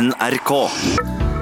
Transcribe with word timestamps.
NRK. 0.00 0.70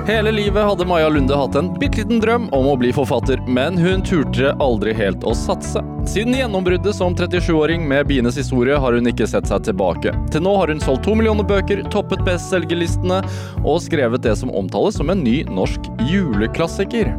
Hele 0.07 0.33
livet 0.33 0.65
hadde 0.65 0.85
Maja 0.85 1.09
Lunde 1.09 1.37
hatt 1.37 1.55
en 1.55 1.71
bitte 1.79 2.03
liten 2.03 2.21
drøm 2.21 2.49
om 2.53 2.67
å 2.69 2.75
bli 2.77 2.91
forfatter, 2.93 3.41
men 3.47 3.79
hun 3.81 4.03
turte 4.05 4.53
aldri 4.61 4.93
helt 4.99 5.25
å 5.25 5.33
satse. 5.37 5.81
Siden 6.11 6.37
gjennombruddet 6.37 6.93
som 6.99 7.17
37-åring 7.17 7.87
med 7.89 8.11
Bienes 8.11 8.37
historie 8.37 8.77
har 8.77 8.99
hun 8.99 9.09
ikke 9.09 9.31
sett 9.31 9.49
seg 9.49 9.65
tilbake. 9.71 10.13
Til 10.35 10.45
nå 10.45 10.57
har 10.59 10.75
hun 10.75 10.85
solgt 10.85 11.07
to 11.07 11.17
millioner 11.17 11.49
bøker, 11.49 11.81
toppet 11.95 12.27
bestselgerlistene 12.29 13.23
og 13.63 13.81
skrevet 13.87 14.27
det 14.27 14.37
som 14.43 14.53
omtales 14.53 15.01
som 15.01 15.15
en 15.15 15.25
ny 15.25 15.45
norsk 15.49 15.89
juleklassiker. 16.11 17.15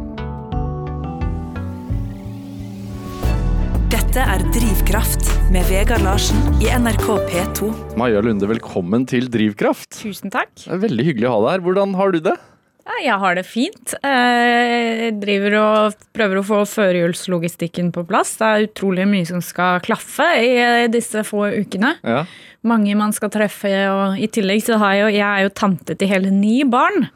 Dette 4.14 4.30
er 4.30 4.43
Drivkraft 4.54 5.23
med 5.50 5.64
Vegard 5.66 6.04
Larsen 6.05 6.38
i 6.62 6.68
NRK 6.70 7.07
P2. 7.32 7.70
Maja 7.98 8.20
Lunde, 8.21 8.45
velkommen 8.45 9.07
til 9.09 9.25
Drivkraft. 9.25 9.88
Tusen 10.04 10.30
takk. 10.30 10.52
Det 10.54 10.70
er 10.70 10.84
veldig 10.84 11.05
hyggelig 11.07 11.25
å 11.25 11.32
ha 11.32 11.39
deg 11.41 11.55
her. 11.55 11.63
Hvordan 11.66 11.95
har 11.98 12.13
du 12.13 12.20
det? 12.27 12.36
Ja, 12.86 12.99
jeg 13.07 13.18
har 13.23 13.40
det 13.40 13.45
fint. 13.49 13.95
Jeg 14.05 15.16
driver 15.18 15.55
og 15.63 15.98
prøver 16.13 16.44
å 16.44 16.45
få 16.45 16.59
førjulslogistikken 16.76 17.90
på 17.95 18.05
plass. 18.05 18.35
Det 18.38 18.52
er 18.52 18.68
utrolig 18.68 19.09
mye 19.16 19.31
som 19.31 19.41
skal 19.41 19.81
klaffe 19.81 20.30
i 20.45 20.85
disse 20.93 21.26
få 21.26 21.48
ukene. 21.66 21.95
Ja. 22.05 22.21
Mange 22.70 22.93
man 23.02 23.18
skal 23.18 23.34
treffe, 23.34 23.73
og 23.95 24.21
i 24.21 24.30
tillegg 24.30 24.62
så 24.70 24.77
har 24.77 24.93
jeg 24.93 25.07
jo, 25.07 25.12
jeg 25.18 25.26
er 25.32 25.48
jo 25.48 25.57
tante 25.57 25.98
til 25.98 26.13
hele 26.13 26.30
ni 26.30 26.59
barn. 26.70 27.09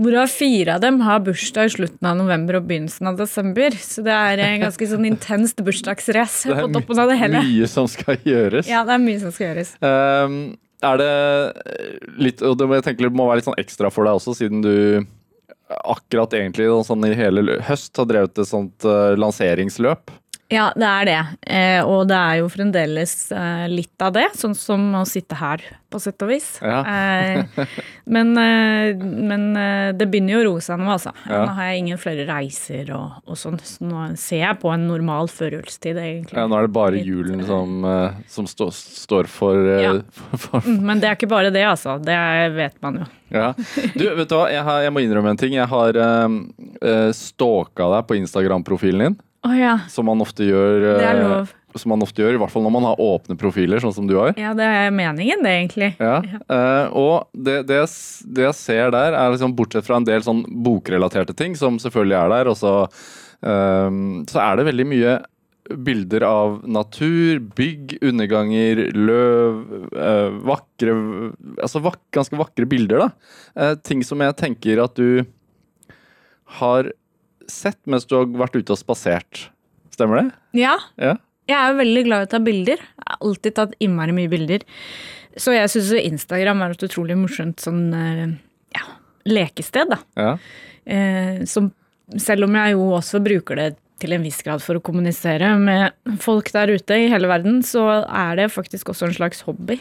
Hvorav 0.00 0.30
fire 0.32 0.78
av 0.78 0.80
dem 0.80 1.00
har 1.04 1.20
bursdag 1.20 1.68
i 1.68 1.72
slutten 1.74 2.08
av 2.08 2.16
november 2.16 2.56
og 2.56 2.68
begynnelsen 2.70 3.10
av 3.10 3.18
desember. 3.18 3.74
Så 3.76 4.04
det 4.06 4.14
er 4.16 4.40
en 4.46 4.64
ganske 4.64 4.88
sånn 4.88 5.04
intenst 5.10 5.60
bursdagsrace 5.66 6.56
på 6.56 6.70
toppen 6.72 7.02
av 7.02 7.12
det 7.12 7.18
hele. 7.20 7.36
Det 7.36 7.44
er 7.44 7.52
mye 7.52 7.68
som 7.68 7.88
skal 7.90 8.16
gjøres. 8.24 8.70
Ja, 8.70 8.82
det 8.88 8.96
er 8.96 9.02
mye 9.04 9.20
som 9.20 9.34
skal 9.36 9.50
gjøres. 9.50 9.74
Um, 9.84 10.38
er 10.80 10.96
det 10.96 11.12
litt 12.16 12.40
Og 12.40 12.54
det 12.56 12.64
må 12.64 12.78
jeg 12.78 12.86
tenke 12.86 13.04
det 13.04 13.12
må 13.12 13.26
være 13.28 13.42
litt 13.42 13.50
sånn 13.50 13.60
ekstra 13.60 13.90
for 13.92 14.08
deg 14.08 14.16
også, 14.16 14.32
siden 14.38 14.64
du 14.64 14.74
akkurat 15.70 16.32
egentlig 16.34 16.66
sånn 16.86 17.04
i 17.06 17.12
hele 17.14 17.60
høst 17.68 18.00
har 18.00 18.08
drevet 18.08 18.40
et 18.40 18.48
sånt 18.48 18.88
uh, 18.88 19.12
lanseringsløp. 19.20 20.10
Ja, 20.50 20.70
det 20.74 20.86
er 20.88 21.04
det. 21.06 21.18
Eh, 21.46 21.80
og 21.86 22.08
det 22.10 22.16
er 22.18 22.40
jo 22.40 22.48
fremdeles 22.50 23.12
eh, 23.30 23.66
litt 23.70 24.02
av 24.02 24.16
det, 24.16 24.28
sånn 24.34 24.56
som 24.58 24.88
å 24.98 25.04
sitte 25.06 25.36
her, 25.38 25.62
på 25.90 25.98
sett 26.02 26.22
og 26.26 26.30
vis. 26.32 26.48
Ja. 26.62 26.80
Eh, 26.86 27.68
men 28.10 28.32
eh, 28.38 28.98
men 28.98 29.44
eh, 29.58 29.90
det 29.94 30.08
begynner 30.10 30.34
jo 30.34 30.40
å 30.40 30.46
roe 30.48 30.64
seg 30.64 30.80
nå, 30.82 30.88
altså. 30.90 31.12
Ja. 31.30 31.44
Nå 31.46 31.54
har 31.54 31.70
jeg 31.70 31.84
ingen 31.84 32.00
flere 32.02 32.26
reiser 32.26 32.90
og, 32.96 33.20
og 33.30 33.38
sånn, 33.38 33.60
så 33.62 33.86
nå 33.86 34.08
ser 34.18 34.42
jeg 34.42 34.58
på 34.62 34.72
en 34.74 34.88
normal 34.90 35.30
førjulstid, 35.30 36.02
egentlig. 36.02 36.34
Ja, 36.38 36.48
nå 36.50 36.58
er 36.58 36.66
det 36.66 36.74
bare 36.74 36.96
Litt, 36.98 37.06
julen 37.06 37.44
eh, 37.44 37.46
som, 37.46 37.88
som 38.34 38.50
stå, 38.50 38.70
står 38.74 39.30
for, 39.30 39.62
Ja. 39.80 39.94
for, 40.48 40.66
Mm, 40.66 40.82
Men 40.90 41.00
det 41.00 41.08
er 41.12 41.16
ikke 41.16 41.30
bare 41.30 41.54
det, 41.54 41.62
altså. 41.66 41.94
Det 42.02 42.18
vet 42.58 42.76
man 42.82 43.00
jo. 43.04 43.08
Ja. 43.30 43.52
Du, 43.94 44.02
vet 44.18 44.26
du 44.28 44.34
hva, 44.34 44.48
jeg, 44.50 44.66
har, 44.66 44.82
jeg 44.82 44.92
må 44.92 45.02
innrømme 45.06 45.30
en 45.32 45.38
ting. 45.38 45.54
Jeg 45.54 45.70
har 45.70 45.96
um, 46.26 46.40
stalka 47.14 47.86
deg 47.94 48.06
på 48.08 48.16
Instagram-profilen 48.18 49.04
din, 49.06 49.16
Å 49.40 49.54
ja. 49.56 49.78
som 49.88 50.04
man 50.08 50.20
ofte 50.20 50.44
gjør. 50.44 50.82
Det 50.84 51.00
er 51.00 51.16
eh, 51.16 51.24
lov. 51.24 51.54
Som 51.78 51.94
man 51.94 52.04
ofte 52.04 52.20
gjør, 52.20 52.34
i 52.36 52.40
hvert 52.42 52.52
fall 52.52 52.64
når 52.66 52.74
man 52.74 52.86
har 52.90 53.00
åpne 53.00 53.36
profiler, 53.40 53.80
sånn 53.80 53.94
som 53.94 54.08
du 54.08 54.16
har. 54.18 54.34
Ja, 54.40 54.52
det 54.58 54.66
er 54.66 54.92
meningen, 54.92 55.44
det, 55.46 55.56
egentlig. 55.62 55.94
Ja, 56.02 56.20
Uh, 56.50 56.86
og 56.98 57.12
det, 57.32 57.60
det, 57.68 57.78
det 58.34 58.46
jeg 58.48 58.56
ser 58.58 58.90
der, 58.92 59.14
er 59.14 59.30
liksom 59.30 59.54
bortsett 59.56 59.86
fra 59.86 60.00
en 60.00 60.06
del 60.06 60.24
sånn 60.26 60.42
bokrelaterte 60.64 61.36
ting, 61.38 61.54
som 61.56 61.78
selvfølgelig 61.80 62.16
er 62.18 62.32
der, 62.34 62.50
og 62.50 62.58
så, 62.58 62.72
uh, 63.46 63.90
så 64.28 64.42
er 64.42 64.58
det 64.58 64.66
veldig 64.66 64.88
mye 64.90 65.14
bilder 65.86 66.26
av 66.26 66.56
natur, 66.66 67.38
bygg, 67.56 68.00
underganger, 68.10 68.82
løv, 68.98 69.60
uh, 69.94 70.40
vakre 70.50 70.96
Altså 71.62 71.84
vak, 71.84 72.00
ganske 72.16 72.40
vakre 72.40 72.66
bilder, 72.66 73.06
da. 73.06 73.74
Ting 73.86 74.02
som 74.06 74.20
jeg 74.24 74.34
tenker 74.40 74.82
at 74.82 74.98
du 74.98 75.22
har 76.58 76.90
sett 77.52 77.80
mens 77.90 78.06
du 78.08 78.16
har 78.18 78.28
vært 78.42 78.56
ute 78.58 78.74
og 78.74 78.80
spasert. 78.80 79.48
Stemmer 79.94 80.22
det? 80.22 80.28
Ja. 80.62 80.76
Ja. 81.00 81.16
Jeg 81.50 81.58
er 81.58 81.72
jo 81.72 81.80
veldig 81.80 82.04
glad 82.06 82.22
i 82.22 82.28
å 82.28 82.30
ta 82.30 82.40
bilder. 82.44 82.80
Jeg 82.80 83.08
har 83.08 83.20
alltid 83.26 83.56
tatt 83.56 83.76
innmari 83.82 84.14
mye 84.14 84.30
bilder. 84.30 84.64
Så 85.38 85.54
jeg 85.54 85.70
syns 85.72 85.92
Instagram 85.98 86.62
er 86.64 86.74
et 86.74 86.86
utrolig 86.86 87.16
morsomt 87.18 87.62
sånn 87.62 87.84
eh, 87.96 88.24
ja, 88.76 88.86
lekested, 89.30 89.92
da. 89.92 90.00
Ja. 90.18 90.32
Eh, 90.90 91.42
som, 91.50 91.70
selv 92.18 92.46
om 92.48 92.58
jeg 92.58 92.74
jo 92.76 92.90
også 92.98 93.22
bruker 93.22 93.58
det 93.58 93.70
til 94.00 94.14
en 94.16 94.24
viss 94.24 94.40
grad 94.44 94.62
for 94.64 94.78
å 94.78 94.84
kommunisere 94.84 95.52
med 95.60 96.16
folk 96.22 96.48
der 96.54 96.72
ute 96.72 96.96
i 96.96 97.10
hele 97.12 97.28
verden, 97.30 97.60
så 97.66 97.84
er 98.06 98.38
det 98.40 98.52
faktisk 98.54 98.94
også 98.94 99.10
en 99.10 99.16
slags 99.18 99.44
hobby. 99.48 99.76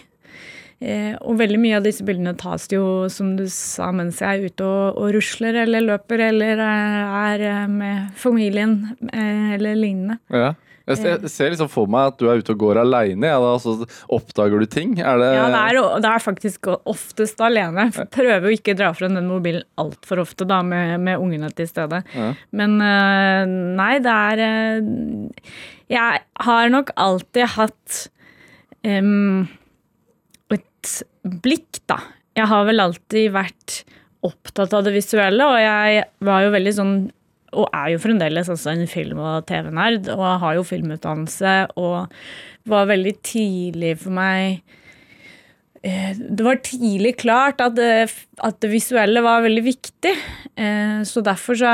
Eh, 0.80 1.12
og 1.28 1.36
veldig 1.42 1.60
mye 1.60 1.76
av 1.82 1.84
disse 1.84 2.06
bildene 2.08 2.32
tas 2.40 2.70
jo, 2.72 3.10
som 3.12 3.34
du 3.36 3.44
sa, 3.52 3.90
mens 3.92 4.22
jeg 4.24 4.32
er 4.32 4.48
ute 4.48 4.64
og, 4.64 4.96
og 4.96 5.12
rusler 5.18 5.58
eller 5.66 5.84
løper 5.84 6.24
eller 6.30 6.62
eh, 6.64 7.18
er 7.20 7.44
eh, 7.50 7.66
med 7.68 8.16
familien 8.20 8.80
eller 9.12 9.76
lignende. 9.76 10.20
Ja. 10.32 10.54
Jeg 10.90 11.28
ser, 11.30 11.52
liksom 11.52 11.68
for 11.70 11.86
meg 11.92 12.16
at 12.16 12.16
du 12.18 12.24
er 12.32 12.40
ute 12.42 12.56
og 12.56 12.64
går 12.64 12.80
aleine. 12.82 13.28
Ja, 13.30 13.52
så 13.62 13.76
oppdager 14.10 14.58
du 14.58 14.66
ting? 14.66 14.96
Er 14.98 15.20
det, 15.22 15.28
Ja, 15.36 15.44
det 15.54 15.60
er, 15.60 16.00
det 16.02 16.10
er 16.10 16.24
faktisk 16.24 16.66
oftest 16.74 17.44
alene. 17.46 17.92
Prøver 18.16 18.48
jo 18.50 18.56
ikke 18.58 18.74
å 18.74 18.80
dra 18.80 18.90
frem 18.98 19.14
den 19.14 19.30
mobilen 19.30 19.68
altfor 19.78 20.24
ofte 20.24 20.48
da, 20.50 20.64
med, 20.66 20.96
med 21.06 21.22
ungene 21.22 21.52
til 21.54 21.70
stede. 21.70 22.02
Ja. 22.16 22.32
Men 22.50 22.80
nei, 23.78 23.92
det 24.02 24.16
er 24.16 24.42
Jeg 25.94 26.26
har 26.48 26.74
nok 26.74 26.90
alltid 26.98 27.54
hatt 27.54 28.02
øhm, 28.82 29.46
et 30.80 31.40
blikk, 31.44 31.80
da. 31.92 32.00
Jeg 32.38 32.48
har 32.48 32.66
vel 32.66 32.80
alltid 32.80 33.32
vært 33.36 33.82
opptatt 34.24 34.74
av 34.76 34.84
det 34.84 34.94
visuelle, 34.96 35.46
og 35.48 35.60
jeg 35.60 36.04
var 36.28 36.44
jo 36.46 36.52
veldig 36.56 36.74
sånn 36.76 36.98
og 37.58 37.66
er 37.74 37.96
jo 37.96 37.98
fremdeles 38.04 38.46
altså 38.54 38.70
en 38.76 38.86
film- 38.86 39.18
og 39.26 39.48
TV-nerd, 39.50 40.06
og 40.14 40.26
har 40.44 40.54
jo 40.60 40.66
filmutdannelse, 40.68 41.54
og 41.82 42.12
var 42.70 42.86
veldig 42.92 43.14
tidlig 43.26 43.96
for 44.04 44.14
meg 44.14 44.60
eh, 45.82 46.12
Det 46.20 46.46
var 46.46 46.60
tidlig 46.62 47.16
klart 47.24 47.64
at 47.66 47.74
det, 47.80 47.90
at 48.46 48.60
det 48.62 48.70
visuelle 48.70 49.24
var 49.26 49.42
veldig 49.48 49.64
viktig. 49.66 50.14
Eh, 50.60 51.02
Så 51.10 51.24
derfor 51.26 51.58
så 51.58 51.72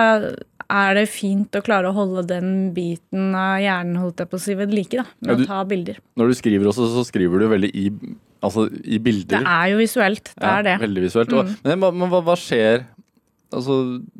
er 0.66 0.96
det 0.98 1.10
fint 1.12 1.52
å 1.60 1.62
klare 1.66 1.92
å 1.92 1.98
holde 1.98 2.24
den 2.30 2.72
biten 2.74 3.36
av 3.38 3.60
hjernen 3.62 4.00
holdt 4.02 4.24
jeg 4.24 4.30
på 4.32 4.40
å 4.40 4.42
si, 4.46 4.56
ved 4.58 4.72
like, 4.74 4.96
da, 4.98 5.04
med 5.22 5.30
Ja, 5.30 5.36
du- 5.36 5.44
å 5.44 5.48
ta 5.52 5.64
bilder. 5.66 6.00
Når 6.18 6.28
du 6.32 6.34
skriver 6.40 6.72
også, 6.72 6.88
så 6.96 7.04
skriver 7.06 7.40
du 7.44 7.50
veldig 7.52 7.70
i, 7.76 7.90
altså, 8.46 8.68
i 8.86 8.98
bilder. 9.04 9.40
Det 9.40 9.54
er 9.58 9.72
jo 9.74 9.78
visuelt. 9.82 10.32
Det 10.36 10.44
Ja, 10.46 10.58
er 10.60 10.68
det. 10.70 10.76
Veldig 10.86 11.04
visuelt. 11.08 11.34
Og, 11.34 11.46
Mm. 11.46 11.56
men, 11.66 11.80
hva- 11.84 11.94
men 12.02 12.10
hva, 12.14 12.22
hva 12.30 12.36
skjer 12.40 12.86
Altså, 13.56 13.76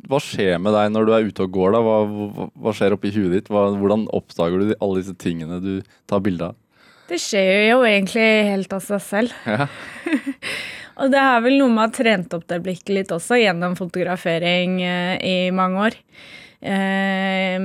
hva 0.08 0.18
skjer 0.22 0.60
med 0.62 0.72
deg 0.72 0.92
når 0.94 1.06
du 1.08 1.10
er 1.12 1.24
ute 1.26 1.42
og 1.44 1.50
går? 1.52 1.72
da? 1.74 1.80
Hva, 1.84 1.96
hva, 2.06 2.44
hva 2.62 2.72
skjer 2.72 2.94
oppi 2.94 3.10
huet 3.12 3.32
ditt? 3.34 3.48
Hvordan 3.50 4.06
oppdager 4.14 4.60
du 4.62 4.68
de- 4.70 4.76
alle 4.80 5.00
disse 5.02 5.16
tingene 5.18 5.58
du 5.60 5.82
tar 6.08 6.20
bilde 6.24 6.46
av? 6.46 6.54
Det 7.10 7.18
skjer 7.20 7.68
jo 7.72 7.82
egentlig 7.84 8.28
helt 8.48 8.72
av 8.72 8.80
seg 8.86 9.02
selv. 9.02 9.34
Ja. 9.44 9.66
Og 11.02 11.10
det 11.12 11.20
er 11.20 11.42
vel 11.44 11.58
noe 11.58 11.68
med 11.68 11.82
å 11.82 11.84
ha 11.84 11.92
trent 11.92 12.32
opp 12.38 12.46
det 12.48 12.62
blikket 12.64 12.94
litt 12.94 13.12
også, 13.12 13.36
gjennom 13.42 13.74
fotografering 13.76 14.78
eh, 14.80 15.18
i 15.20 15.50
mange 15.52 15.84
år. 15.90 15.98
Eh, 16.62 17.58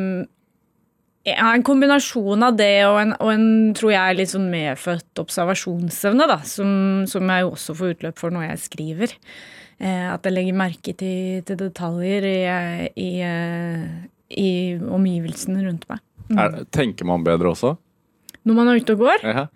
ja, 1.28 1.52
en 1.54 1.64
kombinasjon 1.66 2.46
av 2.46 2.56
det 2.58 2.74
og 2.88 2.98
en, 3.02 3.12
og 3.22 3.32
en 3.34 3.48
tror 3.78 3.94
jeg, 3.94 4.18
litt 4.18 4.32
sånn 4.32 4.50
medfødt 4.52 5.22
observasjonsevne, 5.22 6.28
da, 6.30 6.40
som, 6.48 6.72
som 7.10 7.30
jeg 7.30 7.46
jo 7.46 7.52
også 7.54 7.76
får 7.78 7.96
utløp 7.96 8.22
for 8.22 8.34
når 8.34 8.48
jeg 8.48 8.64
skriver. 8.64 9.14
Eh, 9.82 10.08
at 10.10 10.26
jeg 10.26 10.34
legger 10.34 10.58
merke 10.58 10.96
til, 10.98 11.44
til 11.46 11.60
detaljer 11.60 12.26
i, 12.30 12.40
i, 13.02 13.12
eh, 13.26 13.86
i 14.38 14.52
omgivelsene 14.82 15.62
rundt 15.68 15.88
meg. 15.92 16.02
Er, 16.32 16.62
tenker 16.74 17.08
man 17.10 17.26
bedre 17.28 17.54
også? 17.54 17.76
Når 18.48 18.58
man 18.58 18.72
er 18.72 18.82
ute 18.82 18.96
og 18.96 19.06
går. 19.06 19.26
Ja. 19.26 19.48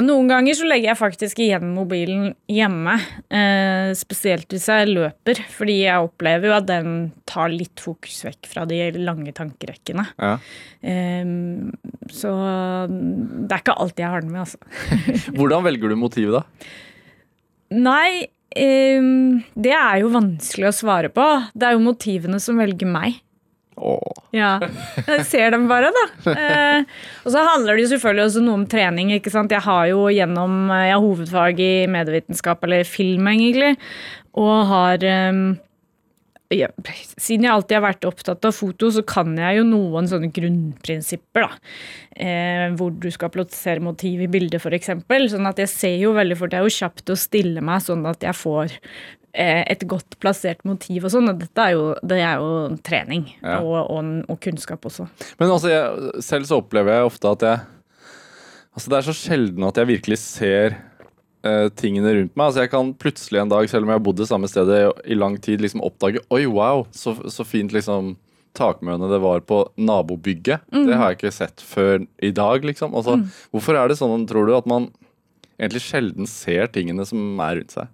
Noen 0.00 0.28
ganger 0.30 0.56
så 0.56 0.64
legger 0.64 0.88
jeg 0.88 0.96
faktisk 0.96 1.40
igjen 1.44 1.74
mobilen 1.74 2.30
hjemme. 2.48 2.94
Eh, 3.28 3.90
spesielt 3.98 4.48
hvis 4.48 4.64
jeg 4.70 4.88
løper, 4.88 5.42
fordi 5.52 5.82
jeg 5.82 6.06
opplever 6.06 6.48
jo 6.48 6.54
at 6.56 6.68
den 6.70 6.94
tar 7.28 7.52
litt 7.52 7.82
fokus 7.82 8.22
vekk 8.24 8.48
fra 8.48 8.64
de 8.68 8.78
lange 8.96 9.34
tankerekkene. 9.36 10.06
Ja. 10.16 10.38
Eh, 10.80 11.34
så 12.08 12.32
det 12.88 13.52
er 13.52 13.60
ikke 13.60 13.76
alltid 13.84 14.06
jeg 14.06 14.14
har 14.14 14.24
den 14.24 14.32
med, 14.32 14.46
altså. 14.46 14.62
Hvordan 15.36 15.68
velger 15.68 15.92
du 15.92 15.98
motivet, 16.00 16.40
da? 16.40 16.72
Nei, 17.76 18.30
eh, 18.56 19.10
det 19.52 19.76
er 19.76 20.00
jo 20.00 20.14
vanskelig 20.16 20.70
å 20.70 20.78
svare 20.80 21.12
på. 21.12 21.28
Det 21.52 21.68
er 21.68 21.76
jo 21.76 21.84
motivene 21.84 22.40
som 22.40 22.56
velger 22.64 22.88
meg. 22.88 23.20
Åh. 23.82 24.20
Ja, 24.36 24.52
jeg 25.08 25.24
ser 25.28 25.50
dem 25.54 25.66
bare, 25.70 25.90
da. 25.92 26.04
Eh, 26.32 26.84
og 27.24 27.34
så 27.34 27.42
handler 27.46 27.76
det 27.76 27.86
jo 27.86 27.90
selvfølgelig 27.96 28.24
også 28.28 28.44
noe 28.44 28.60
om 28.60 28.68
trening. 28.70 29.10
ikke 29.16 29.32
sant? 29.34 29.52
Jeg 29.52 29.64
har 29.66 29.88
jo 29.90 30.06
gjennom, 30.12 30.70
jeg 30.70 30.94
har 30.94 31.02
hovedfag 31.02 31.60
i 31.60 31.72
medievitenskap, 31.90 32.62
eller 32.64 32.88
film 32.88 33.28
egentlig, 33.32 33.74
og 34.38 34.54
har 34.70 35.04
eh, 35.04 35.42
ja, 36.52 36.68
Siden 37.16 37.46
jeg 37.46 37.52
alltid 37.52 37.78
har 37.78 37.84
vært 37.86 38.06
opptatt 38.08 38.44
av 38.48 38.54
foto, 38.56 38.90
så 38.92 39.02
kan 39.06 39.32
jeg 39.38 39.60
jo 39.60 39.64
noen 39.68 40.08
sånne 40.10 40.30
grunnprinsipper. 40.34 41.46
da. 41.46 41.72
Eh, 42.12 42.66
hvor 42.76 42.92
du 42.92 43.08
skal 43.12 43.32
plassere 43.32 43.82
motiv 43.84 44.20
i 44.24 44.30
bildet, 44.30 44.60
f.eks. 44.60 44.92
Sånn 45.32 45.48
at 45.48 45.62
jeg 45.62 45.72
ser 45.72 45.96
jo 46.02 46.12
veldig 46.16 46.36
fort 46.36 46.52
Jeg 46.52 46.60
er 46.60 46.68
jo 46.68 46.76
kjapt 46.76 47.12
å 47.14 47.18
stille 47.18 47.64
meg 47.64 47.84
sånn 47.84 48.04
at 48.08 48.24
jeg 48.26 48.36
får 48.36 48.74
eh, 48.76 49.21
et 49.34 49.84
godt 49.88 50.18
plassert 50.20 50.60
motiv 50.68 51.06
og 51.08 51.12
sånn. 51.14 51.30
Og 51.32 51.38
dette 51.40 51.64
er 51.64 51.72
jo, 51.76 51.84
det 52.04 52.18
er 52.20 52.40
jo 52.42 52.76
trening 52.84 53.26
Ja. 53.40 53.60
og, 53.62 53.88
og, 53.90 54.10
og 54.28 54.40
kunnskap 54.44 54.84
også. 54.84 55.06
Men 55.40 55.54
altså, 55.54 55.70
jeg, 55.72 56.22
selv 56.24 56.48
så 56.50 56.58
opplever 56.60 56.98
jeg 56.98 57.12
ofte 57.12 57.32
at 57.36 57.46
jeg 57.48 57.62
Altså, 58.72 58.88
det 58.88 58.96
er 58.96 59.04
så 59.04 59.12
sjelden 59.12 59.64
at 59.68 59.76
jeg 59.76 59.88
virkelig 59.90 60.16
ser 60.22 60.78
uh, 61.44 61.68
tingene 61.76 62.08
rundt 62.16 62.32
meg. 62.32 62.46
Altså, 62.46 62.62
jeg 62.64 62.70
kan 62.72 62.92
plutselig 62.96 63.42
en 63.42 63.50
dag, 63.52 63.66
selv 63.68 63.84
om 63.84 63.90
jeg 63.92 63.98
har 64.00 64.04
bodd 64.06 64.16
det 64.22 64.28
samme 64.30 64.48
stedet 64.48 64.78
i 65.04 65.18
lang 65.18 65.36
tid, 65.44 65.60
liksom 65.60 65.82
oppdage 65.84 66.22
Oi, 66.32 66.46
wow, 66.48 66.86
så, 66.96 67.12
så 67.28 67.44
fint 67.44 67.74
liksom 67.76 68.14
takmøne 68.56 69.08
det 69.12 69.20
var 69.20 69.44
på 69.48 69.62
nabobygget. 69.80 70.64
Det 70.72 70.96
har 70.96 71.12
jeg 71.12 71.18
ikke 71.20 71.34
sett 71.36 71.60
før 71.64 72.02
i 72.24 72.32
dag, 72.36 72.64
liksom. 72.64 72.96
Altså, 72.96 73.18
Hvorfor 73.52 73.76
er 73.76 73.88
det 73.92 73.96
sånn, 74.00 74.24
tror 74.28 74.48
du, 74.48 74.54
at 74.56 74.68
man 74.68 74.88
egentlig 75.60 75.84
sjelden 75.84 76.28
ser 76.28 76.72
tingene 76.72 77.04
som 77.08 77.40
er 77.44 77.60
rundt 77.60 77.76
seg? 77.76 77.92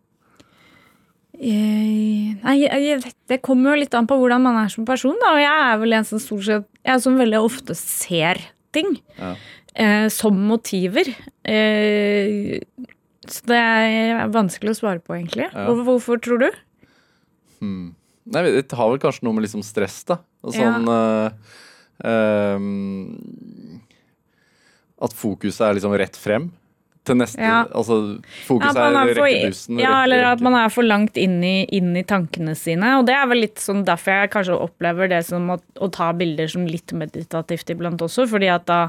Nei, 1.39 2.55
jeg, 2.65 2.83
jeg 2.83 3.13
Det 3.31 3.39
kommer 3.47 3.73
jo 3.73 3.83
litt 3.85 3.95
an 3.95 4.09
på 4.11 4.17
hvordan 4.19 4.43
man 4.43 4.59
er 4.59 4.73
som 4.73 4.87
person. 4.89 5.15
Da. 5.23 5.35
Og 5.37 5.43
jeg 5.43 5.67
er 5.69 5.81
vel 5.83 5.95
en 5.99 6.09
som 6.09 6.23
stort 6.23 6.47
sett 6.49 6.67
Jeg 6.87 7.05
som 7.05 7.19
veldig 7.21 7.43
ofte 7.45 7.77
ser 7.79 8.41
ting 8.75 8.97
Ja. 9.17 9.35
eh, 9.75 10.09
som 10.13 10.37
motiver. 10.49 11.09
Eh, 11.45 12.59
så 13.29 13.45
det 13.49 13.61
er 13.61 14.29
vanskelig 14.33 14.75
å 14.75 14.79
svare 14.81 15.01
på, 15.05 15.15
egentlig. 15.17 15.47
Ja. 15.53 15.69
Hvorfor, 15.69 15.85
hvorfor 15.93 16.21
tror 16.25 16.43
du? 16.43 16.49
Hmm. 17.61 17.95
Nei, 18.29 18.43
Det 18.61 18.77
har 18.77 18.91
vel 18.91 19.01
kanskje 19.01 19.25
noe 19.25 19.37
med 19.37 19.47
liksom 19.47 19.65
stress, 19.65 20.03
da. 20.09 20.19
Og 20.45 20.55
sånn 20.55 20.87
ja. 20.87 21.33
uh, 21.33 22.57
um, 22.59 23.81
At 25.03 25.15
fokuset 25.17 25.65
er 25.67 25.79
liksom 25.79 25.97
rett 25.99 26.17
frem 26.19 26.51
til 27.09 27.19
neste 27.19 27.41
Ja. 27.43 27.63
Altså 27.73 27.97
Ja, 28.19 28.29
fokuset 28.47 28.77
at 28.77 28.83
er 28.83 28.99
er 29.01 29.15
rekke 29.17 29.49
bussen. 29.51 29.81
ja, 29.83 29.95
eller 30.05 30.25
at 30.35 30.45
man 30.45 30.55
er 30.61 30.69
for 30.75 30.87
langt 30.87 31.17
inn 31.21 31.41
i, 31.45 31.57
inn 31.79 31.97
i 31.97 32.05
tankene 32.05 32.55
sine. 32.59 32.95
Og 33.01 33.07
det 33.09 33.17
er 33.17 33.27
vel 33.31 33.43
litt 33.47 33.59
sånn 33.65 33.83
derfor 33.89 34.23
jeg 34.23 34.33
kanskje 34.37 34.61
opplever 34.69 35.11
det 35.11 35.25
som 35.27 35.51
å, 35.55 35.59
å 35.81 35.91
ta 35.91 36.13
bilder 36.17 36.49
som 36.53 36.69
litt 36.69 36.93
meditativt 36.93 37.71
iblant 37.75 38.01
også, 38.05 38.29
fordi 38.31 38.49
at 38.53 38.67
da 38.71 38.81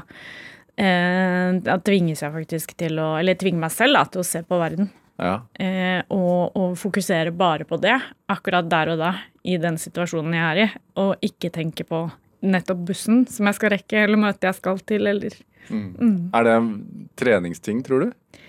eh, 0.76 1.58
da 1.64 1.76
tvinges 1.84 2.22
jeg 2.24 2.32
faktisk 2.34 2.76
til 2.80 2.98
å 3.02 3.10
Eller 3.18 3.34
jeg 3.34 3.42
tvinger 3.44 3.64
meg 3.66 3.74
selv 3.74 3.98
da, 3.98 4.04
til 4.06 4.22
å 4.22 4.26
se 4.26 4.42
på 4.46 4.58
verden. 4.60 4.90
ja. 5.20 5.34
Eh, 5.60 6.00
og, 6.08 6.56
og 6.56 6.76
fokusere 6.80 7.32
bare 7.36 7.66
på 7.68 7.76
det, 7.82 7.98
akkurat 8.32 8.68
der 8.70 8.94
og 8.94 8.98
da, 9.02 9.12
i 9.44 9.56
den 9.60 9.76
situasjonen 9.80 10.34
jeg 10.36 10.48
er 10.50 10.62
i. 10.64 10.68
Og 11.02 11.16
ikke 11.24 11.50
tenke 11.52 11.84
på 11.88 12.06
nettopp 12.40 12.86
bussen 12.88 13.26
som 13.28 13.48
jeg 13.50 13.58
skal 13.58 13.74
rekke, 13.74 14.04
eller 14.06 14.16
møtet 14.20 14.48
jeg 14.48 14.56
skal 14.62 14.78
til, 14.88 15.06
eller 15.10 15.34
Er 15.70 16.46
det 16.46 16.56
en 16.58 16.70
treningsting, 17.18 17.82
tror 17.86 18.06
du? 18.06 18.40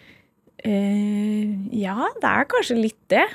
Eh, 0.63 1.49
ja, 1.73 2.09
det 2.21 2.27
er 2.29 2.49
kanskje 2.49 2.77
litt 2.77 3.01
det. 3.11 3.25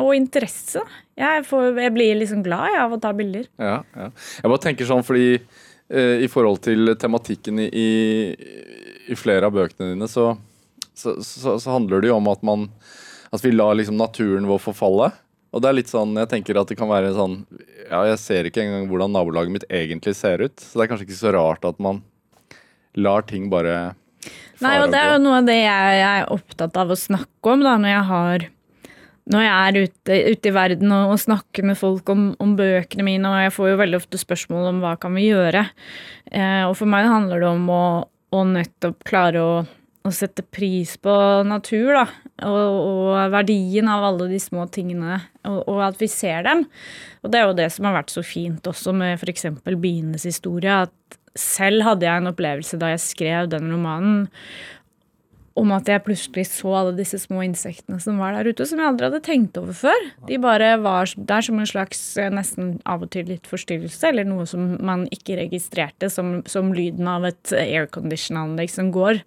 Og 0.00 0.14
interesse. 0.16 0.80
Jeg, 1.18 1.44
får, 1.44 1.74
jeg 1.76 1.92
blir 1.92 2.16
liksom 2.16 2.44
glad 2.44 2.72
jeg, 2.72 2.80
av 2.86 2.94
å 2.96 3.00
ta 3.02 3.12
bilder. 3.16 3.48
Ja, 3.60 3.82
ja. 3.96 4.08
Jeg 4.40 4.52
bare 4.52 4.64
tenker 4.64 4.88
sånn 4.88 5.04
fordi 5.04 5.34
eh, 5.36 6.24
i 6.24 6.28
forhold 6.32 6.62
til 6.64 6.94
tematikken 7.00 7.60
i, 7.66 7.68
i, 7.68 7.90
i 9.12 9.18
flere 9.18 9.50
av 9.50 9.56
bøkene 9.56 9.92
dine, 9.92 10.08
så, 10.08 10.30
så, 10.96 11.18
så, 11.20 11.58
så 11.60 11.74
handler 11.74 12.00
det 12.00 12.12
jo 12.12 12.16
om 12.20 12.32
at 12.32 12.44
man 12.46 12.70
At 13.34 13.42
vi 13.42 13.50
lar 13.50 13.74
liksom 13.74 13.96
naturen 13.98 14.48
vår 14.48 14.60
forfalle. 14.62 15.10
Og 15.54 15.62
det 15.62 15.68
er 15.68 15.76
litt 15.76 15.90
sånn, 15.90 16.16
jeg 16.18 16.30
tenker 16.30 16.58
at 16.58 16.70
det 16.70 16.78
kan 16.78 16.90
være 16.90 17.12
sånn 17.14 17.40
Ja, 17.90 18.04
jeg 18.08 18.18
ser 18.22 18.48
ikke 18.48 18.62
engang 18.64 18.88
hvordan 18.90 19.12
nabolaget 19.14 19.54
mitt 19.54 19.68
egentlig 19.68 20.16
ser 20.16 20.42
ut. 20.42 20.56
Så 20.56 20.78
det 20.78 20.86
er 20.86 20.92
kanskje 20.92 21.08
ikke 21.10 21.20
så 21.20 21.34
rart 21.36 21.68
at 21.68 21.82
man 21.82 22.00
lar 23.00 23.26
ting 23.28 23.50
bare 23.52 23.94
Nei, 24.62 24.78
og 24.80 24.92
det 24.92 25.00
er 25.00 25.10
jo 25.12 25.22
noe 25.24 25.40
av 25.42 25.48
det 25.48 25.56
jeg, 25.58 25.94
jeg 25.98 26.20
er 26.22 26.30
opptatt 26.32 26.76
av 26.80 26.92
å 26.94 26.96
snakke 26.96 27.52
om 27.52 27.64
da, 27.64 27.74
når 27.80 27.90
jeg 27.90 28.04
har 28.08 28.44
når 29.32 29.40
jeg 29.40 29.52
er 29.52 29.76
ute, 29.86 30.16
ute 30.34 30.50
i 30.50 30.54
verden 30.54 30.90
og, 30.92 31.14
og 31.14 31.20
snakker 31.22 31.64
med 31.64 31.78
folk 31.80 32.10
om, 32.12 32.26
om 32.42 32.52
bøkene 32.58 33.06
mine, 33.06 33.30
og 33.30 33.46
jeg 33.46 33.54
får 33.56 33.70
jo 33.70 33.78
veldig 33.80 34.00
ofte 34.02 34.20
spørsmål 34.20 34.68
om 34.68 34.82
hva 34.82 34.96
kan 35.00 35.16
vi 35.16 35.30
gjøre. 35.30 35.64
Eh, 36.28 36.64
og 36.66 36.74
for 36.76 36.90
meg 36.92 37.08
handler 37.08 37.40
det 37.40 37.48
om 37.48 37.64
å, 37.72 37.86
å 38.36 38.42
nettopp 38.50 39.00
klare 39.08 39.40
å, 39.40 39.54
å 40.04 40.12
sette 40.12 40.44
pris 40.44 40.96
på 41.00 41.16
natur, 41.48 41.94
da. 41.96 42.04
Og, 42.44 42.78
og 42.90 43.32
verdien 43.32 43.88
av 43.88 44.04
alle 44.10 44.28
de 44.34 44.42
små 44.42 44.66
tingene, 44.74 45.22
og, 45.48 45.62
og 45.72 45.80
at 45.86 46.00
vi 46.02 46.10
ser 46.12 46.44
dem. 46.44 46.66
Og 47.24 47.32
det 47.32 47.40
er 47.40 47.48
jo 47.48 47.58
det 47.62 47.70
som 47.72 47.88
har 47.88 47.96
vært 48.02 48.12
så 48.12 48.24
fint 48.26 48.68
også 48.68 48.92
med 48.92 49.16
f.eks. 49.16 49.48
bienes 49.80 50.28
historie, 50.28 50.82
at 50.84 51.20
selv 51.38 51.84
hadde 51.86 52.06
jeg 52.06 52.22
en 52.22 52.30
opplevelse 52.30 52.78
da 52.80 52.92
jeg 52.92 53.02
skrev 53.02 53.50
den 53.52 53.72
romanen 53.72 54.24
om 55.54 55.70
at 55.74 55.86
jeg 55.86 56.02
plutselig 56.02 56.48
så 56.50 56.72
alle 56.80 56.94
disse 56.96 57.18
små 57.22 57.44
insektene 57.46 58.00
som 58.02 58.18
var 58.18 58.34
der 58.34 58.48
ute, 58.50 58.66
som 58.66 58.80
jeg 58.80 58.88
aldri 58.90 59.06
hadde 59.06 59.20
tenkt 59.22 59.58
over 59.60 59.76
før. 59.84 60.08
De 60.26 60.38
bare 60.42 60.72
var 60.82 61.12
der 61.14 61.46
som 61.46 61.60
en 61.62 61.70
slags 61.70 62.00
eh, 62.18 62.32
nesten 62.34 62.76
av 62.90 63.04
og 63.06 63.12
til 63.14 63.28
litt 63.30 63.46
forstyrrelse, 63.46 64.02
eller 64.10 64.26
noe 64.26 64.48
som 64.50 64.74
man 64.82 65.06
ikke 65.14 65.38
registrerte 65.44 66.10
som, 66.10 66.40
som 66.50 66.74
lyden 66.74 67.06
av 67.10 67.28
et 67.30 67.54
aircondition-anlegg 67.60 68.74
som 68.74 68.90
går. 68.94 69.22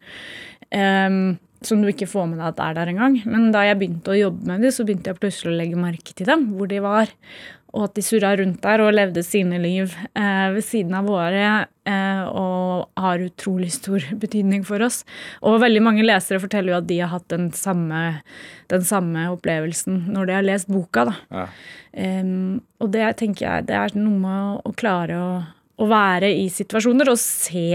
Um, 0.75 1.37
som 1.65 1.79
du 1.81 1.87
ikke 1.89 2.09
får 2.09 2.27
med 2.29 2.41
deg 2.41 2.51
at 2.51 2.59
er 2.61 2.75
der 2.77 2.91
engang. 2.91 3.15
Men 3.25 3.47
da 3.55 3.63
jeg 3.65 3.79
begynte 3.79 4.13
å 4.13 4.17
jobbe 4.17 4.51
med 4.51 4.65
dem, 4.65 4.73
så 4.73 4.85
begynte 4.85 5.13
jeg 5.13 5.21
plutselig 5.21 5.53
å 5.53 5.57
legge 5.57 5.79
merke 5.79 6.13
til 6.13 6.29
dem, 6.29 6.43
hvor 6.57 6.69
de 6.69 6.81
var. 6.83 7.13
Og 7.75 7.87
at 7.87 7.97
de 7.97 8.03
surra 8.05 8.31
rundt 8.39 8.61
der 8.63 8.81
og 8.83 8.93
levde 8.95 9.23
sine 9.25 9.59
liv 9.61 9.91
eh, 10.15 10.47
ved 10.55 10.63
siden 10.65 10.95
av 10.97 11.09
våre. 11.09 11.49
Eh, 11.87 12.23
og 12.27 12.87
har 12.99 13.23
utrolig 13.23 13.71
stor 13.75 14.03
betydning 14.23 14.63
for 14.67 14.83
oss. 14.85 15.03
Og 15.41 15.59
veldig 15.63 15.83
mange 15.83 16.05
lesere 16.05 16.41
forteller 16.43 16.73
jo 16.73 16.79
at 16.79 16.89
de 16.89 17.01
har 17.03 17.11
hatt 17.13 17.27
den 17.33 17.49
samme, 17.55 18.21
den 18.71 18.87
samme 18.87 19.27
opplevelsen 19.33 20.07
når 20.15 20.29
de 20.29 20.37
har 20.39 20.47
lest 20.47 20.71
boka. 20.71 21.07
da. 21.11 21.17
Ja. 21.31 21.49
Um, 21.97 22.59
og 22.83 22.91
det 22.93 23.07
tenker 23.17 23.47
jeg 23.47 23.69
det 23.71 23.77
er 23.77 23.95
noe 23.97 24.19
med 24.21 24.33
å, 24.37 24.57
å 24.69 24.73
klare 24.77 25.15
å, 25.17 25.29
å 25.81 25.87
være 25.89 26.29
i 26.29 26.45
situasjoner 26.53 27.09
og 27.09 27.17
se 27.17 27.71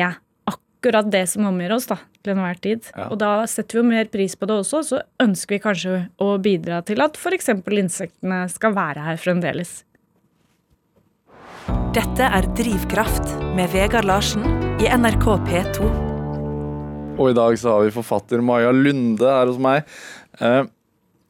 akkurat 0.83 1.07
det 1.11 1.29
som 1.31 1.47
omgir 1.47 1.71
oss 1.71 1.87
da, 1.87 2.01
til 2.25 2.35
enhver 2.35 2.59
tid. 2.59 2.89
Ja. 2.97 3.07
Og 3.13 3.21
da 3.23 3.47
setter 3.47 3.79
vi 3.79 3.83
jo 3.83 3.91
mer 3.93 4.11
pris 4.11 4.35
på 4.35 4.49
det 4.51 4.59
også, 4.65 4.83
så 4.83 5.03
ønsker 5.23 5.55
vi 5.55 5.63
kanskje 5.63 6.01
å 6.19 6.35
bidra 6.43 6.83
til 6.83 7.03
at 7.05 7.15
f.eks. 7.15 7.53
insektene 7.71 8.43
skal 8.51 8.75
være 8.75 9.07
her 9.07 9.21
fremdeles. 9.23 9.85
Dette 11.95 12.27
er 12.27 12.49
Drivkraft 12.59 13.31
med 13.55 13.71
Vegard 13.71 14.09
Larsen 14.09 14.43
i 14.83 14.91
NRK 14.91 15.27
P2. 15.47 15.93
Og 17.21 17.31
i 17.31 17.37
dag 17.37 17.55
så 17.61 17.77
har 17.77 17.87
vi 17.87 17.95
forfatter 17.95 18.43
Maja 18.43 18.73
Lunde 18.75 19.29
her 19.29 19.47
hos 19.47 19.61
meg. 19.63 19.87
Eh, 20.41 20.65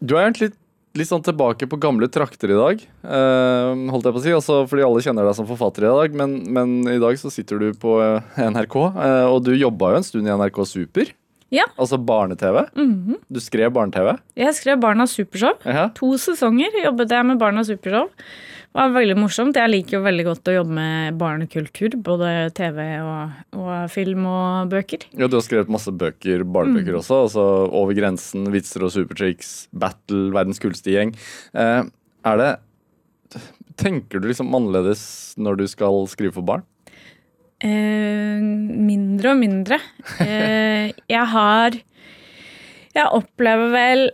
du 0.00 0.16
er 0.16 0.30
egentlig 0.30 0.54
litt, 0.94 1.08
sånn 1.08 1.22
tilbake 1.24 1.66
på 1.70 1.78
gamle 1.80 2.08
trakter 2.12 2.50
i 2.52 2.58
dag, 2.58 2.82
Uh, 3.02 3.72
holdt 3.90 4.04
jeg 4.06 4.14
på 4.14 4.20
å 4.20 4.22
si. 4.22 4.32
Altså, 4.36 4.58
fordi 4.70 4.84
alle 4.86 5.02
kjenner 5.04 5.26
deg 5.26 5.34
som 5.38 5.46
forfatter 5.48 5.84
i 5.88 5.90
dag, 5.92 6.14
men, 6.14 6.36
men 6.52 6.74
i 6.92 6.98
dag 7.02 7.16
så 7.18 7.30
sitter 7.32 7.58
du 7.58 7.72
på 7.74 7.96
eh, 8.00 8.20
NRK. 8.50 8.76
uh, 8.96 9.26
og 9.32 9.42
du 9.44 9.52
jobba 9.56 9.92
jo 9.92 10.00
en 10.00 10.06
stund 10.06 10.28
i 10.28 10.32
NRK 10.36 10.62
Super, 10.68 11.10
Ja. 11.52 11.66
altså 11.76 11.98
barne-TV. 12.00 12.62
mhm. 12.76 13.18
Du 13.28 13.40
skrev 13.40 13.72
barne-TV. 13.74 14.14
Jeg 14.38 14.54
skrev 14.56 14.80
Barnas 14.80 15.12
supershow. 15.18 15.58
Ja. 15.66 15.88
To 15.98 16.14
sesonger 16.16 16.72
jobbet 16.84 17.10
jeg 17.12 17.26
med 17.28 17.38
Barnas 17.42 17.68
supershow. 17.68 18.08
Det 18.72 18.80
var 18.80 18.92
veldig 18.94 19.14
morsomt. 19.20 19.58
Jeg 19.60 19.68
liker 19.68 19.98
jo 19.98 20.02
veldig 20.06 20.24
godt 20.24 20.48
å 20.48 20.54
jobbe 20.54 20.72
med 20.78 21.16
barnekultur. 21.20 21.92
Både 22.00 22.28
TV 22.56 22.78
og, 23.04 23.34
og 23.60 23.72
film 23.92 24.24
og 24.30 24.70
bøker. 24.72 25.04
ja, 25.12 25.28
du 25.28 25.36
har 25.36 25.44
skrevet 25.44 25.68
masse 25.72 25.92
bøker, 25.92 26.40
barnebøker 26.48 26.96
også. 26.96 27.18
altså 27.26 27.44
Over 27.68 27.92
grensen, 27.98 28.46
Vitser 28.54 28.86
og 28.88 28.94
supertricks, 28.94 29.66
Battle, 29.76 30.30
Verdens 30.32 30.62
kuleste 30.62 30.94
gjeng. 30.94 31.12
Eh, 31.52 31.82
er 32.32 32.40
det 32.40 32.52
Tenker 33.80 34.20
du 34.20 34.26
liksom 34.28 34.52
annerledes 34.56 35.02
når 35.40 35.60
du 35.60 35.66
skal 35.68 36.02
skrive 36.12 36.34
for 36.36 36.44
barn? 36.48 36.64
Eh, 37.64 38.40
mindre 38.40 39.34
og 39.34 39.40
mindre. 39.44 39.78
Eh, 40.22 40.90
jeg 41.12 41.28
har 41.30 41.76
Jeg 42.96 43.06
opplever 43.20 43.70
vel 43.72 44.08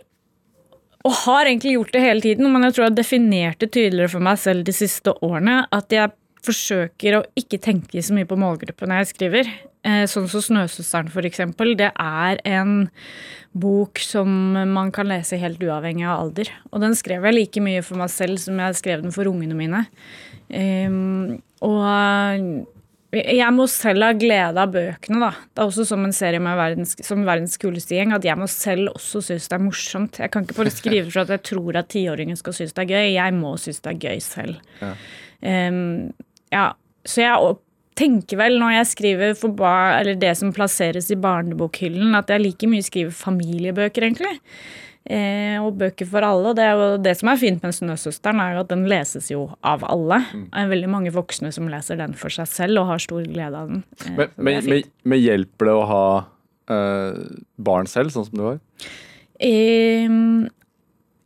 og 1.07 1.15
har 1.23 1.47
egentlig 1.47 1.77
gjort 1.77 1.93
det 1.95 2.03
hele 2.03 2.23
tiden, 2.23 2.49
men 2.51 2.65
jeg 2.67 2.75
tror 2.75 2.85
jeg 2.85 2.91
har 2.91 2.97
definert 2.97 3.61
det 3.63 3.71
tydeligere 3.71 4.11
for 4.11 4.25
meg 4.25 4.39
selv 4.41 4.65
de 4.67 4.75
siste 4.75 5.13
årene, 5.23 5.61
at 5.71 5.95
jeg 5.95 6.11
forsøker 6.43 7.17
å 7.17 7.25
ikke 7.39 7.59
tenke 7.63 8.03
så 8.03 8.15
mye 8.15 8.27
på 8.27 8.37
målgruppen 8.39 8.91
når 8.91 9.03
jeg 9.03 9.11
skriver. 9.13 9.51
Eh, 9.87 10.03
Sånn 10.11 10.27
som 10.27 10.43
'Snøsøsteren', 10.43 11.11
for 11.11 11.23
eksempel. 11.23 11.75
Det 11.75 11.91
er 11.95 12.39
en 12.45 12.89
bok 13.55 13.99
som 13.99 14.27
man 14.73 14.91
kan 14.91 15.07
lese 15.07 15.39
helt 15.39 15.59
uavhengig 15.59 16.07
av 16.07 16.19
alder. 16.19 16.51
Og 16.71 16.81
den 16.81 16.95
skrev 16.95 17.23
jeg 17.23 17.33
like 17.33 17.59
mye 17.63 17.83
for 17.83 17.95
meg 17.95 18.09
selv 18.09 18.39
som 18.39 18.57
jeg 18.59 18.75
skrev 18.75 19.01
den 19.01 19.11
for 19.11 19.23
ungene 19.23 19.55
mine. 19.55 19.85
Um, 20.49 21.41
og 21.61 22.67
jeg 23.09 23.53
må 23.55 23.65
selv 23.71 24.05
ha 24.05 24.11
glede 24.13 24.61
av 24.61 24.73
bøkene, 24.73 25.19
da. 25.23 25.29
Det 25.49 25.63
er 25.63 25.71
også 25.71 25.85
som 25.89 26.03
en 26.05 26.13
serie 26.13 26.41
med 26.43 26.57
verdens, 26.59 26.91
som 27.05 27.23
verdens 27.25 27.57
kuleste 27.61 27.95
gjeng, 27.97 28.11
at 28.13 28.27
jeg 28.27 28.37
må 28.37 28.45
selv 28.51 28.91
også 28.91 29.23
synes 29.25 29.47
det 29.49 29.57
er 29.57 29.63
morsomt. 29.63 30.19
Jeg 30.21 30.33
kan 30.33 30.45
ikke 30.45 30.57
bare 30.59 30.73
skrive 30.73 31.07
for 31.07 31.23
at 31.23 31.33
jeg 31.33 31.43
tror 31.49 31.79
at 31.81 31.89
tiåringer 31.89 32.37
skal 32.37 32.57
synes 32.59 32.75
det 32.77 32.85
er 32.85 32.91
gøy. 32.91 33.07
Jeg 33.15 33.33
må 33.39 33.55
synes 33.57 33.81
det 33.81 33.95
er 33.95 34.03
gøy 34.03 34.21
selv. 34.21 34.61
Ja. 34.83 34.91
Um, 35.41 36.11
ja, 36.53 36.67
så 37.07 37.23
jeg 37.23 37.57
tenker 37.99 38.39
vel 38.43 38.59
når 38.61 38.75
jeg 38.77 38.91
skriver 38.91 39.33
for 39.39 39.57
bar, 39.57 39.97
eller 40.03 40.19
det 40.19 40.35
som 40.37 40.53
plasseres 40.55 41.09
i 41.09 41.17
barnebokhyllen, 41.19 42.13
at 42.19 42.29
jeg 42.29 42.45
like 42.45 42.69
mye 42.69 42.85
skriver 42.85 43.15
familiebøker, 43.15 44.05
egentlig. 44.05 44.37
Eh, 45.09 45.55
og 45.57 45.73
bøker 45.79 46.05
for 46.05 46.21
alle. 46.21 46.51
Og 46.51 46.57
det, 46.59 46.65
er 46.69 46.77
jo, 46.77 46.89
det 47.01 47.15
som 47.17 47.31
er 47.31 47.39
fint 47.41 47.63
med 47.65 47.73
Snøsøsteren, 47.73 48.41
er 48.43 48.53
jo 48.53 48.61
at 48.61 48.69
den 48.69 48.83
leses 48.91 49.31
jo 49.31 49.47
av 49.65 49.81
alle. 49.89 50.19
Det 50.35 50.61
er 50.61 50.69
veldig 50.69 50.91
mange 50.93 51.13
voksne 51.15 51.49
som 51.55 51.69
leser 51.71 51.97
den 51.97 52.13
for 52.17 52.29
seg 52.33 52.45
selv 52.51 52.83
og 52.83 52.91
har 52.91 53.01
stor 53.01 53.25
glede 53.25 53.57
av 53.57 53.71
den. 53.73 53.81
Eh, 54.05 54.11
Men, 54.19 54.35
men, 54.37 54.59
er 54.59 54.69
men, 54.69 54.91
men 55.09 55.23
hjelper 55.23 55.71
det 55.71 55.75
å 55.79 55.87
ha 55.89 56.03
eh, 56.75 57.23
barn 57.57 57.89
selv, 57.89 58.13
sånn 58.13 58.29
som 58.29 58.37
du 58.37 58.45
har? 58.51 58.61
Ehm, 59.39 60.49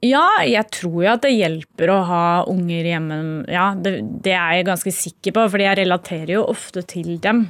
ja, 0.03 0.23
jeg 0.43 0.67
tror 0.75 0.97
jo 1.05 1.11
at 1.13 1.23
det 1.23 1.31
hjelper 1.31 1.91
å 1.93 1.99
ha 2.09 2.23
unger 2.51 2.89
hjemme. 2.89 3.17
Ja, 3.51 3.69
det, 3.79 3.95
det 4.25 4.33
er 4.35 4.57
jeg 4.57 4.67
ganske 4.67 4.91
sikker 4.91 5.35
på, 5.37 5.45
fordi 5.53 5.67
jeg 5.67 5.79
relaterer 5.79 6.33
jo 6.35 6.43
ofte 6.51 6.83
til 6.91 7.15
dem. 7.23 7.45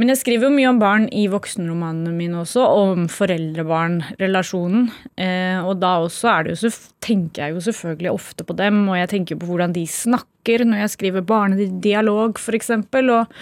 Men 0.00 0.12
jeg 0.12 0.22
skriver 0.22 0.48
jo 0.48 0.54
mye 0.54 0.70
om 0.70 0.80
barn 0.80 1.06
i 1.12 1.26
voksenromanene 1.32 2.14
mine 2.16 2.40
også, 2.46 2.64
og 2.64 2.94
om 2.96 3.06
foreldre-barn-relasjonen. 3.12 4.88
Eh, 5.20 5.60
og 5.60 5.82
da 5.82 5.98
også 6.06 6.32
er 6.32 6.48
det 6.48 6.56
jo, 6.56 6.72
tenker 7.04 7.44
jeg 7.44 7.56
jo 7.58 7.66
selvfølgelig 7.68 8.14
ofte 8.14 8.48
på 8.48 8.56
dem, 8.56 8.86
og 8.88 8.96
jeg 8.96 9.12
tenker 9.12 9.40
på 9.42 9.52
hvordan 9.52 9.76
de 9.76 9.84
snakker 9.84 10.31
når 10.42 10.82
jeg 10.82 10.92
skriver 10.96 11.22
barnedialog, 11.26 12.38
f.eks., 12.40 12.70
og, 12.72 13.36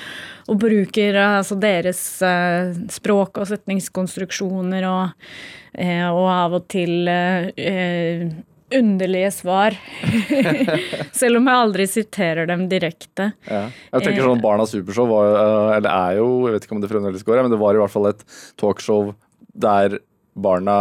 og 0.51 0.61
bruker 0.61 1.17
altså, 1.17 1.57
deres 1.61 2.03
eh, 2.27 2.75
språk 2.93 3.41
og 3.41 3.49
setningskonstruksjoner 3.49 4.87
og, 4.89 5.27
eh, 5.73 6.07
og 6.09 6.27
av 6.29 6.59
og 6.61 6.69
til 6.73 7.09
eh, 7.09 7.51
eh, 7.57 8.29
underlige 8.77 9.31
svar. 9.35 9.77
Selv 11.21 11.41
om 11.41 11.49
jeg 11.49 11.63
aldri 11.65 11.87
siterer 11.91 12.51
dem 12.51 12.69
direkte. 12.71 13.33
Ja. 13.49 13.65
Jeg 13.95 14.07
tenker 14.07 14.29
sånn 14.29 14.45
Barna 14.45 14.69
Supershow 14.69 15.09
var, 15.11 15.33
eh, 15.41 15.73
eller 15.79 15.91
er 15.91 16.21
jo, 16.21 16.29
jeg 16.47 16.57
vet 16.57 16.69
ikke 16.69 16.79
om 16.79 16.85
det 16.85 16.93
fremdeles 16.93 17.27
går, 17.27 17.43
men 17.43 17.55
det 17.55 17.61
var 17.63 17.77
i 17.77 17.83
hvert 17.83 17.95
fall 17.95 18.11
et 18.13 18.25
talkshow 18.61 19.13
der 19.61 19.99
barna 20.39 20.75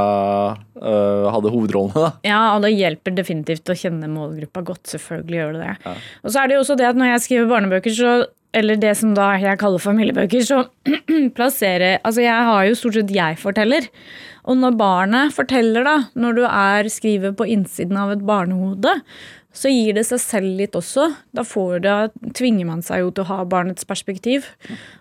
eh, 0.78 1.30
hadde 1.34 1.54
hovedrollene. 1.54 1.96
da. 1.96 2.12
Ja, 2.28 2.42
og 2.56 2.66
det 2.66 2.74
hjelper 2.76 3.16
definitivt 3.18 3.70
å 3.72 3.78
kjenne 3.78 4.10
målgruppa 4.12 4.64
godt. 4.68 4.86
Selvfølgelig 4.92 5.40
gjør 5.42 5.56
det 5.58 5.64
det. 5.68 5.96
Og 6.24 6.34
så 6.34 6.42
er 6.42 6.50
det 6.50 6.58
jo 6.58 6.66
også 6.66 6.78
det 6.80 6.90
at 6.90 7.00
når 7.00 7.14
jeg 7.14 7.26
skriver 7.28 7.50
barnebøker, 7.54 7.96
så 7.96 8.18
eller 8.58 8.80
det 8.82 8.96
som 8.98 9.12
da 9.14 9.28
jeg 9.38 9.60
kaller 9.62 9.82
familiebøker, 9.82 10.42
så 10.42 10.64
plasserer 11.38 12.00
Altså, 12.02 12.24
jeg 12.26 12.48
har 12.50 12.64
jo 12.66 12.78
stort 12.78 12.98
sett 12.98 13.14
jeg-forteller. 13.14 13.90
Og 14.50 14.58
når 14.58 14.78
barnet 14.80 15.36
forteller, 15.36 15.86
da, 15.86 15.98
når 16.18 16.40
du 16.40 16.46
er 16.48 16.90
skriver 16.90 17.36
på 17.38 17.46
innsiden 17.54 18.00
av 18.02 18.16
et 18.16 18.24
barnehode, 18.26 18.96
så 19.56 19.72
gir 19.72 19.96
det 19.98 20.04
seg 20.06 20.22
selv 20.22 20.60
litt 20.60 20.76
også. 20.78 21.08
Da, 21.36 21.44
får 21.48 21.82
det, 21.84 21.96
tvinger 22.38 22.68
man 22.70 22.84
seg 22.86 23.02
jo 23.02 23.10
til 23.14 23.26
å 23.26 23.30
ha 23.32 23.40
barnets 23.50 23.88
perspektiv. 23.90 24.46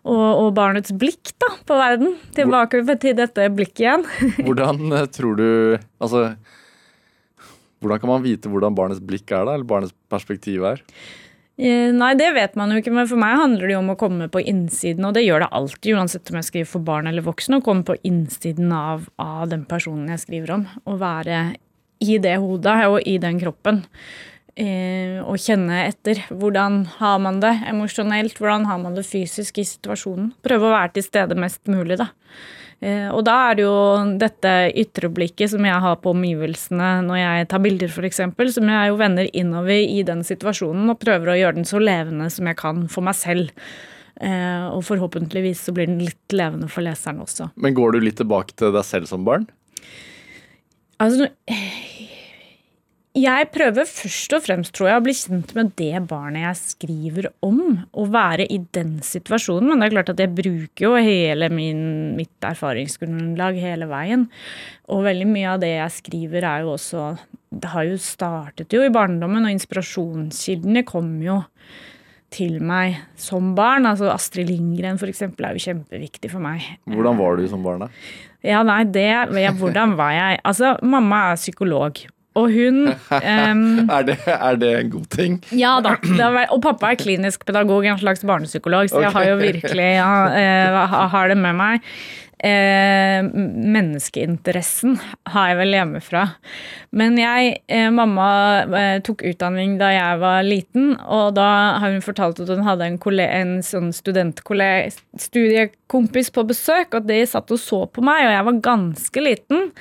Og, 0.09 0.25
og 0.25 0.49
barnets 0.57 0.95
blikk 0.97 1.35
da, 1.37 1.53
på 1.69 1.77
verden. 1.79 2.17
Tilbake 2.37 2.81
til 3.03 3.17
dette 3.19 3.51
blikket 3.53 3.85
igjen. 3.85 4.07
Hvordan 4.47 4.97
eh, 4.97 5.09
tror 5.13 5.39
du 5.39 5.49
Altså 6.01 6.31
Hvordan 7.79 8.01
kan 8.03 8.11
man 8.11 8.25
vite 8.25 8.51
hvordan 8.51 8.75
barnets 8.75 9.03
blikk 9.05 9.31
er, 9.31 9.45
da? 9.47 9.53
Eller 9.55 9.69
barnets 9.69 9.95
perspektiv 10.11 10.65
er? 10.67 10.81
Eh, 11.59 11.93
Nei, 11.95 12.11
det 12.19 12.33
vet 12.35 12.57
man 12.59 12.73
jo 12.73 12.81
ikke, 12.81 12.91
men 12.95 13.07
for 13.11 13.21
meg 13.21 13.37
handler 13.39 13.69
det 13.69 13.77
jo 13.77 13.83
om 13.85 13.93
å 13.95 13.99
komme 14.01 14.27
på 14.31 14.43
innsiden, 14.43 15.07
og 15.07 15.15
det 15.15 15.23
gjør 15.23 15.45
det 15.45 15.51
alltid, 15.59 15.93
uansett 15.95 16.33
om 16.33 16.41
jeg 16.41 16.49
skriver 16.49 16.71
for 16.73 16.87
barn 16.87 17.07
eller 17.11 17.27
voksne, 17.27 17.61
å 17.61 17.65
komme 17.67 17.87
på 17.87 17.95
innsiden 18.07 18.75
av, 18.75 19.07
av 19.23 19.47
den 19.51 19.63
personen 19.71 20.11
jeg 20.11 20.25
skriver 20.25 20.57
om, 20.57 20.67
og 20.87 20.99
være 21.03 21.41
i 22.03 22.19
det 22.23 22.37
hodet 22.39 22.77
og 22.87 22.99
i 23.07 23.17
den 23.23 23.39
kroppen. 23.43 23.83
Eh, 24.59 25.19
og 25.23 25.39
kjenne 25.39 25.85
etter. 25.87 26.19
Hvordan 26.35 26.81
har 26.99 27.19
man 27.23 27.39
det 27.43 27.53
emosjonelt? 27.71 28.41
Hvordan 28.41 28.67
har 28.67 28.81
man 28.83 28.97
det 28.97 29.07
fysisk 29.07 29.61
i 29.63 29.67
situasjonen? 29.69 30.33
Prøve 30.43 30.67
å 30.67 30.73
være 30.75 30.97
til 30.97 31.07
stede 31.07 31.39
mest 31.39 31.71
mulig, 31.71 32.01
da. 32.01 32.09
Eh, 32.81 33.07
og 33.11 33.25
da 33.27 33.35
er 33.49 33.59
det 33.59 33.65
jo 33.65 33.77
dette 34.19 34.55
ytreblikket 34.83 35.51
som 35.51 35.67
jeg 35.67 35.83
har 35.83 35.99
på 36.03 36.13
omgivelsene 36.15 36.91
når 37.07 37.21
jeg 37.21 37.49
tar 37.51 37.63
bilder, 37.63 37.91
f.eks., 37.91 38.25
som 38.55 38.73
jeg 38.75 38.91
jo 38.91 38.99
vender 38.99 39.31
innover 39.31 39.79
i 39.79 40.03
den 40.07 40.23
situasjonen 40.27 40.91
og 40.91 41.01
prøver 41.03 41.33
å 41.33 41.39
gjøre 41.39 41.59
den 41.59 41.69
så 41.69 41.83
levende 41.83 42.31
som 42.31 42.51
jeg 42.51 42.59
kan 42.59 42.87
for 42.91 43.07
meg 43.07 43.19
selv. 43.19 43.55
Eh, 44.19 44.67
og 44.73 44.83
forhåpentligvis 44.87 45.69
så 45.69 45.75
blir 45.75 45.87
den 45.91 46.03
litt 46.03 46.35
levende 46.35 46.67
for 46.71 46.87
leseren 46.87 47.23
også. 47.23 47.53
Men 47.55 47.79
går 47.79 47.95
du 47.95 48.03
litt 48.03 48.19
tilbake 48.19 48.59
til 48.59 48.75
deg 48.75 48.87
selv 48.87 49.11
som 49.11 49.27
barn? 49.27 49.47
Altså, 50.99 51.29
jeg 53.19 53.49
prøver 53.55 53.87
først 53.89 54.35
og 54.37 54.45
fremst, 54.45 54.73
tror 54.77 54.91
jeg, 54.91 55.01
å 55.01 55.05
bli 55.05 55.15
kjent 55.17 55.53
med 55.57 55.73
det 55.79 56.03
barnet 56.11 56.45
jeg 56.45 56.61
skriver 56.61 57.29
om. 57.45 57.61
Og 57.93 58.13
være 58.15 58.47
i 58.51 58.61
den 58.75 58.99
situasjonen. 59.05 59.71
Men 59.71 59.83
det 59.83 59.89
er 59.89 59.95
klart 59.97 60.13
at 60.15 60.23
jeg 60.23 60.35
bruker 60.37 60.87
jo 60.87 60.95
hele 60.97 61.51
min, 61.53 61.83
mitt 62.19 62.49
erfaringsgrunnlag 62.49 63.59
hele 63.63 63.89
veien. 63.91 64.27
Og 64.89 65.05
veldig 65.07 65.29
mye 65.31 65.53
av 65.55 65.63
det 65.63 65.75
jeg 65.75 65.97
skriver, 65.99 66.47
er 66.49 66.65
jo 66.65 66.75
også 66.77 67.11
Det 67.49 67.71
har 67.73 67.87
jo 67.89 67.97
startet 67.97 68.75
jo 68.77 68.83
i 68.85 68.93
barndommen, 68.93 69.47
og 69.49 69.55
inspirasjonskildene 69.55 70.85
kom 70.85 71.15
jo 71.25 71.41
til 72.35 72.59
meg 72.61 72.99
som 73.17 73.55
barn. 73.57 73.89
Altså 73.89 74.11
Astrid 74.13 74.51
Lindgren 74.51 75.01
for 75.01 75.09
eksempel, 75.09 75.47
er 75.49 75.57
jo 75.57 75.65
kjempeviktig 75.71 76.31
for 76.33 76.45
meg. 76.45 76.67
Hvordan 76.85 77.17
var 77.21 77.41
du 77.41 77.49
som 77.49 77.65
barn, 77.65 77.87
da? 77.87 77.91
Ja, 78.45 78.61
nei, 78.63 78.85
det 78.85 79.09
ja, 79.09 79.53
Hvordan 79.57 79.97
var 79.99 80.13
jeg? 80.15 80.39
Altså, 80.47 80.77
mamma 80.85 81.31
er 81.33 81.41
psykolog. 81.41 82.05
Og 82.39 82.53
hun 82.55 82.93
um, 82.93 83.65
Er 83.97 84.07
det, 84.07 84.19
er 84.27 84.61
det 84.61 84.71
en 84.79 84.93
god 84.93 85.09
ting? 85.15 85.41
Ja 85.57 85.79
da. 85.85 85.97
Vært, 86.03 86.53
og 86.55 86.63
pappa 86.65 86.93
er 86.93 87.01
klinisk 87.01 87.47
pedagog, 87.49 87.87
en 87.89 88.01
slags 88.01 88.25
barnepsykolog, 88.27 88.91
så 88.93 89.03
jeg 89.07 89.15
har 89.15 89.29
jo 89.33 89.37
virkelig 89.43 89.91
ja, 89.99 90.13
uh, 90.79 90.97
har 91.15 91.33
det 91.33 91.39
med 91.41 91.59
meg. 91.59 91.93
Eh, 92.39 93.19
menneskeinteressen 93.75 94.93
har 95.33 95.49
jeg 95.51 95.59
vel 95.59 95.75
hjemmefra. 95.75 96.23
Men 96.95 97.19
jeg, 97.19 97.59
eh, 97.67 97.91
mamma 97.91 98.63
eh, 98.79 99.01
tok 99.03 99.25
utdanning 99.27 99.75
da 99.81 99.89
jeg 99.91 100.21
var 100.23 100.47
liten, 100.47 100.95
og 101.03 101.35
da 101.35 101.81
har 101.83 101.91
hun 101.91 102.05
fortalt 102.05 102.39
at 102.45 102.53
hun 102.53 102.63
hadde 102.63 102.87
en, 102.87 102.99
en 103.27 103.63
sånn 103.67 103.91
studiekompis 103.93 106.31
på 106.31 106.47
besøk, 106.47 106.95
og 106.95 107.11
de 107.11 107.27
satt 107.27 107.51
og 107.51 107.59
så 107.59 107.91
på 107.91 108.03
meg, 108.07 108.23
og 108.29 108.33
jeg 108.37 108.47
var 108.51 108.63
ganske 108.71 109.19
liten. 109.25 109.73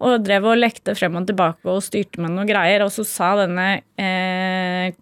Og 0.00 0.24
drev 0.24 0.44
og 0.48 0.60
lekte 0.60 0.94
frem 0.96 1.16
og 1.20 1.26
tilbake 1.28 1.68
og 1.68 1.84
styrte 1.84 2.20
med 2.20 2.30
noen 2.32 2.48
greier. 2.48 2.84
Og 2.84 2.92
så 2.92 3.04
sa 3.08 3.32
denne 3.40 3.80
eh, 4.00 4.92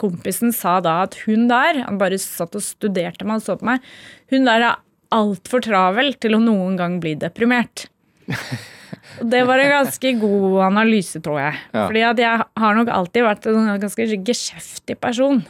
kompisen 0.00 0.52
sa 0.54 0.78
da 0.80 1.02
at 1.04 1.16
hun 1.26 1.48
der 1.50 1.82
Han 1.84 1.98
bare 2.00 2.18
satt 2.20 2.54
og 2.56 2.64
studerte 2.64 3.26
meg 3.26 3.40
og 3.40 3.46
så 3.46 3.56
på 3.58 3.68
meg. 3.68 3.84
Hun 4.32 4.48
der 4.48 4.62
er 4.62 4.74
altfor 5.14 5.62
travel 5.64 6.14
til 6.20 6.36
å 6.36 6.40
noen 6.42 6.76
gang 6.78 6.98
bli 7.02 7.14
deprimert. 7.20 7.86
Det 9.22 9.42
var 9.46 9.60
en 9.62 9.70
ganske 9.70 10.10
god 10.20 10.56
analyse, 10.66 11.20
tror 11.24 11.38
jeg. 11.40 11.58
Ja. 11.72 11.84
Fordi 11.86 12.02
at 12.04 12.18
jeg 12.20 12.46
har 12.62 12.74
nok 12.76 12.88
alltid 12.92 13.24
vært 13.26 13.46
en 13.50 13.68
ganske 13.80 14.06
geskjeftig 14.26 14.98
person. 15.00 15.44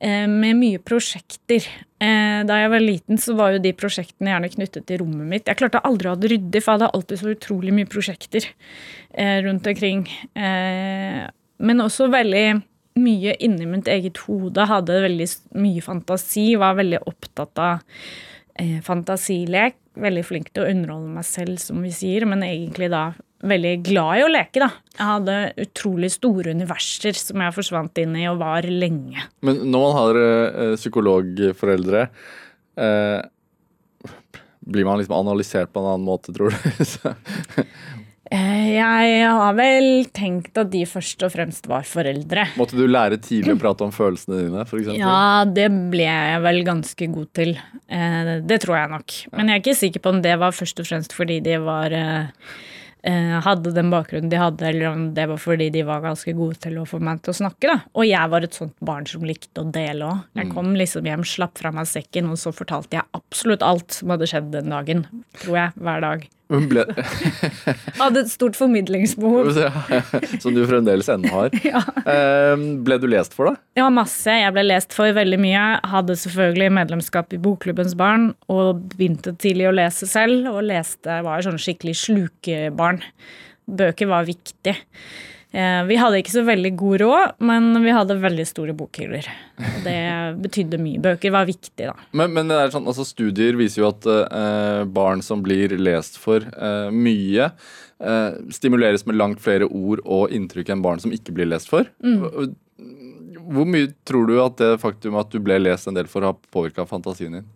eh, 0.00 0.26
Med 0.26 0.56
mye 0.58 0.78
prosjekter. 0.82 1.64
Eh, 2.00 2.42
Da 2.44 2.56
jeg 2.60 2.70
var 2.72 2.80
liten, 2.80 3.16
så 3.20 3.34
var 3.36 3.52
jo 3.52 3.58
de 3.62 3.72
prosjektene 3.72 4.32
gjerne 4.32 4.50
knyttet 4.52 4.86
til 4.86 4.98
rommet 5.04 5.26
mitt. 5.28 5.46
Jeg 5.46 5.56
klarte 5.60 5.82
aldri 5.84 6.08
å 6.08 6.14
ha 6.14 6.16
det 6.20 6.30
ryddig, 6.32 6.62
for 6.62 6.72
jeg 6.72 6.80
hadde 6.80 6.90
alltid 6.94 7.18
så 7.20 7.34
utrolig 7.34 7.72
mye 7.76 7.88
prosjekter 7.88 8.46
eh, 9.14 9.40
rundt 9.44 9.66
omkring. 9.66 10.06
Men 11.60 11.80
også 11.84 12.08
veldig 12.10 12.62
mye 13.00 13.36
inni 13.40 13.66
mitt 13.70 13.88
eget 13.88 14.18
hode. 14.26 14.66
Hadde 14.66 15.02
veldig 15.04 15.28
mye 15.60 15.80
fantasi, 15.84 16.56
var 16.58 16.74
veldig 16.80 17.00
opptatt 17.06 17.58
av 17.58 17.80
fantasilek. 18.86 19.78
Veldig 20.00 20.22
flink 20.24 20.52
til 20.54 20.64
å 20.64 20.70
underholde 20.70 21.10
meg 21.16 21.26
selv, 21.26 21.58
som 21.62 21.80
vi 21.84 21.90
sier, 21.94 22.26
men 22.28 22.44
egentlig 22.46 22.90
da 22.92 23.10
veldig 23.46 23.72
glad 23.86 24.20
i 24.20 24.24
å 24.24 24.30
leke, 24.30 24.60
da. 24.60 24.68
Jeg 24.96 25.08
hadde 25.08 25.36
utrolig 25.64 26.10
store 26.12 26.52
universer 26.56 27.16
som 27.16 27.40
jeg 27.40 27.56
forsvant 27.56 28.00
inn 28.02 28.16
i 28.20 28.26
og 28.30 28.40
var 28.42 28.68
lenge. 28.68 29.24
Men 29.46 29.62
når 29.64 29.84
man 29.86 29.96
har 29.96 30.20
eh, 30.22 30.74
psykologforeldre, 30.80 32.06
eh, 32.84 33.20
blir 34.70 34.86
man 34.86 35.00
liksom 35.00 35.16
analysert 35.16 35.72
på 35.72 35.80
en 35.80 35.94
annen 35.94 36.06
måte, 36.06 36.34
tror 36.36 36.52
du? 36.52 37.64
Eh, 38.30 38.66
Jeg 38.76 39.24
har 39.26 39.54
vel 39.58 40.04
tenkt 40.14 40.58
at 40.60 40.70
de 40.70 40.84
først 40.86 41.22
og 41.26 41.32
fremst 41.34 41.66
var 41.70 41.82
foreldre. 41.88 42.44
Måtte 42.60 42.78
du 42.78 42.84
lære 42.86 43.18
tidlig 43.18 43.56
å 43.56 43.60
prate 43.60 43.82
om 43.88 43.90
følelsene 43.94 44.44
dine, 44.44 44.62
f.eks.? 44.66 44.92
Ja, 45.00 45.44
det 45.50 45.66
ble 45.90 46.06
jeg 46.06 46.42
vel 46.46 46.60
ganske 46.68 47.10
god 47.10 47.32
til. 47.34 47.56
Eh, 47.90 48.36
Det 48.46 48.60
tror 48.62 48.78
jeg 48.78 48.92
nok. 48.94 49.16
Men 49.34 49.48
jeg 49.50 49.58
er 49.58 49.64
ikke 49.64 49.80
sikker 49.82 50.04
på 50.04 50.14
om 50.14 50.22
det 50.22 50.38
var 50.38 50.54
først 50.54 50.78
og 50.82 50.86
fremst 50.86 51.12
fordi 51.16 51.40
de 51.42 51.58
var 51.58 51.90
eh, 51.90 53.36
hadde 53.42 53.74
den 53.74 53.90
bakgrunnen 53.90 54.30
de 54.30 54.38
hadde, 54.38 54.62
eller 54.68 54.90
om 54.92 55.06
det 55.16 55.26
var 55.26 55.38
fordi 55.40 55.70
de 55.74 55.82
var 55.88 56.02
ganske 56.06 56.34
gode 56.36 56.60
til 56.62 56.78
å 56.78 56.86
få 56.86 57.00
meg 57.02 57.22
til 57.24 57.32
å 57.34 57.38
snakke. 57.42 57.66
da. 57.66 57.78
Og 57.96 58.06
jeg 58.06 58.30
var 58.30 58.46
et 58.46 58.54
sånt 58.54 58.76
barn 58.84 59.06
som 59.10 59.26
likte 59.26 59.64
å 59.64 59.70
dele 59.72 60.06
òg. 60.06 60.26
Jeg 60.38 60.52
kom 60.54 60.74
liksom 60.78 61.08
hjem, 61.08 61.24
slapp 61.26 61.58
fra 61.58 61.72
meg 61.74 61.88
sekken, 61.90 62.30
og 62.30 62.38
så 62.38 62.52
fortalte 62.54 63.00
jeg 63.00 63.08
absolutt 63.16 63.62
alt 63.66 63.90
som 63.90 64.12
hadde 64.14 64.28
skjedd 64.30 64.52
den 64.54 64.70
dagen. 64.70 65.06
Tror 65.42 65.56
jeg. 65.64 65.72
Hver 65.80 66.00
dag. 66.06 66.28
Men 66.50 66.66
Ble, 66.70 66.84
Hadde 68.00 68.24
et 68.24 68.30
stort 68.32 68.58
formidlingsbehov. 68.58 69.52
som 70.42 70.56
du 70.56 70.64
fremdeles 70.68 71.10
ennå 71.12 71.30
har. 71.34 71.54
Ja. 71.70 71.82
ble 72.82 72.96
du 72.98 73.06
lest 73.10 73.34
for, 73.36 73.52
da? 73.52 73.60
Ja, 73.78 73.86
masse. 73.94 74.32
Jeg 74.34 74.50
ble 74.56 74.64
lest 74.66 74.94
for 74.96 75.12
veldig 75.14 75.38
mye. 75.42 75.64
Hadde 75.92 76.16
selvfølgelig 76.18 76.72
medlemskap 76.80 77.36
i 77.36 77.40
Bokklubbens 77.42 77.94
barn 77.98 78.32
og 78.50 78.82
begynte 78.96 79.36
tidlig 79.38 79.68
å 79.70 79.74
lese 79.76 80.08
selv. 80.10 80.48
Og 80.50 80.64
leste, 80.66 81.20
var 81.26 81.46
sånn 81.46 81.60
skikkelig 81.60 81.96
slukebarn. 82.02 83.02
bøker 83.70 84.10
var 84.10 84.26
viktig. 84.26 84.74
Eh, 85.50 85.80
vi 85.88 85.96
hadde 85.98 86.20
ikke 86.20 86.30
så 86.36 86.44
veldig 86.46 86.70
god 86.78 87.00
råd, 87.02 87.32
men 87.42 87.72
vi 87.82 87.90
hadde 87.90 88.16
veldig 88.22 88.44
store 88.46 88.74
bokhyller. 88.78 89.26
Det 89.82 89.96
betydde 90.44 90.78
mye. 90.78 91.00
Bøker 91.02 91.34
var 91.34 91.48
viktig, 91.48 91.88
da. 91.88 91.94
Men, 92.14 92.30
men 92.36 92.52
det 92.52 92.60
sånn, 92.74 92.86
altså 92.86 93.06
studier 93.08 93.58
viser 93.58 93.82
jo 93.82 93.88
at 93.90 94.06
eh, 94.14 94.84
barn 94.86 95.24
som 95.26 95.42
blir 95.42 95.74
lest 95.80 96.20
for 96.22 96.46
eh, 96.46 96.88
mye, 96.94 97.50
eh, 97.98 98.40
stimuleres 98.54 99.06
med 99.10 99.18
langt 99.18 99.42
flere 99.42 99.66
ord 99.66 100.04
og 100.06 100.30
inntrykk 100.36 100.70
enn 100.76 100.86
barn 100.86 101.02
som 101.02 101.14
ikke 101.14 101.34
blir 101.34 101.50
lest 101.50 101.70
for. 101.72 101.90
Mm. 101.98 102.54
Hvor 103.50 103.66
mye 103.66 103.90
tror 104.06 104.30
du 104.30 104.36
at 104.44 104.60
det 104.62 104.76
faktum 104.82 105.18
at 105.18 105.34
du 105.34 105.40
ble 105.42 105.58
lest 105.58 105.90
en 105.90 105.98
del 105.98 106.06
for, 106.10 106.22
har 106.22 106.38
påvirka 106.54 106.86
fantasien 106.86 107.40
din? 107.40 107.50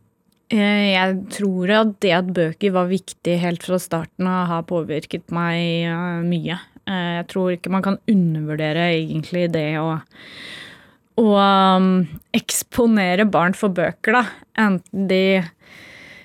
Eh, 0.51 0.91
Jeg 0.99 1.23
tror 1.39 1.71
at 1.79 1.95
det 2.03 2.11
at 2.19 2.35
bøker 2.35 2.75
var 2.75 2.91
viktig 2.91 3.39
helt 3.41 3.63
fra 3.65 3.79
starten 3.81 4.27
av, 4.27 4.49
har 4.51 4.67
påvirket 4.69 5.31
meg 5.35 5.87
eh, 5.87 6.23
mye. 6.27 6.59
Eh, 6.87 7.17
Jeg 7.21 7.27
tror 7.33 7.55
ikke 7.55 7.73
man 7.73 7.83
kan 7.83 7.99
undervurdere 8.11 8.91
egentlig 8.99 9.49
det 9.55 9.71
å 9.81 9.99
å 11.15 11.31
um, 11.39 11.91
eksponere 12.35 13.23
barn 13.31 13.55
for 13.55 13.71
bøker, 13.71 14.17
da. 14.17 14.23
Enten 14.59 15.05
de, 15.07 15.43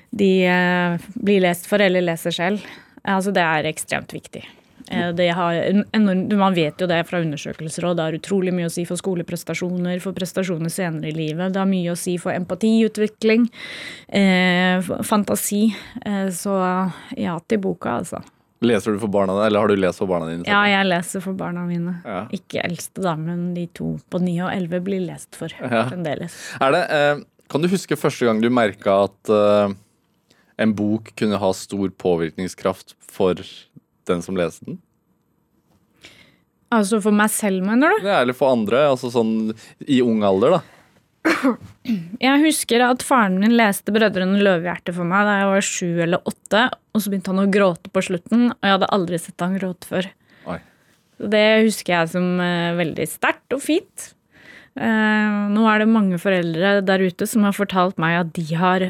de 0.09 0.29
eh, 0.49 1.03
blir 1.13 1.43
lest 1.45 1.67
for 1.69 1.77
eller 1.85 2.01
leser 2.01 2.33
selv. 2.33 2.63
Altså, 3.05 3.29
det 3.35 3.43
er 3.43 3.69
ekstremt 3.69 4.15
viktig. 4.15 4.41
Eh, 4.89 5.11
Det 5.13 5.27
har 5.37 5.59
en 5.93 6.17
man 6.39 6.57
vet 6.57 6.81
jo 6.81 6.87
det 6.89 7.03
fra 7.05 7.21
undersøkelser, 7.21 7.85
og 7.85 7.99
det 7.99 8.07
har 8.07 8.17
utrolig 8.17 8.53
mye 8.55 8.65
å 8.65 8.73
si 8.73 8.87
for 8.89 8.97
skoleprestasjoner, 8.97 10.01
for 10.01 10.17
prestasjoner 10.17 10.73
senere 10.73 11.11
i 11.11 11.17
livet. 11.19 11.53
Det 11.53 11.61
har 11.61 11.69
mye 11.69 11.93
å 11.93 11.99
si 11.99 12.17
for 12.17 12.33
empatiutvikling, 12.33 13.45
eh, 14.09 14.81
fantasi. 15.05 15.67
Eh, 16.01 16.33
så 16.33 16.57
ja 17.13 17.37
til 17.47 17.61
boka, 17.61 17.99
altså. 18.01 18.25
Leser 18.61 18.91
du 18.91 18.99
for 18.99 19.07
barna 19.07 19.33
dine, 19.37 19.45
eller 19.47 19.59
har 19.63 19.71
du 19.71 19.75
lest 19.79 20.01
for 20.01 20.09
barna 20.11 20.25
dine? 20.27 20.43
Ja, 20.47 20.65
jeg 20.67 20.87
leser 20.89 21.21
for 21.23 21.37
barna 21.39 21.61
mine. 21.67 21.93
Ja. 22.03 22.25
Ikke 22.35 22.59
eldste, 22.65 23.01
da, 23.05 23.13
men 23.15 23.53
de 23.55 23.67
to 23.77 23.93
på 24.11 24.19
ni 24.19 24.33
og 24.43 24.51
elleve 24.51 24.81
blir 24.83 24.99
lest 25.05 25.35
for 25.39 25.47
Ja. 25.61 25.85
fremdeles. 25.87 26.35
Det, 26.59 26.81
eh, 26.91 27.21
kan 27.49 27.61
du 27.63 27.69
huske 27.71 27.95
første 27.95 28.25
gang 28.27 28.41
du 28.43 28.49
merka 28.49 29.05
at 29.05 29.29
eh, 29.31 29.73
en 30.59 30.73
bok 30.75 31.13
kunne 31.15 31.39
ha 31.39 31.51
stor 31.55 31.87
påvirkningskraft 31.89 32.95
for 32.99 33.33
den 34.05 34.21
som 34.21 34.35
leste 34.35 34.65
den? 34.65 34.81
Altså 36.69 36.99
for 37.01 37.15
meg 37.15 37.31
selv, 37.33 37.63
mener 37.65 37.95
du? 37.95 38.03
Ja, 38.05 38.19
eller 38.21 38.33
for 38.37 38.51
andre? 38.51 38.83
altså 38.91 39.09
sånn 39.09 39.55
I 39.87 40.01
ung 40.05 40.21
alder, 40.21 40.57
da. 40.59 40.61
Jeg 42.19 42.41
husker 42.43 42.83
at 42.85 43.03
faren 43.05 43.39
min 43.41 43.55
leste 43.57 43.91
'Brødrene 43.93 44.39
Løvehjerte' 44.43 44.93
for 44.95 45.07
meg 45.07 45.27
da 45.27 45.39
jeg 45.39 45.49
var 45.51 45.65
sju 45.65 45.89
eller 46.05 46.29
åtte, 46.29 46.61
og 46.93 47.01
så 47.01 47.11
begynte 47.11 47.33
han 47.33 47.43
å 47.43 47.51
gråte 47.51 47.91
på 47.93 48.03
slutten, 48.05 48.49
og 48.53 48.63
jeg 48.63 48.75
hadde 48.77 48.93
aldri 48.95 49.19
sett 49.21 49.43
han 49.43 49.57
gråte 49.59 49.89
før. 49.89 50.09
Oi. 50.49 50.59
Det 51.35 51.47
husker 51.65 51.95
jeg 51.97 52.13
som 52.13 52.29
eh, 52.43 52.77
veldig 52.79 53.07
sterkt 53.11 53.57
og 53.57 53.63
fint. 53.65 54.13
Eh, 54.79 55.39
nå 55.51 55.65
er 55.67 55.81
det 55.81 55.91
mange 55.91 56.19
foreldre 56.21 56.79
der 56.85 57.03
ute 57.03 57.27
som 57.27 57.43
har 57.47 57.57
fortalt 57.57 57.99
meg 57.99 58.19
at 58.21 58.33
de 58.37 58.45
har 58.55 58.89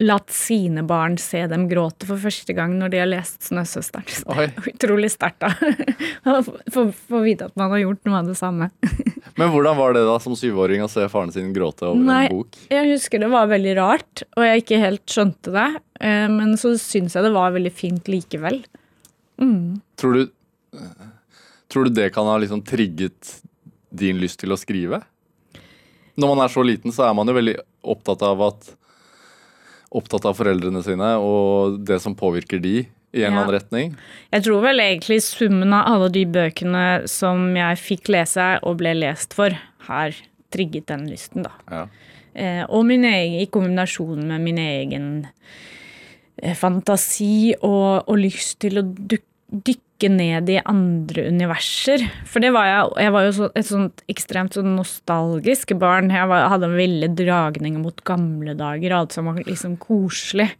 latt 0.00 0.30
sine 0.34 0.82
barn 0.82 1.18
se 1.20 1.44
dem 1.46 1.68
gråte 1.70 2.06
for 2.08 2.18
første 2.18 2.54
gang 2.56 2.72
når 2.78 2.90
de 2.90 2.98
har 2.98 3.06
lest 3.06 3.40
'Snøsøsteren'. 3.46 4.24
Er 4.32 4.50
Utrolig 4.72 5.10
sterkt, 5.12 5.40
da. 5.44 5.52
Få- 6.72 7.22
vite 7.22 7.44
at 7.46 7.56
man 7.56 7.70
har 7.70 7.78
gjort 7.84 8.04
noe 8.08 8.18
av 8.22 8.26
det 8.26 8.36
samme. 8.38 8.70
Men 9.38 9.48
hvordan 9.52 9.76
var 9.78 9.94
det 9.94 10.02
da 10.04 10.18
som 10.20 10.34
syvåring 10.36 10.82
å 10.84 10.90
se 10.90 11.06
faren 11.08 11.30
sin 11.32 11.52
gråte 11.54 11.86
over 11.86 12.02
Nei. 12.02 12.24
en 12.26 12.34
bok? 12.42 12.58
Jeg 12.72 12.90
husker 12.90 13.22
det 13.22 13.30
var 13.32 13.46
veldig 13.52 13.76
rart, 13.78 14.24
og 14.36 14.42
jeg 14.44 14.64
ikke 14.64 14.80
helt 14.82 15.06
skjønte 15.06 15.52
det. 15.54 15.68
eh, 16.00 16.26
Men 16.28 16.56
så 16.60 16.74
syns 16.80 17.14
jeg 17.16 17.24
det 17.24 17.32
var 17.32 17.52
veldig 17.54 17.72
fint 17.72 18.04
likevel. 18.10 18.64
Tror 19.96 20.12
du, 20.14 20.28
tror 21.72 21.84
du 21.88 21.90
det 21.90 22.10
kan 22.14 22.26
ha 22.28 22.36
liksom 22.38 22.60
trigget 22.62 23.40
din 23.90 24.20
lyst 24.20 24.40
til 24.42 24.52
å 24.52 24.58
skrive? 24.60 25.00
Når 26.18 26.28
man 26.34 26.44
er 26.44 26.52
så 26.52 26.62
liten, 26.62 26.92
så 26.92 27.08
er 27.08 27.14
man 27.16 27.26
jo 27.26 27.34
veldig 27.38 27.56
opptatt 27.88 28.22
av 28.22 28.42
at 28.50 28.74
Opptatt 29.92 30.24
av 30.28 30.38
foreldrene 30.38 30.80
sine 30.84 31.14
og 31.20 31.80
det 31.84 31.98
som 32.00 32.16
påvirker 32.16 32.62
de 32.62 32.76
i 33.12 33.22
en 33.22 33.32
eller 33.34 33.42
annen 33.42 33.54
retning. 33.54 33.90
Jeg 34.32 34.46
tror 34.46 34.62
vel 34.64 34.80
egentlig 34.80 35.18
summen 35.26 35.74
av 35.76 35.90
alle 35.90 36.08
de 36.14 36.22
bøkene 36.32 36.84
som 37.10 37.50
jeg 37.58 37.80
fikk 37.80 38.08
lese 38.14 38.46
og 38.64 38.78
ble 38.80 38.94
lest 38.96 39.36
for, 39.36 39.52
har 39.88 40.16
trigget 40.52 40.88
den 40.88 41.04
lysten, 41.10 41.44
da. 41.44 41.52
Ja. 41.68 41.82
Eh, 42.32 42.62
og 42.64 42.86
min 42.88 43.04
egen, 43.04 43.42
i 43.42 43.50
kombinasjon 43.52 44.24
med 44.30 44.40
min 44.40 44.60
egen 44.62 45.08
eh, 46.40 46.56
fantasi 46.56 47.52
og, 47.58 48.08
og 48.08 48.16
lyst 48.20 48.62
til 48.64 48.80
å 48.80 48.86
duk, 48.86 49.26
dykke 50.02 50.10
ned 50.16 50.50
i 50.50 50.58
andre 50.66 51.28
universer. 51.30 52.02
For 52.26 52.42
det 52.42 52.52
var 52.54 52.66
jeg, 52.66 52.90
jeg 53.04 53.12
var 53.14 53.26
jo 53.26 53.32
så, 53.36 53.48
et 53.54 53.68
sånt 53.68 54.02
ekstremt 54.10 54.56
sånn 54.56 54.74
nostalgisk 54.76 55.74
barn. 55.78 56.10
Jeg 56.10 56.28
var, 56.28 56.48
hadde 56.50 56.70
en 56.70 56.76
veldig 56.76 57.12
dragning 57.18 57.80
mot 57.82 58.02
gamle 58.04 58.54
dager, 58.58 58.92
alt 58.96 59.12
som 59.14 59.30
var 59.30 59.42
liksom 59.46 59.78
koselig. 59.78 60.50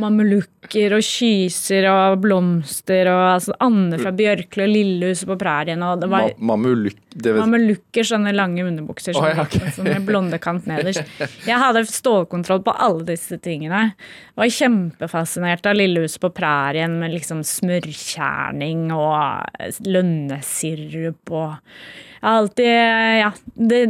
Mamelukker 0.00 0.96
og 0.96 1.04
kyser 1.06 1.86
og 1.86 2.16
blomster 2.24 3.08
og 3.12 3.22
altså, 3.36 3.54
Anne 3.62 3.98
fra 4.00 4.10
Bjørkli 4.16 4.64
og 4.64 4.72
Lillehuset 4.72 5.28
på 5.28 5.36
prærien. 5.38 5.84
Og 5.86 6.02
det 6.02 6.08
var, 6.10 6.30
Ma 6.38 6.54
Mamuluk 6.54 6.96
det 7.14 7.30
vet, 7.30 7.40
Mamelukker, 7.44 8.06
sånne 8.08 8.32
lange 8.34 8.64
underbukser 8.66 9.14
som, 9.14 9.28
ja, 9.28 9.44
okay. 9.44 9.70
som 9.76 9.86
med 9.86 10.02
blondekant 10.06 10.66
nederst. 10.66 11.04
Jeg 11.46 11.60
hadde 11.62 11.84
stålkontroll 11.86 12.64
på 12.66 12.74
alle 12.74 13.06
disse 13.12 13.38
tingene. 13.42 13.92
Var 14.34 14.54
kjempefascinert 14.56 15.68
av 15.70 15.78
Lillehuset 15.78 16.22
på 16.24 16.32
prærien 16.34 16.98
med 16.98 17.14
liksom 17.14 17.44
smørkjerning 17.46 18.88
og 18.94 19.78
lønnesirup 19.86 21.34
og 21.34 21.54
Jeg 21.54 22.30
har 22.30 22.40
alltid 22.40 22.72
Ja, 23.20 23.30
det, 23.54 23.80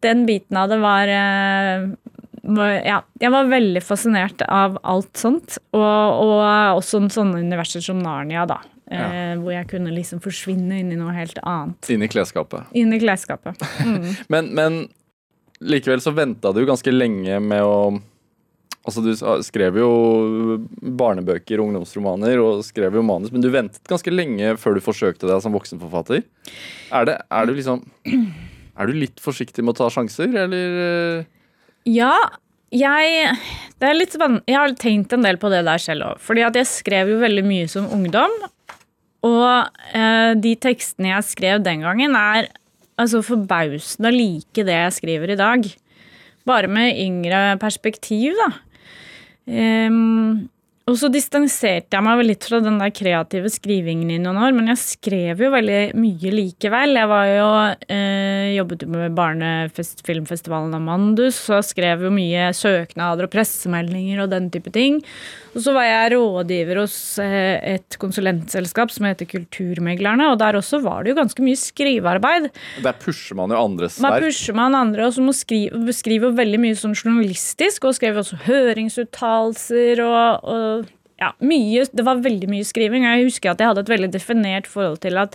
den 0.00 0.24
biten 0.26 0.56
av 0.56 0.70
det 0.70 0.78
eh, 0.78 0.84
var- 0.86 1.96
ja, 2.58 3.00
jeg 3.20 3.32
var 3.34 3.48
veldig 3.50 3.82
fascinert 3.84 4.42
av 4.48 4.78
alt 4.82 5.16
sånt, 5.20 5.58
og, 5.76 5.80
og 5.80 6.36
også 6.80 7.02
sånne 7.12 7.42
universer 7.44 7.84
som 7.84 8.00
Narnia, 8.02 8.46
da. 8.48 8.60
Eh, 8.90 9.36
hvor 9.38 9.52
jeg 9.54 9.68
kunne 9.70 9.92
liksom 9.94 10.18
forsvinne 10.24 10.80
inn 10.82 10.90
i 10.90 10.98
noe 10.98 11.12
helt 11.14 11.38
annet. 11.46 11.90
inn 11.94 12.02
i 12.02 12.08
klesskapet. 12.10 12.72
Inn 12.74 12.90
i 12.96 12.98
klesskapet. 12.98 13.60
Mm. 13.86 14.08
Men, 14.32 14.48
men 14.56 14.80
likevel 15.60 16.00
så 16.02 16.10
venta 16.16 16.50
du 16.56 16.64
ganske 16.66 16.94
lenge 16.94 17.38
med 17.44 17.66
å 17.66 18.00
Altså, 18.80 19.02
du 19.04 19.10
skrev 19.44 19.76
jo 19.76 19.88
barnebøker, 20.80 21.60
ungdomsromaner, 21.60 22.40
og 22.40 22.62
skrev 22.64 22.94
jo 22.96 23.02
manus, 23.04 23.28
men 23.28 23.42
du 23.44 23.50
ventet 23.52 23.84
ganske 23.84 24.08
lenge 24.08 24.54
før 24.56 24.78
du 24.78 24.80
forsøkte 24.80 25.28
deg 25.28 25.42
som 25.44 25.52
voksenforfatter. 25.52 26.22
Er, 26.88 27.04
det, 27.04 27.18
er 27.28 27.44
du 27.44 27.52
liksom 27.58 27.82
Er 28.08 28.88
du 28.88 28.96
litt 28.96 29.20
forsiktig 29.20 29.60
med 29.60 29.74
å 29.74 29.82
ta 29.82 29.90
sjanser, 29.92 30.32
eller? 30.32 31.26
Ja, 31.88 32.14
jeg 32.70 33.36
Jeg 33.80 34.56
har 34.56 34.74
tenkt 34.78 35.12
en 35.12 35.24
del 35.24 35.38
på 35.40 35.50
det 35.50 35.64
der 35.66 35.78
selv 35.78 36.04
òg. 36.04 36.20
Fordi 36.20 36.44
jeg 36.44 36.66
skrev 36.66 37.08
jo 37.08 37.20
veldig 37.22 37.44
mye 37.44 37.68
som 37.68 37.88
ungdom. 37.90 38.30
Og 39.26 39.68
eh, 39.92 40.32
de 40.36 40.54
tekstene 40.56 41.12
jeg 41.12 41.28
skrev 41.28 41.62
den 41.64 41.84
gangen, 41.84 42.14
er 42.16 42.48
altså 43.00 43.22
forbausende 43.24 44.12
like 44.12 44.64
det 44.64 44.76
jeg 44.76 44.96
skriver 44.96 45.32
i 45.32 45.40
dag. 45.40 45.66
Bare 46.48 46.68
med 46.68 46.96
yngre 46.96 47.58
perspektiv, 47.60 48.36
da. 48.38 48.48
Ehm, 49.50 50.48
og 50.90 50.98
så 50.98 51.10
distanserte 51.12 51.96
jeg 51.96 52.04
meg 52.06 52.22
litt 52.24 52.46
fra 52.46 52.60
den 52.64 52.78
der 52.80 52.92
kreative 52.94 53.50
skrivingen 53.52 54.10
i 54.12 54.18
noen 54.22 54.40
år, 54.42 54.54
men 54.56 54.70
jeg 54.72 54.80
skrev 54.82 55.42
jo 55.44 55.50
veldig 55.52 55.80
mye 55.98 56.32
likevel. 56.34 56.96
Jeg 56.98 57.10
var 57.10 57.26
jo, 57.30 57.50
eh, 57.94 58.50
jobbet 58.56 58.84
jo 58.84 58.90
med 58.94 59.16
barnefilmfestivalen 59.18 60.74
Amandus, 60.76 61.38
jeg 61.50 61.68
skrev 61.68 62.06
jo 62.06 62.10
mye 62.14 62.50
søknader 62.56 63.28
og 63.28 63.32
pressemeldinger 63.34 64.24
og 64.24 64.32
den 64.34 64.50
type 64.50 64.72
ting. 64.74 65.00
Og 65.50 65.64
så 65.64 65.74
var 65.74 65.86
jeg 65.86 66.12
rådgiver 66.14 66.78
hos 66.78 66.96
eh, 67.22 67.58
et 67.74 67.98
konsulentselskap 67.98 68.92
som 68.94 69.08
heter 69.08 69.26
Kulturmeglerne, 69.30 70.28
og 70.30 70.38
der 70.42 70.58
også 70.58 70.78
var 70.84 71.02
det 71.02 71.14
jo 71.14 71.18
ganske 71.18 71.42
mye 71.42 71.58
skrivearbeid. 71.58 72.50
Der 72.84 72.98
pusher 73.02 73.38
man 73.38 73.50
jo 73.50 73.58
andres 73.58 73.98
Man 74.02 74.14
verk. 74.14 74.28
pusher 74.28 74.54
man 74.54 74.78
andre, 74.78 75.08
og 75.08 75.16
så 75.16 75.24
må 75.24 75.34
skrive, 75.34 75.94
skrive 75.96 76.30
veldig 76.38 76.62
mye 76.62 76.78
sånn 76.78 76.94
journalistisk, 76.94 77.86
og 77.86 77.98
skrev 77.98 78.20
også 78.22 78.38
høringsuttalelser 78.46 80.04
og, 80.06 80.50
og 80.54 80.79
ja, 81.20 81.34
mye, 81.44 81.84
det 81.92 82.04
var 82.06 82.22
veldig 82.24 82.48
mye 82.48 82.64
skriving. 82.64 83.04
Jeg 83.04 83.26
husker 83.26 83.52
at 83.52 83.60
jeg 83.60 83.68
hadde 83.68 83.82
et 83.84 83.92
veldig 83.92 84.08
definert 84.14 84.68
forhold 84.70 85.02
til 85.04 85.18
at 85.20 85.34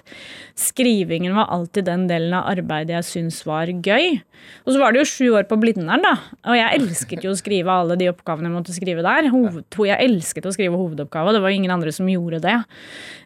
skrivingen 0.58 1.36
var 1.38 1.52
alltid 1.54 1.86
den 1.86 2.08
delen 2.10 2.34
av 2.34 2.48
arbeidet 2.56 2.96
jeg 2.96 3.08
syntes 3.10 3.44
var 3.46 3.70
gøy. 3.70 4.18
Og 4.66 4.74
så 4.74 4.82
var 4.82 4.96
det 4.96 5.04
jo 5.04 5.10
sju 5.12 5.28
år 5.38 5.46
på 5.50 5.60
Blindern, 5.62 6.02
da. 6.06 6.16
Og 6.50 6.58
jeg 6.58 6.80
elsket 6.80 7.26
jo 7.26 7.34
å 7.36 7.38
skrive 7.38 7.76
alle 7.76 7.98
de 8.02 8.10
oppgavene 8.10 8.50
jeg 8.50 8.56
måtte 8.56 8.76
skrive 8.76 9.06
der. 9.06 9.30
Hoved, 9.34 9.68
jeg 9.86 10.10
elsket 10.10 10.50
å 10.50 10.56
skrive 10.56 10.80
hovedoppgave, 10.80 11.36
det 11.36 11.44
var 11.46 11.54
ingen 11.54 11.76
andre 11.76 11.94
som 11.96 12.10
gjorde 12.10 12.42
det. 12.46 12.58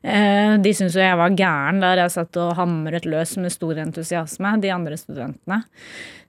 Eh, 0.04 0.58
De 0.60 0.76
syntes 0.76 1.00
jo 1.00 1.06
jeg 1.06 1.20
var 1.20 1.38
gæren 1.40 1.80
der 1.84 2.04
jeg 2.04 2.16
satt 2.18 2.42
og 2.44 2.58
hamret 2.60 3.08
løs 3.08 3.38
med 3.40 3.56
stor 3.56 3.80
entusiasme, 3.86 4.58
de 4.60 4.76
andre 4.76 5.00
studentene. 5.00 5.64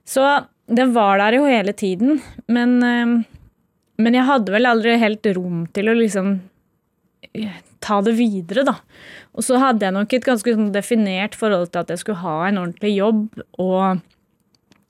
Så 0.07 0.23
det 0.71 0.87
var 0.95 1.19
der 1.19 1.37
jo 1.41 1.45
hele 1.45 1.75
tiden. 1.75 2.21
Men, 2.47 2.79
eh, 2.83 3.30
men 3.99 4.15
jeg 4.17 4.27
hadde 4.27 4.53
vel 4.53 4.69
aldri 4.69 4.95
helt 5.01 5.27
rom 5.35 5.65
til 5.75 5.91
å 5.91 5.97
liksom 5.97 6.37
ta 7.81 7.99
det 8.05 8.13
videre, 8.17 8.63
da. 8.67 8.77
Og 9.35 9.45
så 9.45 9.59
hadde 9.61 9.87
jeg 9.87 9.95
nok 9.95 10.13
et 10.13 10.25
ganske 10.25 10.55
sånn 10.55 10.71
definert 10.75 11.37
forhold 11.37 11.71
til 11.71 11.83
at 11.83 11.91
jeg 11.93 12.01
skulle 12.01 12.23
ha 12.23 12.37
en 12.47 12.61
ordentlig 12.61 12.95
jobb, 12.97 13.27
og 13.61 14.01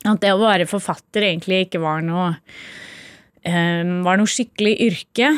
at 0.09 0.23
det 0.23 0.31
å 0.33 0.41
være 0.41 0.69
forfatter 0.69 1.27
egentlig 1.27 1.67
ikke 1.67 1.83
var 1.83 2.01
noe 2.05 2.31
um, 3.45 3.93
var 4.05 4.17
noe 4.19 4.29
skikkelig 4.29 4.73
yrke. 4.87 5.29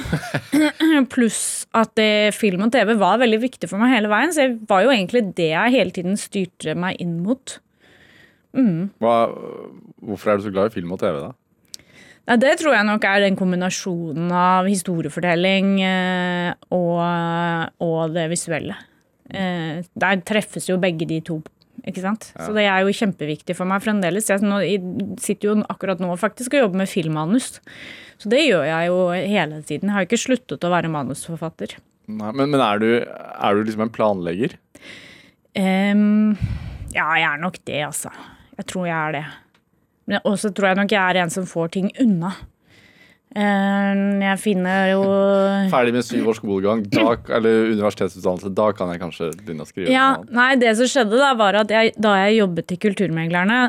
Pluss 1.13 1.41
at 1.75 1.93
det, 1.99 2.33
film 2.37 2.65
og 2.67 2.73
TV 2.75 2.95
var 2.99 3.21
veldig 3.21 3.41
viktig 3.43 3.69
for 3.71 3.81
meg 3.81 3.95
hele 3.95 4.11
veien. 4.11 4.33
Så 4.35 4.47
det 4.47 4.69
var 4.71 4.85
jo 4.85 4.93
egentlig 4.93 5.25
det 5.37 5.51
jeg 5.51 5.75
hele 5.75 5.95
tiden 5.95 6.19
styrte 6.19 6.77
meg 6.79 6.99
inn 7.03 7.19
mot. 7.25 7.57
Hva, 9.03 9.17
hvorfor 10.03 10.31
er 10.31 10.39
du 10.39 10.47
så 10.47 10.53
glad 10.53 10.71
i 10.71 10.77
film 10.77 10.93
og 10.95 11.01
TV, 11.03 11.19
da? 11.25 11.33
Ja, 12.23 12.37
det 12.39 12.53
tror 12.61 12.77
jeg 12.77 12.87
nok 12.87 13.03
er 13.03 13.25
den 13.25 13.35
kombinasjonen 13.35 14.31
av 14.31 14.67
historiefortelling 14.71 15.73
eh, 15.83 16.53
og, 16.71 17.01
og 17.83 18.13
det 18.15 18.29
visuelle. 18.31 18.77
Eh, 19.27 19.83
der 19.83 20.23
treffes 20.23 20.69
jo 20.69 20.79
begge 20.79 21.07
de 21.09 21.19
to. 21.25 21.41
Ikke 21.83 22.03
sant? 22.03 22.29
Så 22.39 22.53
det 22.55 22.63
er 22.69 22.85
jo 22.85 22.95
kjempeviktig 22.95 23.57
for 23.57 23.67
meg 23.67 23.83
fremdeles. 23.83 24.29
Jeg 24.31 24.39
sitter 25.19 25.49
jo 25.49 25.55
akkurat 25.67 25.99
nå 25.99 26.13
faktisk 26.19 26.55
og 26.55 26.61
jobber 26.61 26.83
med 26.83 26.91
filmmanus. 26.91 27.57
Så 28.21 28.31
det 28.31 28.45
gjør 28.45 28.63
jeg 28.69 28.87
jo 28.87 28.99
hele 29.11 29.59
tiden. 29.67 29.89
Jeg 29.89 29.97
har 29.97 30.07
ikke 30.07 30.21
sluttet 30.21 30.63
å 30.63 30.71
være 30.71 30.91
manusforfatter. 30.93 31.75
Nei, 32.07 32.31
men 32.35 32.53
men 32.53 32.63
er, 32.63 32.79
du, 32.79 32.87
er 33.03 33.55
du 33.55 33.63
liksom 33.67 33.83
en 33.83 33.91
planlegger? 33.95 34.55
Um, 35.59 36.33
ja, 36.95 37.09
jeg 37.19 37.27
er 37.27 37.43
nok 37.43 37.59
det, 37.67 37.81
altså. 37.89 38.13
Jeg 38.55 38.69
tror 38.71 38.87
jeg 38.87 38.95
er 38.95 39.17
det. 39.17 39.25
Men 40.09 40.25
også 40.27 40.51
tror 40.51 40.71
jeg 40.71 40.81
nok 40.81 40.95
jeg 40.95 41.03
er 41.03 41.21
en 41.23 41.31
som 41.33 41.45
får 41.47 41.75
ting 41.77 41.91
unna. 42.03 42.33
Jeg 43.33 44.37
finner 44.43 44.91
jo 44.91 45.05
Ferdig 45.73 45.95
med 45.95 46.05
syv 46.05 46.27
års 46.29 46.37
skolegang, 46.37 46.83
da, 46.93 47.15
eller 47.37 47.71
universitetsutdannelse, 47.73 48.51
da 48.53 48.67
kan 48.77 48.91
jeg 48.93 49.01
kanskje 49.01 49.29
begynne 49.39 49.65
å 49.65 49.69
skrive 49.69 49.93
Ja, 49.93 50.09
nei, 50.29 50.51
det 50.61 50.75
som 50.77 50.89
skjedde 50.91 51.17
da, 51.17 51.31
var 51.39 51.57
at 51.63 51.73
jeg, 51.73 51.95
da 51.97 52.13
jeg 52.21 52.43
jobbet 52.43 52.75
i 52.75 52.77
Kulturmeglerne 52.83 53.61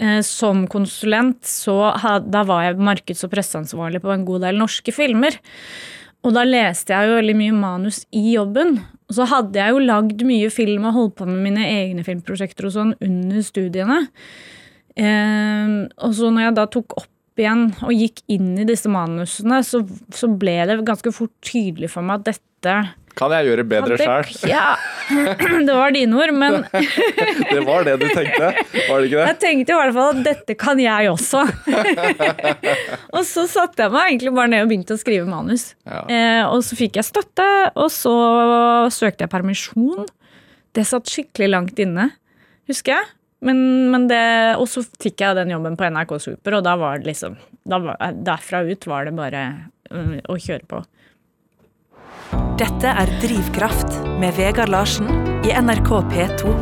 eh, 0.00 0.20
som 0.24 0.64
konsulent, 0.72 1.42
så 1.44 1.92
had, 2.00 2.30
da 2.32 2.46
var 2.48 2.70
jeg 2.70 2.80
markeds- 2.80 3.26
og 3.28 3.34
presseansvarlig 3.34 4.00
på 4.04 4.14
en 4.14 4.24
god 4.28 4.46
del 4.46 4.60
norske 4.62 4.94
filmer. 4.96 5.36
Og 6.24 6.32
da 6.36 6.44
leste 6.44 6.92
jeg 6.92 7.08
jo 7.08 7.16
veldig 7.16 7.36
mye 7.36 7.56
manus 7.56 8.02
i 8.16 8.24
jobben. 8.34 8.78
Og 9.08 9.16
så 9.16 9.26
hadde 9.28 9.60
jeg 9.60 9.72
jo 9.72 9.84
lagd 9.84 10.24
mye 10.28 10.48
film 10.52 10.88
og 10.88 10.96
holdt 10.96 11.14
på 11.20 11.28
med 11.28 11.40
mine 11.44 11.64
egne 11.68 12.04
filmprosjekter 12.06 12.68
og 12.68 12.74
sånn 12.76 12.92
under 13.04 13.44
studiene. 13.44 14.02
Eh, 15.00 15.72
og 16.04 16.14
så 16.16 16.30
når 16.32 16.48
jeg 16.48 16.58
da 16.60 16.68
tok 16.76 16.98
opp 17.00 17.08
igjen 17.40 17.68
og 17.86 17.92
gikk 17.96 18.22
inn 18.32 18.54
i 18.60 18.68
disse 18.68 18.90
manusene, 18.92 19.62
så, 19.64 19.82
så 20.12 20.28
ble 20.28 20.58
det 20.68 20.80
ganske 20.86 21.12
fort 21.14 21.32
tydelig 21.46 21.92
for 21.94 22.04
meg 22.04 22.20
at 22.20 22.34
dette 22.34 22.74
Kan 23.18 23.32
jeg 23.34 23.48
gjøre 23.48 23.64
bedre 23.70 23.96
sjøl? 23.98 24.28
Ja, 24.50 24.74
det 25.66 25.76
var 25.76 25.94
dine 25.94 26.18
ord, 26.20 26.32
men 26.36 26.58
Det 27.54 27.62
var 27.66 27.86
det 27.88 27.96
du 28.02 28.06
tenkte, 28.12 28.50
var 28.52 29.00
det 29.00 29.08
ikke 29.08 29.22
det? 29.22 29.26
jeg 29.30 29.38
tenkte 29.44 29.74
i 29.74 29.78
hvert 29.80 29.96
fall 29.96 30.12
at 30.12 30.22
dette 30.26 30.56
kan 30.60 30.82
jeg 30.82 31.10
også. 31.10 31.44
og 33.16 33.22
så 33.28 33.46
satte 33.50 33.86
jeg 33.86 33.94
meg 33.94 34.12
egentlig 34.12 34.34
bare 34.36 34.52
ned 34.52 34.66
og 34.66 34.72
begynte 34.72 34.98
å 34.98 35.00
skrive 35.00 35.28
manus. 35.30 35.70
Ja. 35.88 36.02
Eh, 36.12 36.42
og 36.50 36.64
så 36.66 36.78
fikk 36.78 37.00
jeg 37.00 37.08
støtte, 37.08 37.48
og 37.74 37.88
så 37.94 38.16
søkte 38.94 39.24
jeg 39.26 39.32
permisjon. 39.32 40.10
Det 40.76 40.84
satt 40.86 41.10
skikkelig 41.10 41.50
langt 41.50 41.80
inne, 41.82 42.12
husker 42.70 42.98
jeg. 42.98 43.10
Men, 43.40 43.60
men 43.92 44.06
det, 44.10 44.20
og 44.60 44.66
så 44.68 44.82
fikk 45.00 45.22
jeg 45.24 45.38
den 45.38 45.52
jobben 45.54 45.76
på 45.80 45.88
NRK 45.88 46.16
Super, 46.20 46.58
og 46.58 46.64
da 46.66 46.74
var 46.80 47.00
det 47.00 47.08
liksom 47.08 47.38
da 47.64 47.78
var, 47.80 48.00
Derfra 48.26 48.62
ut 48.68 48.88
var 48.88 49.08
det 49.08 49.14
bare 49.16 49.44
øh, 49.92 50.18
å 50.28 50.36
kjøre 50.36 50.66
på. 50.68 50.82
Dette 52.60 52.92
er 52.92 53.14
Drivkraft 53.22 54.02
med 54.20 54.36
Vegard 54.36 54.68
Larsen 54.72 55.08
i 55.48 55.54
NRK 55.56 55.90
P2. 56.12 56.52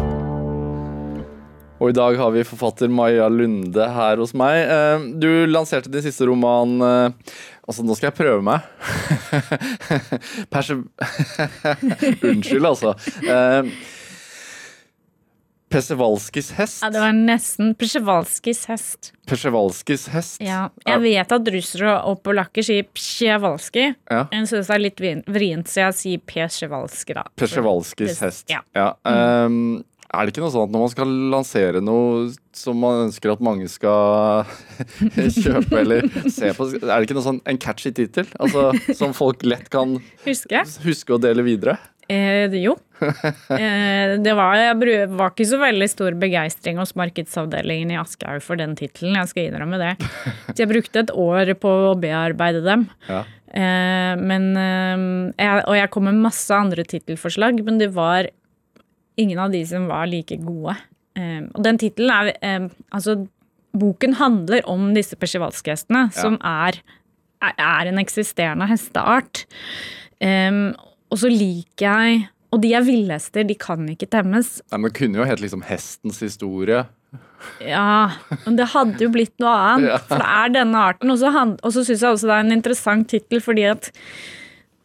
Og 1.79 1.93
i 1.93 1.95
dag 1.95 2.17
har 2.19 2.33
vi 2.35 2.47
forfatter 2.47 2.91
Maja 2.91 3.29
Lunde 3.31 3.85
her 3.95 4.19
hos 4.19 4.33
meg. 4.39 4.63
Eh, 4.67 5.05
Du 5.23 5.29
lanserte 5.51 5.91
din 5.95 6.03
siste 6.03 6.27
roman 6.27 6.79
eh, 6.83 7.37
Altså, 7.69 7.85
nå 7.85 7.95
skal 7.99 8.09
jeg 8.09 8.17
prøve 8.17 8.41
meg. 8.41 8.65
Perse... 10.55 10.79
Unnskyld, 12.31 12.65
altså. 12.65 12.95
Persevalskis 15.69 16.53
hest. 16.57 16.81
Ja, 16.83 16.91
det 16.95 17.01
var 17.03 17.13
nesten 17.13 17.75
Psjevalskijs 17.79 18.63
hest. 18.71 19.11
Persevalskis 19.29 20.07
hest. 20.15 20.41
Ja, 20.45 20.69
jeg 20.87 21.03
vet 21.05 21.35
at 21.37 21.51
russere 21.53 21.99
og 22.09 22.23
polakker 22.25 22.65
sier 22.65 22.87
Psjevalski. 22.97 23.91
Ja. 24.09 24.23
Jeg 24.33 24.49
syns 24.49 24.71
det 24.71 24.77
er 24.79 24.85
litt 24.87 25.05
vrient, 25.29 25.69
så 25.69 25.87
jeg 25.89 25.99
sier 26.01 26.25
Psjevalskij, 26.33 27.19
da. 27.21 27.27
Persevalskis 27.39 28.15
Pes- 28.17 28.25
hest. 28.25 28.55
ja. 28.55 28.93
Um, 29.05 29.85
er 30.09 30.25
det 30.25 30.33
ikke 30.33 30.41
noe 30.41 30.53
sånn 30.55 30.69
at 30.69 30.73
når 30.73 30.83
man 30.85 30.93
skal 30.95 31.11
lansere 31.35 31.81
noe 31.85 32.29
som 32.57 32.79
man 32.81 33.05
ønsker 33.07 33.35
at 33.35 33.45
mange 33.45 33.69
skal 33.69 34.49
kjøpe 35.43 35.83
eller 35.83 36.09
se 36.33 36.55
på, 36.57 36.71
er 36.81 36.95
det 36.95 37.05
ikke 37.05 37.19
noe 37.19 37.27
sånn 37.27 37.43
en 37.49 37.61
catchy 37.61 37.93
tittel? 37.93 38.29
Altså, 38.41 38.71
som 38.97 39.13
folk 39.17 39.45
lett 39.45 39.69
kan 39.73 39.99
huske, 40.25 40.65
huske 40.87 41.17
å 41.17 41.21
dele 41.21 41.45
videre? 41.47 41.77
Eh, 42.09 42.49
jo. 42.63 42.77
Eh, 43.49 44.17
det 44.19 44.33
var, 44.35 44.57
jeg 44.59 45.05
var 45.15 45.31
ikke 45.31 45.45
så 45.47 45.59
veldig 45.61 45.87
stor 45.91 46.17
begeistring 46.19 46.81
hos 46.81 46.97
markedsavdelingen 46.99 47.93
i 47.95 47.99
Aschehoug 48.01 48.43
for 48.43 48.59
den 48.59 48.75
tittelen, 48.79 49.15
jeg 49.21 49.31
skal 49.31 49.47
innrømme 49.47 49.79
det. 49.79 49.93
Så 50.49 50.65
jeg 50.65 50.71
brukte 50.73 51.05
et 51.05 51.13
år 51.15 51.53
på 51.63 51.71
å 51.93 51.93
bearbeide 52.01 52.65
dem. 52.67 52.89
Ja. 53.07 53.23
Eh, 53.49 54.15
men, 54.19 54.51
eh, 54.59 55.07
jeg, 55.39 55.63
og 55.63 55.79
jeg 55.79 55.93
kom 55.95 56.09
med 56.09 56.21
masse 56.27 56.55
andre 56.55 56.85
tittelforslag, 56.89 57.63
men 57.67 57.79
det 57.81 57.93
var 57.95 58.33
ingen 59.19 59.41
av 59.43 59.53
de 59.55 59.65
som 59.67 59.89
var 59.91 60.09
like 60.11 60.39
gode. 60.43 60.77
Um, 61.19 61.49
og 61.57 61.65
den 61.67 61.81
tittelen 61.81 62.13
er 62.15 62.59
um, 62.63 62.69
Altså, 62.95 63.17
boken 63.79 64.17
handler 64.21 64.67
om 64.71 64.93
disse 64.95 65.19
persjevalskihestene, 65.19 66.09
som 66.15 66.39
er, 66.47 66.79
er, 67.43 67.91
en 67.91 67.99
eksisterende 67.99 68.69
hesteart. 68.71 69.45
Um, 70.23 70.77
og 71.09 71.23
så 71.23 71.31
liker 71.33 71.87
jeg 71.87 72.27
Og 72.53 72.63
de 72.63 72.73
er 72.75 72.83
villhester, 72.83 73.45
de 73.45 73.55
kan 73.55 73.85
ikke 73.93 74.09
temmes. 74.09 74.59
Nei, 74.71 74.79
men 74.79 74.89
det 74.89 74.97
kunne 74.97 75.21
jo 75.21 75.27
hett 75.29 75.43
liksom 75.43 75.67
Hestens 75.69 76.23
historie. 76.25 76.87
Ja, 77.63 78.15
men 78.45 78.57
det 78.59 78.71
hadde 78.73 79.05
jo 79.05 79.11
blitt 79.13 79.35
noe 79.43 79.53
annet. 79.53 79.93
Ja. 79.93 79.99
For 80.09 80.23
det 80.23 80.31
er 80.39 80.55
denne 80.57 80.87
arten. 80.91 81.13
Og 81.13 81.21
så 81.21 81.85
syns 81.85 82.03
jeg 82.03 82.09
også 82.09 82.31
det 82.31 82.35
er 82.39 82.47
en 82.47 82.57
interessant 82.57 83.09
tittel, 83.11 83.43
fordi 83.45 83.67
at 83.69 83.91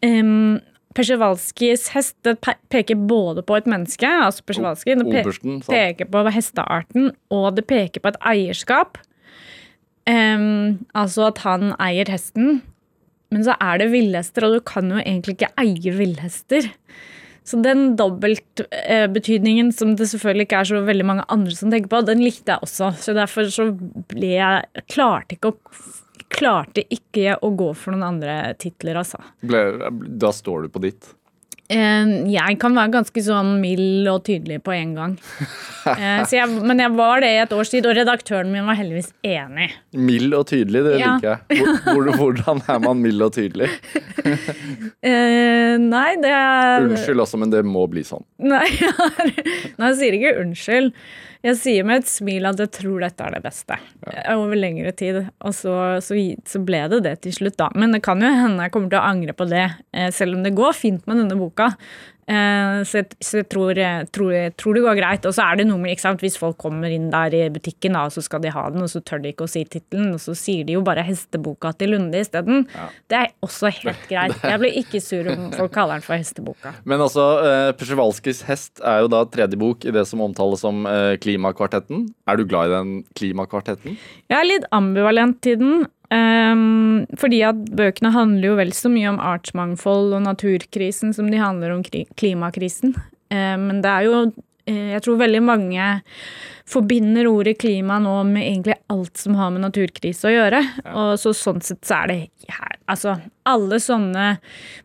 um, 0.06 0.60
Persjevalskijs 0.94 1.88
hest 1.96 2.16
pe- 2.46 2.60
peker 2.70 3.00
både 3.10 3.42
på 3.46 3.58
et 3.58 3.70
menneske, 3.70 4.06
altså 4.08 4.44
Persjevalskij, 4.46 4.98
det 5.00 5.08
pe 5.10 5.24
peker 5.72 6.10
på 6.14 6.24
hestearten, 6.36 7.12
og 7.34 7.56
det 7.58 7.66
peker 7.68 8.04
på 8.04 8.14
et 8.14 8.20
eierskap. 8.34 9.00
Um, 10.06 10.84
altså 10.94 11.30
at 11.32 11.40
han 11.46 11.72
eier 11.80 12.10
hesten, 12.12 12.62
men 13.32 13.44
så 13.48 13.56
er 13.64 13.80
det 13.80 13.92
villhester, 13.94 14.46
og 14.46 14.58
du 14.58 14.62
kan 14.68 14.92
jo 14.92 15.00
egentlig 15.02 15.38
ikke 15.38 15.54
eie 15.64 15.94
villhester. 15.98 16.68
Så 17.44 17.58
den 17.64 17.96
dobbeltbetydningen 18.00 19.72
som 19.76 19.96
det 20.00 20.08
selvfølgelig 20.12 20.46
ikke 20.48 20.60
er 20.62 20.70
så 20.70 20.82
veldig 20.86 21.06
mange 21.10 21.26
andre 21.34 21.56
som 21.58 21.72
tenker 21.74 21.90
på, 21.92 22.04
den 22.08 22.22
likte 22.24 22.54
jeg 22.54 22.64
også. 22.64 22.94
Så 23.04 23.16
derfor 23.18 23.50
så 23.52 23.66
ble 24.12 24.30
jeg 24.38 24.86
Klarte 24.92 25.36
ikke 25.36 25.52
å 25.52 25.58
Klarte 26.34 26.86
ikke 26.94 27.38
å 27.46 27.52
gå 27.58 27.70
for 27.78 27.94
noen 27.94 28.08
andre 28.16 28.38
titler, 28.62 28.98
altså. 29.04 29.20
Ble, 29.46 29.62
da 29.92 30.32
står 30.34 30.66
du 30.66 30.74
på 30.74 30.82
ditt. 30.88 31.12
Eh, 31.72 32.10
Jeg 32.34 32.58
kan 32.60 32.76
være 32.76 32.92
ganske 32.92 33.22
sånn 33.24 33.54
mild 33.62 34.08
og 34.12 34.24
tydelig 34.28 34.62
på 34.66 34.74
en 34.76 34.96
gang. 34.98 35.16
Eh, 35.84 36.22
Så 36.24 36.38
jeg, 36.38 36.48
men 36.64 36.80
jeg 36.80 36.94
var 36.96 37.20
det 37.20 37.28
i 37.28 37.40
et 37.42 37.52
års 37.52 37.68
tid, 37.74 37.84
og 37.90 37.98
redaktøren 37.98 38.48
min 38.54 38.64
var 38.64 38.78
heldigvis 38.80 39.10
enig. 39.28 39.66
Mild 40.00 40.32
og 40.38 40.46
tydelig, 40.48 40.80
det 40.86 40.94
Ja. 41.02 41.18
liker 41.18 41.34
jeg. 41.34 41.66
Hvor, 41.84 42.08
hvor, 42.08 42.14
hvordan 42.22 42.62
er 42.72 42.80
man 42.86 43.02
mild 43.04 43.22
og 43.28 43.34
tydelig? 43.36 43.68
Eh, 45.04 45.76
nei, 45.82 46.14
det 46.24 46.32
er 46.32 46.86
Unnskyld 46.88 47.20
også, 47.26 47.38
men 47.42 47.52
det 47.52 47.64
må 47.68 47.84
bli 47.92 48.06
sånn. 48.08 48.24
Nei, 48.40 48.64
jeg 48.80 48.94
har- 48.96 49.20
nei, 49.28 49.90
jeg 49.92 49.98
sier 50.00 50.16
ikke 50.16 50.34
unnskyld. 50.46 50.94
Jeg 51.44 51.58
sier 51.60 51.84
med 51.84 52.00
et 52.06 52.08
smil 52.08 52.46
at 52.48 52.62
jeg 52.64 52.70
tror 52.72 53.02
dette 53.04 53.20
er 53.26 53.34
det 53.36 53.42
beste. 53.44 53.76
Over 54.32 54.56
lengre 54.56 54.94
tid. 54.96 55.18
Og 55.44 55.52
så, 55.52 55.74
så, 56.00 56.16
så 56.48 56.62
ble 56.64 56.86
det 56.94 57.02
det 57.04 57.18
til 57.26 57.34
slutt, 57.36 57.58
da. 57.60 57.68
Men 57.76 57.92
det 57.92 58.00
kan 58.06 58.24
jo 58.24 58.30
hende 58.32 58.64
jeg 58.64 58.72
kommer 58.72 58.88
til 58.94 59.02
å 59.02 59.10
angre 59.10 59.36
på 59.36 59.50
det, 59.52 59.66
selv 60.16 60.38
om 60.38 60.46
det 60.48 60.54
går 60.56 60.72
fint 60.80 61.04
med 61.04 61.20
denne 61.20 61.36
boka. 61.36 61.53
Eh, 62.24 62.84
Så 62.88 63.02
jeg, 63.02 63.08
så 63.20 63.42
jeg 63.42 63.48
tror, 63.52 63.76
jeg 63.76 64.08
tror, 64.16 64.30
jeg 64.32 64.54
tror 64.56 64.74
det 64.78 64.84
går 64.86 64.96
greit. 64.96 65.26
Og 65.28 65.34
så 65.36 65.44
er 65.44 65.58
det 65.60 65.66
noe 65.68 65.78
med 65.82 65.92
ikke 65.92 66.06
sant, 66.06 66.22
Hvis 66.24 66.38
folk 66.40 66.56
kommer 66.58 66.88
inn 66.88 67.10
der 67.12 67.36
i 67.36 67.50
butikken, 67.52 67.98
da, 67.98 68.06
så 68.08 68.24
skal 68.24 68.40
de 68.40 68.52
ha 68.56 68.64
den, 68.72 68.82
og 68.86 68.88
så 68.88 69.02
tør 69.04 69.20
de 69.24 69.34
ikke 69.34 69.44
å 69.44 69.52
si 69.52 69.66
tittelen, 69.68 70.14
og 70.16 70.22
så 70.24 70.32
sier 70.36 70.64
de 70.64 70.74
jo 70.78 70.82
bare 70.88 71.04
'Hesteboka 71.04 71.74
til 71.78 71.92
Lunde' 71.92 72.22
isteden. 72.24 72.64
Det 73.12 73.18
er 73.20 73.28
også 73.44 73.68
helt 73.76 74.08
greit. 74.12 74.40
Jeg 74.42 74.60
blir 74.60 74.72
ikke 74.80 75.02
sur 75.04 75.28
om 75.34 75.52
folk 75.52 75.72
kaller 75.76 76.00
den 76.00 76.02
for 76.08 76.16
Hesteboka. 76.16 76.74
Men 76.86 77.00
altså, 77.04 77.26
eh, 77.44 77.72
Przewalskis 77.74 78.44
hest 78.48 78.80
er 78.84 79.02
jo 79.04 79.08
da 79.12 79.26
tredje 79.26 79.60
bok 79.60 79.84
i 79.86 79.92
det 79.92 80.08
som 80.08 80.22
omtales 80.22 80.62
som 80.64 80.86
eh, 80.88 81.18
Klimakvartetten. 81.18 82.08
Er 82.28 82.38
du 82.38 82.46
glad 82.46 82.72
i 82.72 82.76
den 82.78 83.04
klimakvartetten? 83.20 83.98
Jeg 84.30 84.40
er 84.40 84.48
litt 84.48 84.66
ambivalent 84.72 85.42
til 85.42 85.58
den. 85.60 85.86
Ehm, 86.14 87.06
fordi 87.20 87.42
at 87.48 87.60
bøkene 87.74 88.14
handler 88.14 88.52
jo 88.52 88.58
vel 88.60 88.74
så 88.76 88.92
mye 88.92 89.10
om 89.14 89.22
artsmangfold 89.24 90.14
og 90.14 90.26
naturkrisen 90.28 91.14
som 91.16 91.32
de 91.32 91.42
handler 91.42 91.74
om 91.74 91.84
klimakrisen. 91.86 92.96
Um, 93.34 93.70
men 93.70 93.80
det 93.82 93.90
er 93.90 94.04
jo 94.06 94.18
eh, 94.70 94.92
Jeg 94.94 95.02
tror 95.06 95.16
veldig 95.18 95.40
mange 95.42 95.86
forbinder 96.70 97.26
ordet 97.28 97.56
klima 97.60 97.98
nå 98.02 98.20
med 98.28 98.46
egentlig 98.46 98.76
alt 98.94 99.18
som 99.20 99.36
har 99.40 99.50
med 99.52 99.66
naturkrise 99.66 100.30
å 100.30 100.34
gjøre. 100.34 100.62
Og 100.94 101.16
så 101.20 101.34
sånn 101.36 101.64
sett 101.66 101.82
så 101.88 102.04
er 102.04 102.12
det 102.12 102.20
her 102.52 102.78
Altså, 102.92 103.16
alle 103.48 103.78
sånne 103.80 104.26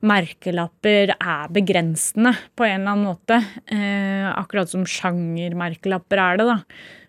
merkelapper 0.06 1.12
er 1.16 1.48
begrensende 1.50 2.30
på 2.54 2.66
en 2.66 2.76
eller 2.80 2.92
annen 2.94 3.08
måte. 3.08 3.40
Eh, 3.74 4.28
akkurat 4.30 4.70
som 4.70 4.86
sjangermerkelapper 4.86 6.22
er 6.22 6.38
det, 6.38 6.46
da. 6.46 6.58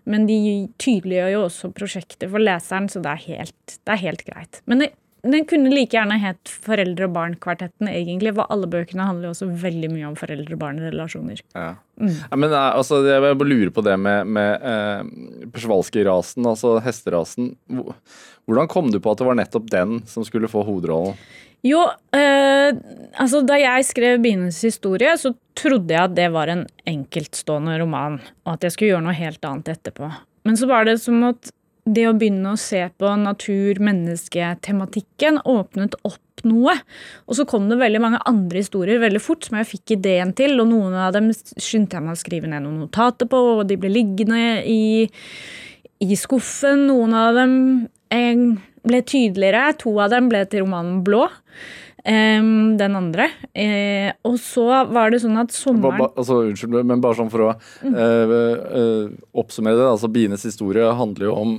Men 0.10 0.26
de 0.30 0.40
tydeliggjør 0.82 1.36
jo 1.36 1.44
også 1.46 1.70
prosjektet 1.76 2.30
for 2.32 2.42
leseren, 2.42 2.90
så 2.90 3.02
det 3.04 3.14
er 3.14 3.28
helt, 3.28 3.78
det 3.78 3.94
er 3.94 4.02
helt 4.02 4.26
greit. 4.26 4.62
Men 4.70 4.84
det, 4.84 4.90
den 5.24 5.44
kunne 5.50 5.72
like 5.74 5.98
gjerne 5.98 6.16
hett 6.22 6.52
Foreldre 6.64 7.10
og 7.10 7.16
barn-kvartetten, 7.18 7.90
egentlig, 7.92 8.32
for 8.38 8.48
alle 8.54 8.70
bøkene 8.72 9.08
handler 9.10 9.30
jo 9.30 9.34
også 9.36 9.50
veldig 9.64 9.90
mye 9.92 10.08
om 10.08 10.16
foreldre 10.20 10.56
og 10.56 10.62
barn-relasjoner. 10.62 11.44
Ja. 11.58 11.74
Ja, 12.00 12.38
men 12.40 12.48
eh, 12.54 12.70
altså, 12.80 13.02
jeg 13.04 13.20
bare 13.26 13.50
lurer 13.50 13.74
på 13.76 13.84
det 13.84 13.98
med, 14.00 14.30
med 14.32 14.64
eh, 14.64 15.50
Przewalski-rasen, 15.52 16.48
altså 16.48 16.78
hesterasen. 16.86 17.52
Hvordan 18.48 18.72
kom 18.72 18.94
du 18.94 19.02
på 19.04 19.12
at 19.12 19.20
det 19.20 19.28
var 19.28 19.38
nettopp 19.42 19.68
den 19.74 20.00
som 20.08 20.24
skulle 20.28 20.52
få 20.52 20.64
hovedrollen? 20.68 21.20
Jo, 21.66 21.82
eh, 22.16 22.72
altså 23.20 23.42
da 23.44 23.58
jeg 23.60 23.88
skrev 23.90 24.22
Bienes 24.24 24.62
historie, 24.64 25.12
så 25.20 25.34
trodde 25.60 25.92
jeg 25.92 26.08
at 26.08 26.16
det 26.16 26.30
var 26.32 26.48
en 26.52 26.64
enkeltstående 26.88 27.76
roman, 27.82 28.20
og 28.46 28.56
at 28.56 28.64
jeg 28.64 28.72
skulle 28.76 28.94
gjøre 28.94 29.08
noe 29.10 29.18
helt 29.18 29.44
annet 29.48 29.74
etterpå. 29.76 30.08
Men 30.48 30.56
så 30.60 30.66
var 30.70 30.82
det 30.88 30.98
som 31.04 31.18
at 31.28 31.52
det 31.90 32.06
å 32.08 32.14
begynne 32.18 32.52
å 32.54 32.58
se 32.60 32.90
på 33.02 33.08
natur-menneske-tematikken 33.24 35.40
åpnet 35.48 35.96
opp 36.08 36.44
noe. 36.48 36.76
Og 37.28 37.34
så 37.36 37.44
kom 37.50 37.64
det 37.70 37.82
veldig 37.82 38.02
mange 38.04 38.20
andre 38.30 38.58
historier 38.62 39.02
veldig 39.02 39.22
fort 39.24 39.44
som 39.48 39.56
jeg 39.60 39.72
fikk 39.74 39.86
ideen 39.98 40.32
til, 40.38 40.52
og 40.62 40.68
noen 40.72 40.94
av 40.96 41.10
dem 41.18 41.28
skyndte 41.34 41.96
jeg 41.98 42.04
meg 42.06 42.16
å 42.16 42.24
skrive 42.24 42.48
ned 42.52 42.62
noen 42.66 42.82
notater 42.86 43.26
på, 43.30 43.38
og 43.58 43.62
de 43.70 43.76
ble 43.82 43.90
liggende 43.92 44.42
i, 44.64 44.82
i 46.06 46.14
skuffen. 46.20 46.78
Noen 46.92 47.12
av 47.18 47.30
dem 47.36 47.54
ble 48.10 49.02
tydeligere, 49.06 49.74
to 49.78 49.94
av 50.02 50.10
dem 50.16 50.30
ble 50.32 50.46
til 50.50 50.66
romanen 50.66 51.04
Blå. 51.06 51.28
Um, 52.00 52.78
den 52.80 52.94
andre. 52.96 53.26
Uh, 53.52 54.08
og 54.24 54.38
så 54.40 54.64
var 54.88 55.12
det 55.12 55.18
sånn 55.20 55.36
at 55.38 55.52
sommeren 55.52 56.00
ba, 56.00 56.06
altså, 56.18 56.38
unnskyld, 56.48 56.78
men 56.88 57.02
bare 57.04 57.18
sånn 57.18 57.30
for 57.30 57.44
å 57.44 57.50
uh, 57.52 58.32
uh, 58.32 59.10
oppsummere 59.38 59.76
det. 59.76 59.84
altså 59.92 60.08
Bienes 60.10 60.46
historie 60.48 60.88
handler 60.96 61.28
jo 61.28 61.34
om 61.42 61.52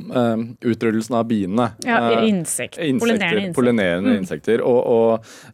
utryddelsen 0.64 1.18
av 1.20 1.28
biene. 1.28 1.68
Ja, 1.84 2.00
insekt. 2.24 2.80
Insekter, 2.80 3.04
Pollinerende 3.04 3.42
insekter. 3.44 3.54
pollinerende 3.60 4.16
insekter. 4.16 4.64
Og, 4.64 4.80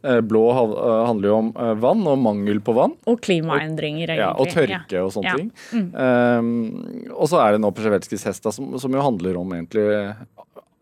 og 0.06 0.22
blå 0.30 0.44
handler 0.54 1.32
jo 1.32 1.36
om 1.42 1.50
vann 1.82 2.06
og 2.06 2.22
mangel 2.22 2.62
på 2.64 2.78
vann. 2.78 2.94
Og 3.10 3.18
klimaendringer, 3.26 4.14
egentlig. 4.14 4.22
Ja, 4.22 4.32
og 4.38 4.54
tørke 4.54 5.02
og 5.02 5.12
sånne 5.18 5.34
Ja. 5.34 5.36
ting. 5.42 5.52
Um, 5.98 7.10
og 7.10 7.26
så 7.34 7.42
er 7.42 7.56
det 7.58 7.64
nå 7.66 7.74
Przewelskis 7.74 8.24
hest, 8.30 8.46
som, 8.54 8.78
som 8.78 8.94
jo 8.94 9.02
handler 9.10 9.42
om 9.42 9.58
egentlig 9.58 9.90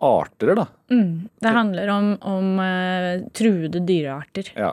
arter, 0.02 0.54
da. 0.58 0.66
Mm, 0.90 1.28
det 1.40 1.52
handler 1.54 1.88
om, 1.94 2.10
om 2.20 2.58
uh, 2.58 3.24
truede 3.36 3.80
dyrearter. 3.86 4.50
Ja. 4.54 4.72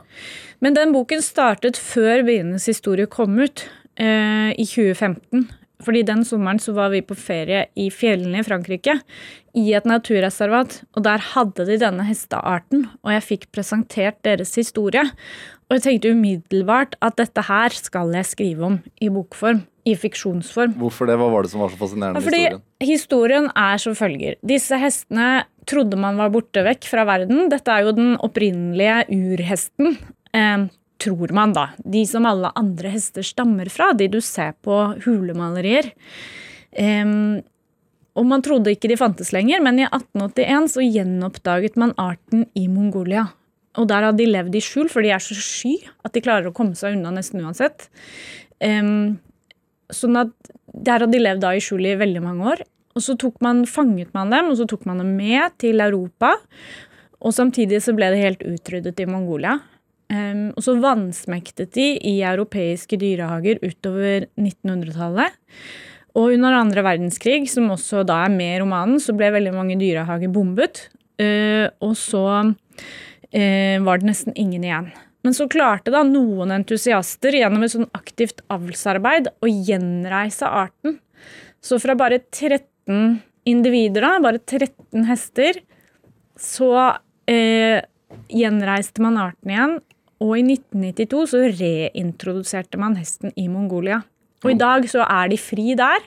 Men 0.58 0.74
den 0.74 0.92
boken 0.92 1.22
startet 1.24 1.78
før 1.80 2.24
Bienes 2.26 2.66
historie 2.70 3.06
kom 3.10 3.38
ut, 3.40 3.64
uh, 4.00 4.50
i 4.52 4.66
2015. 4.66 5.46
Fordi 5.82 6.04
den 6.06 6.22
sommeren 6.26 6.60
så 6.62 6.74
var 6.76 6.92
vi 6.94 7.02
på 7.04 7.16
ferie 7.18 7.66
i 7.78 7.88
fjellene 7.92 8.42
i 8.42 8.46
Frankrike, 8.46 8.98
i 9.58 9.64
et 9.76 9.88
naturreservat. 9.88 10.80
Og 10.96 11.04
der 11.06 11.22
hadde 11.32 11.66
de 11.68 11.80
denne 11.80 12.06
hestearten, 12.08 12.86
og 13.02 13.14
jeg 13.16 13.26
fikk 13.28 13.50
presentert 13.54 14.20
deres 14.26 14.54
historie. 14.58 15.04
Og 15.68 15.78
jeg 15.78 15.84
tenkte 15.86 16.12
umiddelbart 16.12 16.98
at 17.04 17.16
dette 17.20 17.44
her 17.48 17.74
skal 17.76 18.12
jeg 18.12 18.28
skrive 18.28 18.66
om 18.66 18.74
i 19.00 19.08
bokform, 19.12 19.62
i 19.88 19.94
fiksjonsform. 19.98 20.76
Hvorfor 20.78 21.08
det? 21.08 21.16
Hva 21.20 21.30
var 21.32 21.46
det 21.46 21.52
som 21.54 21.62
var 21.64 21.72
så 21.72 21.80
fascinerende 21.80 22.20
med 22.20 22.28
historien? 22.28 22.60
historien 22.82 23.48
er 23.56 23.80
som 23.82 23.96
følger. 23.98 24.36
Disse 24.46 24.78
hestene 24.78 25.46
trodde 25.68 25.98
man 26.00 26.20
var 26.20 26.32
borte 26.34 26.64
vekk 26.66 26.86
fra 26.90 27.06
verden. 27.08 27.48
Dette 27.50 27.72
er 27.72 27.86
jo 27.86 27.96
den 27.96 28.14
opprinnelige 28.20 29.06
urhesten. 29.16 29.96
Eh, 30.36 30.68
tror 31.02 31.34
man, 31.34 31.54
da. 31.56 31.68
De 31.78 32.04
som 32.08 32.26
alle 32.28 32.52
andre 32.58 32.92
hester 32.94 33.26
stammer 33.26 33.70
fra. 33.72 33.92
De 33.96 34.08
du 34.12 34.20
ser 34.24 34.54
på 34.64 34.78
hulemalerier. 35.04 35.92
Um, 36.72 37.42
og 38.18 38.26
man 38.28 38.44
trodde 38.44 38.72
ikke 38.72 38.90
de 38.92 38.98
fantes 39.00 39.32
lenger, 39.32 39.62
men 39.64 39.80
i 39.80 39.86
1881 39.88 40.74
så 40.74 40.84
gjenoppdaget 40.84 41.78
man 41.80 41.94
arten 42.00 42.44
i 42.58 42.66
Mongolia. 42.68 43.30
Og 43.80 43.88
der 43.88 44.04
hadde 44.04 44.20
de 44.20 44.28
levd 44.28 44.56
i 44.58 44.60
skjul, 44.64 44.90
for 44.92 45.04
de 45.04 45.14
er 45.14 45.22
så 45.22 45.36
sky 45.38 45.78
at 46.04 46.12
de 46.12 46.20
klarer 46.24 46.50
å 46.50 46.56
komme 46.56 46.76
seg 46.76 46.98
unna 46.98 47.14
nesten 47.14 47.40
uansett. 47.40 47.88
Um, 48.60 49.16
sånn 49.92 50.18
at 50.20 50.52
der 50.72 51.04
hadde 51.04 51.16
de 51.16 51.22
levd 51.22 51.42
da 51.44 51.54
i 51.56 51.64
skjul 51.64 51.88
i 51.88 51.96
veldig 52.00 52.22
mange 52.24 52.52
år. 52.52 52.64
Og 52.92 53.04
så 53.04 53.16
man, 53.40 53.64
fanget 53.64 54.12
man 54.12 54.32
dem, 54.32 54.50
og 54.52 54.58
så 54.60 54.66
tok 54.68 54.84
man 54.84 55.00
dem 55.00 55.14
med 55.16 55.56
til 55.62 55.80
Europa. 55.80 56.34
Og 57.22 57.32
samtidig 57.32 57.80
så 57.84 57.94
ble 57.96 58.10
det 58.12 58.20
helt 58.20 58.44
utryddet 58.44 59.00
i 59.00 59.08
Mongolia. 59.08 59.56
Em, 60.12 60.50
og 60.52 60.64
så 60.64 60.76
vannsmektet 60.80 61.72
de 61.78 61.86
i 61.96 62.18
europeiske 62.26 62.98
dyrehager 63.00 63.62
utover 63.64 64.28
1900-tallet. 64.36 65.38
Og 66.18 66.34
under 66.34 66.58
andre 66.58 66.84
verdenskrig, 66.84 67.46
som 67.48 67.70
også 67.72 68.02
da 68.04 68.26
er 68.26 68.34
med 68.34 68.58
i 68.58 68.60
romanen, 68.60 69.00
så 69.00 69.14
ble 69.16 69.30
veldig 69.32 69.54
mange 69.56 69.78
dyrehager 69.80 70.32
bombet. 70.32 70.86
Uh, 71.20 71.70
og 71.84 71.94
så 71.96 72.24
uh, 72.42 73.76
var 73.86 74.00
det 74.00 74.08
nesten 74.08 74.36
ingen 74.36 74.66
igjen. 74.66 74.90
Men 75.22 75.36
så 75.36 75.46
klarte 75.50 75.92
da 75.94 76.02
noen 76.04 76.52
entusiaster 76.52 77.36
gjennom 77.38 77.64
et 77.64 77.72
sånn 77.72 77.88
aktivt 77.96 78.42
avlsarbeid 78.52 79.30
å 79.40 79.48
gjenreise 79.48 80.48
arten. 80.48 80.98
Så 81.62 81.78
fra 81.80 81.94
bare 81.96 82.18
13 82.26 83.22
individer, 83.48 84.02
da, 84.02 84.18
bare 84.22 84.42
13 84.42 85.06
hester, 85.06 85.60
så 86.38 86.72
eh, 87.30 87.78
gjenreiste 88.34 89.04
man 89.04 89.20
arten 89.22 89.54
igjen. 89.54 89.76
Og 90.22 90.36
i 90.38 90.44
1992 90.46 91.22
så 91.32 91.42
reintroduserte 91.58 92.78
man 92.80 92.96
hesten 92.98 93.34
i 93.36 93.48
Mongolia. 93.50 94.02
Og 94.42 94.54
i 94.54 94.58
dag 94.58 94.86
så 94.90 95.04
er 95.06 95.30
de 95.32 95.38
fri 95.40 95.74
der. 95.78 96.04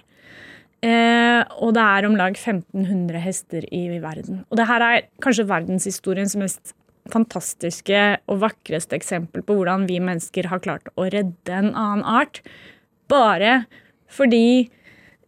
Eh, 0.86 1.42
og 1.64 1.74
det 1.76 1.84
er 1.84 2.08
om 2.08 2.16
lag 2.20 2.36
1500 2.36 3.22
hester 3.24 3.68
i 3.74 3.88
verden. 4.04 4.44
Og 4.50 4.60
det 4.60 4.68
her 4.70 4.84
er 4.86 5.08
kanskje 5.24 5.48
verdenshistoriens 5.50 6.36
mest 6.40 6.76
fantastiske 7.12 8.02
og 8.32 8.42
vakreste 8.42 8.98
eksempel 8.98 9.44
på 9.46 9.58
hvordan 9.58 9.86
vi 9.90 10.00
mennesker 10.02 10.50
har 10.50 10.64
klart 10.64 10.90
å 10.98 11.08
redde 11.14 11.54
en 11.54 11.74
annen 11.74 12.06
art. 12.06 12.42
Bare 13.12 13.66
fordi 14.12 14.70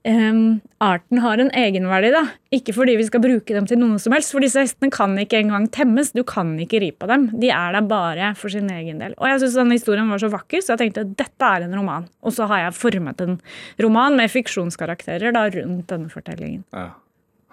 em, 0.08 0.60
arten 0.84 1.20
har 1.24 1.42
en 1.42 1.52
egenverdi, 1.56 2.10
da. 2.16 2.24
Ikke 2.56 2.74
fordi 2.76 2.96
vi 3.00 3.06
skal 3.08 3.22
bruke 3.24 3.56
dem 3.56 3.68
til 3.70 3.80
noe 3.82 4.00
som 4.02 4.16
helst. 4.16 4.32
For 4.34 4.44
disse 4.44 4.64
hestene 4.64 4.92
kan 4.94 5.16
ikke 5.20 5.42
engang 5.44 5.68
temmes. 5.74 6.14
Du 6.16 6.24
kan 6.28 6.56
ikke 6.64 6.82
ri 6.84 6.92
på 6.96 7.10
dem. 7.12 7.28
De 7.42 7.52
er 7.54 7.76
der 7.76 7.88
bare 7.90 8.32
for 8.40 8.54
sin 8.54 8.70
egen 8.74 9.04
del. 9.04 9.16
Og 9.20 9.30
jeg 9.30 9.44
syns 9.44 9.58
denne 9.60 9.78
historien 9.78 10.12
var 10.12 10.24
så 10.24 10.32
vakker, 10.34 10.64
så 10.64 10.76
jeg 10.76 10.86
tenkte 10.86 11.04
at 11.06 11.18
dette 11.20 11.52
er 11.58 11.68
en 11.68 11.76
roman. 11.78 12.08
Og 12.24 12.36
så 12.38 12.48
har 12.50 12.66
jeg 12.66 12.78
formet 12.80 13.26
en 13.26 13.40
roman 13.84 14.18
med 14.20 14.32
fiksjonskarakterer 14.34 15.36
da, 15.36 15.48
rundt 15.58 15.92
denne 15.92 16.14
fortellingen. 16.14 16.64
Ja. 16.76 16.94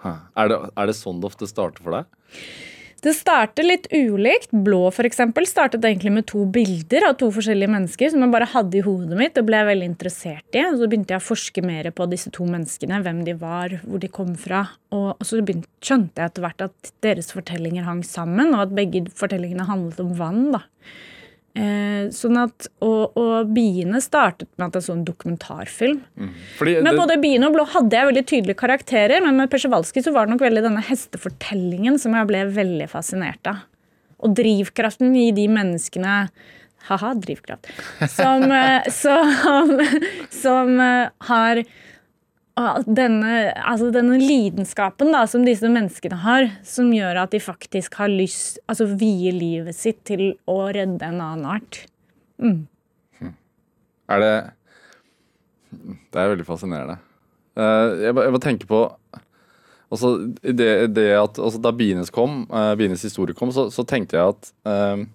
Er, 0.05 0.51
det, 0.51 0.57
er 0.77 0.89
det 0.89 0.93
sånn 0.97 1.21
det 1.21 1.31
ofte 1.31 1.47
starter 1.49 1.81
for 1.81 1.97
deg? 1.97 2.09
Det 3.05 3.13
starter 3.13 3.67
litt 3.67 3.85
ulikt. 3.93 4.49
Blå 4.65 4.87
eksempel, 5.05 5.45
startet 5.45 5.83
egentlig 5.85 6.09
med 6.15 6.25
to 6.25 6.41
bilder 6.49 7.05
av 7.11 7.19
to 7.19 7.27
forskjellige 7.29 7.69
mennesker 7.69 8.09
som 8.09 8.23
jeg 8.25 8.33
bare 8.33 8.47
hadde 8.49 8.79
i 8.79 8.81
hodet 8.81 9.19
mitt 9.19 9.37
og 9.37 9.45
ble 9.45 9.59
veldig 9.67 9.89
interessert 9.91 10.57
i. 10.57 10.63
Så 10.73 10.89
begynte 10.89 11.13
jeg 11.13 11.21
å 11.21 11.27
forske 11.27 11.61
mer 11.61 11.91
på 11.93 12.07
disse 12.09 12.33
to 12.33 12.47
menneskene, 12.49 13.03
hvem 13.05 13.21
de 13.27 13.35
var, 13.37 13.77
hvor 13.83 14.01
de 14.01 14.09
kom 14.09 14.33
fra. 14.33 14.63
Og 14.89 15.21
så 15.21 15.37
begynte, 15.37 15.69
skjønte 15.85 16.17
jeg 16.23 16.33
etter 16.33 16.47
hvert 16.47 16.65
at 16.65 16.93
deres 17.05 17.29
fortellinger 17.35 17.85
hang 17.85 18.01
sammen, 18.01 18.55
og 18.55 18.65
at 18.65 18.73
begge 18.79 19.03
fortellingene 19.13 19.69
handlet 19.69 20.01
om 20.01 20.15
vann. 20.17 20.47
da. 20.57 20.65
Eh, 21.55 22.09
sånn 22.11 22.35
at, 22.41 22.67
og, 22.83 23.15
og 23.15 23.51
biene 23.55 24.01
startet 24.03 24.49
med 24.57 24.67
at 24.67 24.75
jeg 24.75 24.87
så 24.89 24.95
en 24.97 25.05
dokumentarfilm. 25.07 26.01
Fordi 26.57 26.73
Men 26.81 26.91
det, 26.91 26.99
både 26.99 27.15
Biene 27.23 27.47
og 27.47 27.55
Blå 27.55 27.63
hadde 27.71 27.95
jeg 27.95 28.09
veldig 28.09 28.25
tydelige 28.27 28.59
karakterer, 28.59 29.23
men 29.23 29.39
med 29.39 29.51
Persevalski 29.53 30.03
så 30.03 30.11
var 30.15 30.27
det 30.27 30.35
nok 30.35 30.43
veldig 30.43 30.65
denne 30.65 30.83
hestefortellingen 30.83 31.95
som 32.01 32.17
jeg 32.17 32.27
ble 32.27 32.43
veldig 32.57 32.89
fascinert 32.91 33.47
av. 33.47 33.63
Og 34.25 34.35
drivkraften 34.35 35.15
i 35.19 35.29
de 35.35 35.47
menneskene 35.51 36.19
Ha-ha, 36.85 37.15
drivkraft. 37.17 37.65
Som, 38.13 38.43
eh, 38.53 38.85
som, 39.01 39.71
som 40.29 40.75
eh, 40.83 41.07
har 41.31 41.63
denne, 42.87 43.51
altså 43.67 43.89
denne 43.91 44.15
lidenskapen 44.21 45.11
da, 45.11 45.25
som 45.27 45.43
disse 45.43 45.67
menneskene 45.67 46.21
har, 46.23 46.47
som 46.63 46.87
gjør 46.95 47.19
at 47.25 47.33
de 47.35 47.41
faktisk 47.43 47.97
har 47.99 48.07
lyst 48.07 48.61
Altså 48.71 48.87
vier 48.95 49.35
livet 49.35 49.75
sitt 49.75 49.99
til 50.07 50.37
å 50.47 50.61
redde 50.71 51.03
en 51.03 51.19
annen 51.19 51.49
art. 51.57 51.81
er 54.07 54.23
det 54.23 54.35
Det 55.75 56.21
er 56.21 56.31
veldig 56.31 56.47
fascinerende. 56.47 56.97
Eh, 57.55 58.05
jeg, 58.05 58.15
bare- 58.15 58.39
tenke 58.39 58.67
på 58.67 58.85
Altså, 59.91 60.17
det, 60.41 60.95
det 60.95 61.11
at, 61.13 61.37
altså, 61.37 61.59
da 61.61 61.71
Bienes 61.71 62.09
kom, 62.09 62.47
uh, 62.49 62.73
Bienes 62.75 63.03
historie 63.05 63.35
kom, 63.37 63.51
så, 63.53 63.69
så 63.71 63.85
tenkte 63.85 64.17
jeg 64.17 64.33
at 64.33 64.49
uh, 64.67 65.05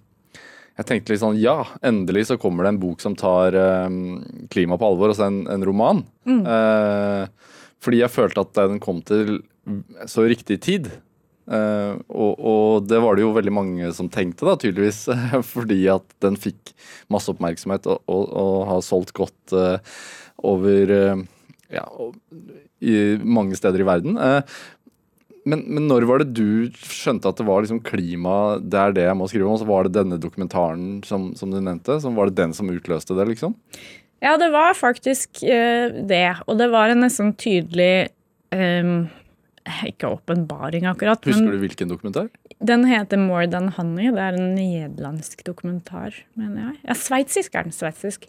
Jeg 0.81 0.89
tenkte 0.89 1.13
litt 1.13 1.21
sånn 1.21 1.39
Ja, 1.41 1.59
endelig 1.85 2.31
så 2.31 2.39
kommer 2.41 2.65
det 2.65 2.75
en 2.75 2.81
bok 2.81 3.03
som 3.05 3.17
tar 3.19 3.57
eh, 3.59 3.87
klima 4.53 4.79
på 4.81 4.89
alvor, 4.89 5.13
altså 5.13 5.27
en, 5.29 5.43
en 5.53 5.67
roman. 5.67 6.03
Mm. 6.25 6.45
fordi 7.83 8.03
jeg 8.03 8.13
følte 8.13 8.43
at 8.45 8.53
den 8.57 8.81
kom 8.83 9.01
til 9.05 9.41
så 10.09 10.25
riktig 10.29 10.61
tid. 10.65 10.91
Og, 11.51 12.35
og, 12.39 12.85
det 12.87 13.01
var 13.03 13.17
det 13.17 13.25
jo 13.25 13.33
veldig 13.35 13.53
mange 13.53 13.91
som 13.97 14.11
tenkte, 14.13 14.47
da, 14.47 14.55
tydeligvis. 14.61 15.03
fordi 15.55 15.81
at 15.93 16.07
den 16.23 16.39
fikk 16.41 16.73
masse 17.13 17.33
oppmerksomhet 17.33 17.89
og, 17.91 18.05
og, 18.07 18.25
og 18.31 18.57
har 18.71 18.85
solgt 18.87 19.13
godt 19.17 19.57
over 20.47 20.95
ja, 21.71 21.87
i 22.81 22.97
mange 23.21 23.59
steder 23.59 23.83
i 23.83 23.89
verden. 23.89 24.21
Men, 25.49 25.63
men, 25.67 25.87
når 25.89 26.05
var 26.09 26.23
det 26.23 26.35
du 26.37 26.69
skjønte 26.77 27.31
at 27.31 27.39
det 27.41 27.47
var 27.49 27.63
liksom 27.65 27.81
klima, 27.85 28.35
det 28.61 28.81
er 28.81 28.97
det 28.97 29.07
jeg 29.07 29.17
må 29.17 29.29
skrive 29.31 29.47
om? 29.47 29.55
Og 29.57 29.63
så 29.63 29.69
var 29.69 29.87
det 29.87 29.95
denne 29.97 30.19
dokumentaren 30.21 31.01
som, 31.07 31.31
som, 31.39 31.53
du 31.53 31.61
nevnte? 31.61 31.97
Som 32.03 32.19
var 32.19 32.29
det 32.29 32.37
den 32.43 32.53
som 32.57 32.69
utløste 32.73 33.17
det, 33.17 33.29
liksom? 33.33 33.55
Ja, 34.21 34.35
det 34.41 34.51
var 34.53 34.77
faktisk 34.77 35.41
uh, 35.47 35.97
det. 36.11 36.27
Og 36.47 36.61
det 36.61 36.69
var 36.75 36.93
en 36.93 37.01
nesten 37.07 37.33
tydelig 37.41 38.11
um, 38.53 39.09
Ikke 39.89 40.13
åpenbaring, 40.13 40.85
akkurat. 40.91 41.25
Husker 41.25 41.47
men, 41.47 41.57
du 41.57 41.65
hvilken 41.65 41.93
dokumentar? 41.93 42.29
Den 42.61 42.85
heter 42.85 43.21
More 43.21 43.49
Than 43.49 43.73
Honey. 43.79 44.11
Det 44.13 44.21
er 44.21 44.37
en 44.37 44.53
nederlandsk 44.59 45.45
dokumentar, 45.47 46.17
mener 46.37 46.67
jeg. 46.67 46.81
Ja, 46.85 46.97
sveitsisk 47.01 47.57
er 47.57 47.69
den. 47.69 47.73
Sveitsisk. 47.73 48.29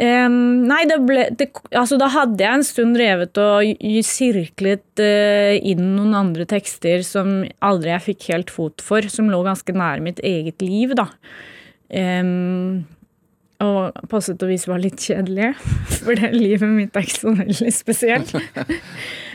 Um, 0.00 0.64
nei, 0.64 0.86
det 0.88 0.96
ble, 1.04 1.26
det, 1.36 1.50
altså 1.76 1.98
da 2.00 2.06
hadde 2.08 2.40
jeg 2.40 2.56
en 2.56 2.62
stund 2.64 2.96
drevet 2.96 3.36
og 3.42 3.82
sirklet 4.06 5.02
uh, 5.02 5.52
inn 5.60 5.90
noen 5.98 6.14
andre 6.16 6.46
tekster 6.48 7.04
som 7.04 7.42
aldri 7.60 7.92
jeg 7.92 8.06
fikk 8.06 8.28
helt 8.30 8.52
fot 8.54 8.80
for, 8.84 9.04
som 9.12 9.28
lå 9.28 9.42
ganske 9.44 9.74
nære 9.76 10.00
mitt 10.06 10.22
eget 10.24 10.64
liv, 10.64 10.94
da. 10.96 11.10
Um, 11.92 12.86
og 13.60 14.00
på 14.08 14.22
sett 14.24 14.40
og 14.40 14.48
vis 14.54 14.64
var 14.70 14.80
litt 14.80 15.04
kjedelige, 15.04 15.52
for 15.98 16.16
det 16.16 16.32
livet 16.32 16.72
mitt 16.72 16.96
er 16.96 17.04
ikke 17.04 17.18
så 17.18 17.36
veldig 17.42 17.76
spesielt. 17.76 18.32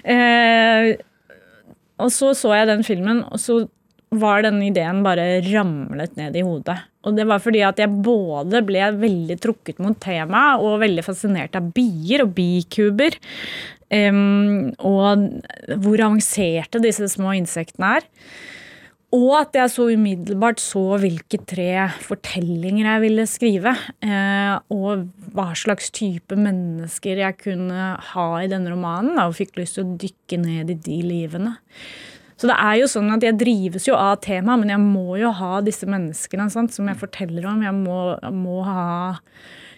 uh, 0.10 0.90
og 2.02 2.10
så 2.10 2.34
så 2.34 2.58
jeg 2.58 2.72
den 2.74 2.86
filmen, 2.88 3.22
og 3.30 3.38
så 3.44 3.62
var 4.16 4.48
denne 4.48 4.66
ideen 4.72 5.06
bare 5.06 5.44
ramlet 5.46 6.18
ned 6.18 6.42
i 6.42 6.46
hodet. 6.46 6.80
Og 7.06 7.18
det 7.18 7.28
var 7.30 7.44
fordi 7.44 7.62
at 7.66 7.80
jeg 7.82 8.02
både 8.06 8.64
ble 8.66 8.90
veldig 8.98 9.38
trukket 9.44 9.82
mot 9.84 9.98
temaet 10.02 10.64
og 10.66 10.82
veldig 10.82 11.06
fascinert 11.06 11.58
av 11.58 11.70
bier 11.76 12.26
og 12.26 12.34
bikuber. 12.38 13.18
Um, 13.94 14.74
og 14.82 15.28
hvor 15.84 16.02
avanserte 16.02 16.82
disse 16.84 17.08
små 17.14 17.36
insektene 17.38 17.96
er. 18.00 18.12
Og 19.16 19.32
at 19.38 19.56
jeg 19.56 19.72
så 19.72 19.86
umiddelbart 19.94 20.60
så 20.60 20.98
hvilke 21.00 21.38
tre 21.48 21.70
fortellinger 22.04 22.88
jeg 22.88 23.04
ville 23.04 23.26
skrive. 23.30 23.76
Eh, 24.04 24.56
og 24.74 25.06
hva 25.36 25.52
slags 25.56 25.92
type 25.96 26.36
mennesker 26.36 27.22
jeg 27.22 27.40
kunne 27.44 27.94
ha 28.12 28.28
i 28.42 28.50
denne 28.52 28.74
romanen. 28.74 29.20
Og 29.24 29.38
fikk 29.38 29.56
lyst 29.62 29.78
til 29.78 29.86
å 29.86 29.96
dykke 30.02 30.42
ned 30.42 30.74
i 30.74 30.80
de 30.90 31.00
livene. 31.06 31.56
Så 32.36 32.50
det 32.50 32.56
er 32.60 32.80
jo 32.82 32.88
sånn 32.92 33.14
at 33.16 33.24
jeg 33.24 33.38
drives 33.40 33.86
jo 33.88 33.96
av 33.96 34.18
temaet, 34.24 34.60
men 34.62 34.74
jeg 34.74 34.82
må 34.84 35.20
jo 35.22 35.32
ha 35.38 35.60
disse 35.64 35.88
menneskene 35.88 36.50
sant, 36.52 36.74
som 36.76 36.90
jeg 36.92 37.00
forteller 37.00 37.48
om. 37.48 37.62
Jeg 37.64 37.76
må, 37.78 38.00
må 38.36 38.58
ha 38.68 38.88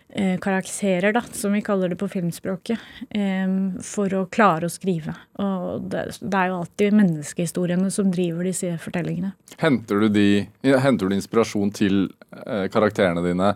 eh, 0.10 0.40
karakterer, 0.42 1.14
da, 1.14 1.22
som 1.38 1.54
vi 1.54 1.62
kaller 1.66 1.94
det 1.94 2.00
på 2.02 2.10
filmspråket, 2.10 2.82
eh, 3.14 3.46
for 3.86 4.16
å 4.18 4.24
klare 4.34 4.66
å 4.66 4.74
skrive. 4.74 5.14
Og 5.44 5.86
det, 5.92 6.08
det, 6.24 6.34
er 6.34 6.50
jo 6.50 6.64
alltid 6.64 6.98
menneskehistoriene 6.98 7.92
som 7.94 8.10
driver 8.14 8.50
disse 8.50 8.74
fortellingene. 8.82 9.36
Henter 9.62 10.02
du, 10.02 10.10
de, 10.18 10.28
henter 10.66 11.12
du 11.12 11.18
inspirasjon 11.20 11.70
til 11.78 12.08
eh, 12.42 12.66
karakterene 12.74 13.22
dine 13.26 13.54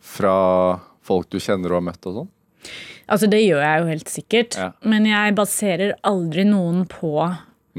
fra 0.00 0.36
folk 1.08 1.32
du 1.32 1.40
kjenner 1.40 1.72
og 1.72 1.80
har 1.80 1.88
møtt 1.88 2.12
og 2.12 2.20
sånn? 2.20 2.30
Altså, 3.10 3.26
det 3.32 3.40
gjør 3.40 3.64
jeg 3.64 3.80
jo 3.80 3.88
helt 3.88 4.12
sikkert. 4.12 4.60
Ja. 4.60 4.68
Men 4.86 5.08
jeg 5.08 5.34
baserer 5.40 5.96
aldri 6.06 6.44
noen 6.46 6.84
på 6.90 7.16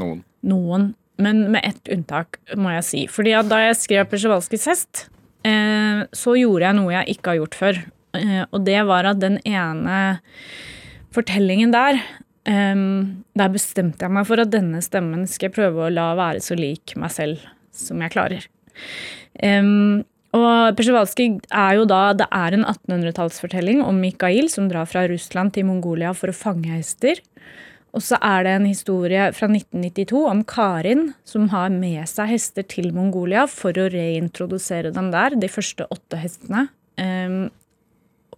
noen 0.02 0.26
noen, 0.48 0.92
men 1.22 1.44
med 1.54 1.62
ett 1.64 1.92
unntak, 1.94 2.40
må 2.58 2.74
jeg 2.78 2.88
si. 2.88 3.02
Fordi 3.12 3.36
da 3.48 3.62
jeg 3.68 3.80
skrev 3.80 4.10
Persevalskis 4.10 4.68
hest', 4.70 5.06
eh, 5.48 6.04
så 6.12 6.36
gjorde 6.40 6.68
jeg 6.68 6.78
noe 6.78 6.96
jeg 6.96 7.16
ikke 7.16 7.34
har 7.34 7.42
gjort 7.42 7.60
før. 7.60 7.82
Eh, 8.18 8.44
og 8.50 8.66
det 8.66 8.80
var 8.90 9.08
at 9.12 9.22
den 9.22 9.38
ene 9.48 10.20
fortellingen 11.16 11.72
der 11.72 12.02
eh, 12.44 12.76
Der 13.40 13.54
bestemte 13.54 14.04
jeg 14.04 14.12
meg 14.12 14.28
for 14.28 14.42
at 14.44 14.52
denne 14.52 14.82
stemmen 14.84 15.24
skal 15.28 15.48
jeg 15.48 15.56
prøve 15.56 15.86
å 15.86 15.94
la 15.94 16.12
være 16.20 16.44
så 16.44 16.58
lik 16.60 16.98
meg 17.00 17.14
selv 17.16 17.46
som 17.72 18.02
jeg 18.04 18.12
klarer. 18.12 18.48
og 20.36 20.76
Persjevalskij 20.76 21.40
er 21.48 21.78
jo 21.78 21.86
da 21.88 22.14
Det 22.14 22.28
er 22.28 22.54
en 22.58 22.66
1800-tallsfortelling 22.66 23.80
om 23.82 24.02
Mikael 24.02 24.50
som 24.50 24.68
drar 24.68 24.86
fra 24.86 25.08
Russland 25.08 25.54
til 25.54 25.66
Mongolia 25.70 26.12
for 26.14 26.34
å 26.34 26.36
fange 26.36 26.68
hester. 26.68 27.22
Og 27.92 28.04
så 28.06 28.16
er 28.24 28.46
det 28.46 28.54
en 28.56 28.68
historie 28.70 29.24
fra 29.36 29.50
1992 29.52 30.22
om 30.30 30.44
Karin 30.48 31.10
som 31.28 31.50
har 31.52 31.74
med 31.74 32.08
seg 32.08 32.30
hester 32.32 32.64
til 32.64 32.94
Mongolia 32.96 33.44
for 33.52 33.76
å 33.76 33.90
reintrodusere 33.92 34.94
dem 34.96 35.10
der, 35.12 35.36
de 35.36 35.50
første 35.52 35.88
åtte 35.92 36.22
hestene. 36.22 36.70
Um, 36.96 37.50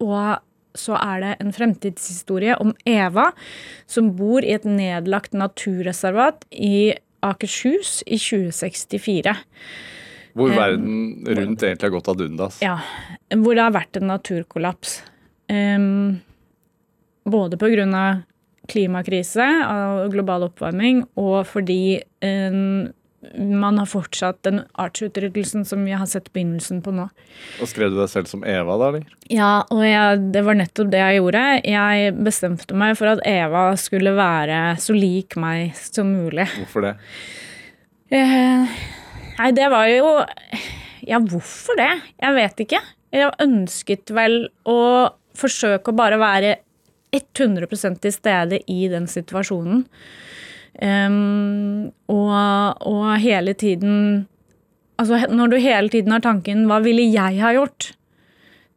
og 0.02 0.42
så 0.74 0.98
er 0.98 1.22
det 1.22 1.32
en 1.38 1.54
fremtidshistorie 1.54 2.56
om 2.58 2.74
Eva 2.88 3.28
som 3.90 4.10
bor 4.18 4.42
i 4.42 4.56
et 4.56 4.66
nedlagt 4.66 5.36
naturreservat 5.38 6.42
i 6.50 6.96
Akershus 7.24 8.00
i 8.10 8.18
2064. 8.18 9.36
Hvor 10.34 10.50
verden 10.50 11.22
rundt 11.30 11.62
egentlig 11.62 11.86
har 11.86 11.94
gått 11.94 12.10
ad 12.10 12.22
undas. 12.26 12.58
Ja. 12.58 12.80
Hvor 13.30 13.54
det 13.54 13.62
har 13.62 13.74
vært 13.76 14.00
en 14.00 14.10
naturkollaps. 14.10 14.98
Um, 15.46 16.18
både 17.22 17.60
på 17.60 17.70
grunn 17.70 17.94
av 17.94 18.24
klimakrise 18.70 19.46
og 19.68 20.12
global 20.14 20.46
oppvarming, 20.48 21.04
og 21.20 21.42
fordi 21.48 22.00
um, 22.24 22.92
man 23.34 23.78
har 23.80 23.88
fortsatt 23.88 24.42
den 24.44 24.62
artsutryddelsen 24.80 25.64
som 25.68 25.84
vi 25.86 25.94
har 25.96 26.06
sett 26.10 26.30
begynnelsen 26.34 26.82
på 26.84 26.92
nå. 26.94 27.06
Og 27.62 27.70
Skrev 27.70 27.92
du 27.94 27.98
deg 28.00 28.10
selv 28.12 28.28
som 28.30 28.44
Eva, 28.48 28.76
da? 28.80 28.90
eller? 28.90 29.06
Ja, 29.32 29.52
og 29.72 29.84
jeg, 29.86 30.26
det 30.34 30.42
var 30.46 30.58
nettopp 30.58 30.90
det 30.92 31.00
jeg 31.00 31.20
gjorde. 31.20 31.44
Jeg 31.64 32.14
bestemte 32.26 32.76
meg 32.78 32.98
for 33.00 33.14
at 33.14 33.24
Eva 33.28 33.66
skulle 33.80 34.14
være 34.16 34.60
så 34.82 34.96
lik 34.96 35.38
meg 35.40 35.72
som 35.78 36.12
mulig. 36.12 36.48
Hvorfor 36.58 36.88
det? 36.88 36.94
Eh, 38.14 38.76
nei, 39.40 39.50
det 39.56 39.70
var 39.72 39.88
jo 39.90 40.10
Ja, 41.04 41.18
hvorfor 41.20 41.76
det? 41.80 41.90
Jeg 42.20 42.36
vet 42.36 42.64
ikke. 42.66 42.80
Jeg 43.14 43.32
ønsket 43.42 44.12
vel 44.14 44.46
å 44.68 44.78
forsøke 45.34 45.90
å 45.90 45.96
bare 45.98 46.18
være 46.20 46.54
100 47.14 47.98
til 48.02 48.12
stede 48.12 48.60
i 48.70 48.88
den 48.92 49.06
situasjonen. 49.10 49.84
Um, 50.82 51.92
og, 52.10 52.82
og, 52.82 53.18
hele 53.22 53.52
tiden 53.54 54.26
Altså 54.98 55.26
når 55.30 55.52
du 55.52 55.56
hele 55.62 55.88
tiden 55.88 56.10
har 56.10 56.20
tanken 56.22 56.66
'hva 56.66 56.80
ville 56.82 57.02
jeg 57.12 57.40
ha 57.42 57.52
gjort?' 57.54 57.94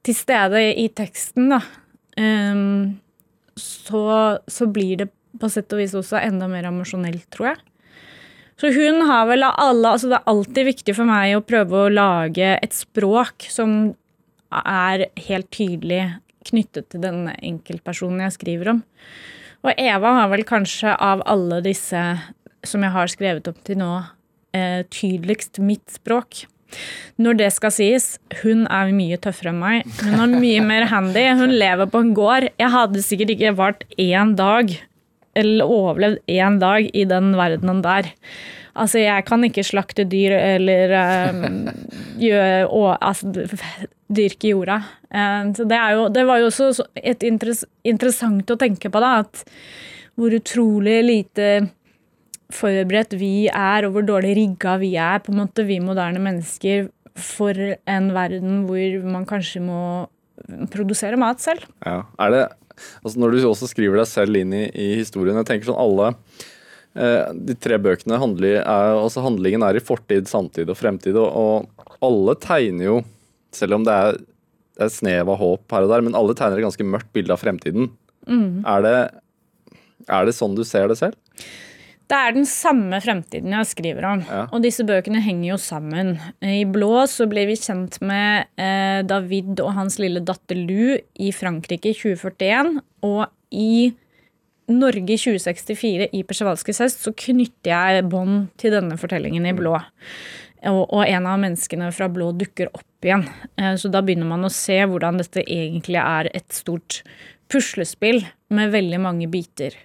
til 0.03 0.15
stede 0.15 0.61
i 0.77 0.87
teksten, 0.87 1.49
da, 1.51 1.59
um, 2.17 2.99
så, 3.57 4.39
så, 4.47 4.67
blir 4.71 4.97
det 4.97 5.09
på 5.39 5.49
sett 5.51 5.73
og 5.73 5.81
vis 5.81 5.95
også 5.97 6.21
enda 6.21 6.47
mer 6.47 6.69
emosjonelt, 6.69 7.25
tror 7.33 7.51
jeg. 7.51 7.57
Så 8.57 8.71
hun 8.73 9.03
har 9.05 9.27
vel 9.29 9.43
av 9.43 9.53
alle 9.61 9.91
Altså 9.93 10.09
det 10.09 10.17
er 10.17 10.31
alltid 10.31 10.65
viktig 10.65 10.95
for 10.97 11.05
meg 11.05 11.35
å 11.37 11.43
prøve 11.45 11.83
å 11.83 11.93
lage 11.93 12.55
et 12.55 12.73
språk 12.73 13.45
som 13.53 13.93
er 14.49 15.09
helt 15.27 15.51
tydelig 15.53 16.15
knyttet 16.49 16.89
til 16.91 17.03
den 17.03 17.27
enkeltpersonen 17.35 18.25
jeg 18.25 18.37
skriver 18.37 18.73
om. 18.75 18.83
Og 19.65 19.73
Eva 19.81 20.13
har 20.21 20.29
vel 20.31 20.45
kanskje 20.47 20.93
av 20.93 21.23
alle 21.27 21.61
disse 21.65 22.03
som 22.67 22.83
jeg 22.83 22.93
har 22.93 23.11
skrevet 23.11 23.47
opp 23.49 23.59
til 23.67 23.79
nå, 23.81 23.91
eh, 24.55 24.83
tydeligst 24.93 25.59
mitt 25.63 25.85
språk. 25.99 26.45
Når 27.17 27.37
det 27.39 27.47
skal 27.55 27.71
sies, 27.73 28.07
hun 28.43 28.65
er 28.67 28.91
mye 28.95 29.17
tøffere 29.21 29.53
enn 29.53 29.61
meg. 29.61 29.87
Hun 30.03 30.19
er 30.19 30.35
mye 30.41 30.63
mer 30.65 30.87
handy. 30.91 31.23
Hun 31.39 31.55
lever 31.55 31.89
på 31.89 32.03
en 32.03 32.13
gård. 32.17 32.49
Jeg 32.59 32.73
hadde 32.73 33.03
sikkert 33.05 33.33
ikke 33.33 33.55
vart 33.57 33.85
én 33.97 34.35
dag, 34.37 34.73
eller 35.37 35.73
overlevd 35.77 36.19
én 36.27 36.59
dag 36.59 36.89
i 36.93 37.05
den 37.07 37.33
verdenen 37.39 37.81
der. 37.85 38.11
Altså, 38.77 39.01
jeg 39.01 39.25
kan 39.27 39.43
ikke 39.47 39.65
slakte 39.65 40.05
dyr 40.09 40.35
eller 40.37 40.93
um, 41.33 41.69
gjøre, 42.27 42.67
og, 42.67 42.91
altså, 43.01 43.31
dyrke 44.07 44.53
jorda. 44.53 44.81
Um, 45.09 45.53
så 45.57 45.65
det, 45.69 45.79
jo, 45.95 46.07
det, 46.13 46.27
var 46.29 46.41
jo 46.41 46.51
også 46.51 46.87
et 47.01 47.25
interess 47.27 47.65
interessant 47.87 48.53
å 48.53 48.59
tenke 48.59 48.91
på, 48.93 49.01
da, 49.03 49.19
at 49.25 49.43
hvor 50.17 50.33
utrolig 50.33 50.99
lite 51.05 51.49
forberedt 52.53 53.17
vi 53.19 53.47
er, 53.51 53.85
og 53.85 53.95
hvor 53.95 54.05
dårlig 54.07 54.35
rigga 54.37 54.77
vi 54.81 54.93
er, 54.99 55.19
på 55.23 55.33
en 55.33 55.41
måte, 55.43 55.65
vi 55.67 55.81
moderne 55.83 56.21
mennesker, 56.23 56.87
for 57.17 57.57
en 57.57 58.11
verden 58.13 58.63
hvor 58.67 59.09
man 59.09 59.25
kanskje 59.27 59.61
må 59.65 59.81
produsere 60.71 61.19
mat 61.19 61.41
selv. 61.43 61.65
Ja, 61.85 62.03
er 62.21 62.33
det, 62.33 62.43
altså 63.01 63.19
Når 63.19 63.33
du 63.33 63.47
også 63.49 63.69
skriver 63.69 64.01
deg 64.01 64.09
selv 64.09 64.37
inn 64.37 64.53
i, 64.53 64.67
i 64.69 64.87
historien, 65.01 65.37
jeg 65.41 65.49
tenker 65.49 65.71
sånn 65.71 65.81
alle 65.81 66.11
De 66.97 67.55
tre 67.61 67.77
bøkene 67.81 68.17
handler, 68.17 68.61
er, 68.63 68.95
altså 68.97 69.21
handlingen 69.25 69.65
er 69.65 69.77
i 69.77 69.83
fortid, 69.83 70.29
samtid 70.31 70.71
og 70.73 70.79
fremtid, 70.79 71.19
og, 71.19 71.69
alle 72.03 72.35
tegner 72.37 72.85
jo, 72.85 72.97
selv 73.55 73.77
om 73.77 73.85
det 73.85 73.93
er, 73.93 74.17
er 74.81 74.91
snev 74.93 75.31
av 75.33 75.39
håp 75.41 75.73
her 75.73 75.87
og 75.87 75.93
der, 75.93 76.03
men 76.05 76.17
alle 76.17 76.35
tegner 76.37 76.59
et 76.59 76.67
ganske 76.67 76.85
mørkt 76.85 77.09
bilde 77.15 77.33
av 77.33 77.41
fremtiden. 77.41 77.87
Er, 78.27 78.83
det, 78.85 78.97
er 80.05 80.27
det 80.27 80.35
sånn 80.37 80.57
du 80.57 80.61
ser 80.67 80.91
det 80.91 80.99
selv? 80.99 81.17
Det 82.07 82.15
er 82.15 82.35
den 82.37 82.45
samme 82.47 82.99
fremtiden 83.03 83.51
jeg 83.51 83.67
skriver 83.67 84.05
om. 84.07 84.21
Ja. 84.29 84.43
Og 84.55 84.63
disse 84.63 84.85
bøkene 84.87 85.19
henger 85.23 85.49
jo 85.49 85.57
sammen. 85.59 86.13
I 86.39 86.63
Blå 86.69 87.01
så 87.11 87.27
ble 87.27 87.43
vi 87.49 87.57
kjent 87.59 87.99
med 87.99 88.47
eh, 88.55 89.01
David 89.07 89.59
og 89.59 89.73
hans 89.75 89.99
lille 89.99 90.23
datter 90.23 90.55
Lou 90.55 90.95
i 90.95 91.33
Frankrike 91.35 91.91
i 91.91 91.97
2041. 91.97 92.77
Og 93.07 93.25
i 93.51 93.91
Norge 94.67 95.13
i 95.13 95.19
2064, 95.19 96.09
i 96.11 96.23
Persjewalskijs 96.27 96.81
hest, 96.83 97.05
så 97.05 97.13
knytter 97.15 97.71
jeg 97.71 98.07
bånd 98.11 98.49
til 98.59 98.75
denne 98.75 98.97
fortellingen 98.99 99.47
i 99.47 99.55
Blå. 99.55 99.77
Og, 100.67 100.83
og 100.83 101.03
en 101.05 101.29
av 101.29 101.39
menneskene 101.39 101.89
fra 101.95 102.09
Blå 102.11 102.33
dukker 102.35 102.71
opp 102.73 103.07
igjen. 103.07 103.23
Eh, 103.55 103.75
så 103.79 103.91
da 103.93 104.01
begynner 104.03 104.27
man 104.27 104.43
å 104.47 104.53
se 104.53 104.79
hvordan 104.83 105.21
dette 105.21 105.45
egentlig 105.45 106.01
er 106.01 106.31
et 106.35 106.49
stort 106.55 107.03
puslespill 107.51 108.23
med 108.51 108.73
veldig 108.73 108.99
mange 109.03 109.27
biter. 109.31 109.75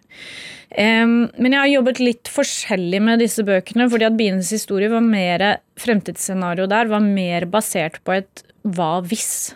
Um, 0.72 1.28
men 1.36 1.52
jeg 1.52 1.60
har 1.60 1.70
jobbet 1.74 2.00
litt 2.00 2.30
forskjellig 2.32 3.00
med 3.04 3.20
disse 3.22 3.44
bøkene, 3.46 3.88
fordi 3.92 4.06
at 4.08 4.16
Bienes 4.18 4.52
historie 4.54 4.90
var 4.90 5.04
mer 5.04 5.44
Fremtidsscenario 5.78 6.66
der 6.70 6.88
var 6.90 7.04
mer 7.04 7.46
basert 7.50 8.00
på 8.06 8.16
et 8.16 8.42
hva 8.62 8.96
hvis. 9.06 9.52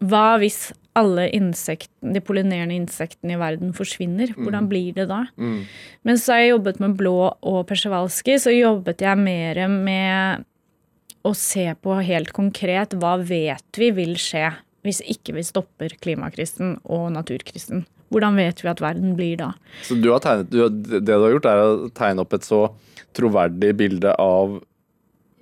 Hva 0.00 0.38
hvis 0.40 0.70
alle 0.98 1.28
insektene, 1.36 2.14
de 2.16 2.22
pollinerende 2.24 2.74
insektene 2.74 3.36
i 3.36 3.40
verden 3.40 3.74
forsvinner? 3.76 4.32
Hvordan 4.36 4.68
blir 4.70 4.94
det 4.96 5.06
da? 5.10 5.22
Mens 6.06 6.26
da 6.26 6.40
jeg 6.40 6.54
jobbet 6.54 6.80
med 6.82 6.96
Blå 6.98 7.16
og 7.30 7.60
persevalski, 7.68 8.38
så 8.42 8.54
jobbet 8.54 9.04
jeg 9.04 9.20
mer 9.20 9.62
med 9.70 10.46
å 11.26 11.34
se 11.36 11.66
på 11.82 12.00
helt 12.00 12.32
konkret 12.36 12.96
hva 12.98 13.16
vet 13.20 13.80
vi 13.80 13.90
vil 13.94 14.16
skje 14.20 14.48
hvis 14.86 15.02
ikke 15.12 15.34
vi 15.36 15.44
stopper 15.44 15.92
klimakrisen 16.00 16.78
og 16.88 17.10
naturkrisen. 17.12 17.84
Hvordan 18.10 18.38
vet 18.40 18.62
vi 18.64 18.70
at 18.70 18.80
verden 18.82 19.12
blir 19.18 19.36
da? 19.38 19.52
Så 19.86 19.98
du 20.00 20.08
har 20.10 20.22
tegnet, 20.24 20.50
du, 20.50 20.64
det 20.96 21.04
du 21.04 21.12
har 21.12 21.34
gjort, 21.36 21.46
er 21.46 21.60
å 21.62 21.90
tegne 21.94 22.24
opp 22.24 22.34
et 22.34 22.46
så 22.46 22.64
troverdig 23.16 23.74
bilde 23.78 24.14
av 24.18 24.58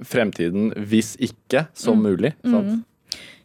fremtiden 0.04 0.72
hvis 0.90 1.14
ikke 1.22 1.66
som 1.76 2.02
mulig. 2.02 2.34
Sant? 2.44 2.82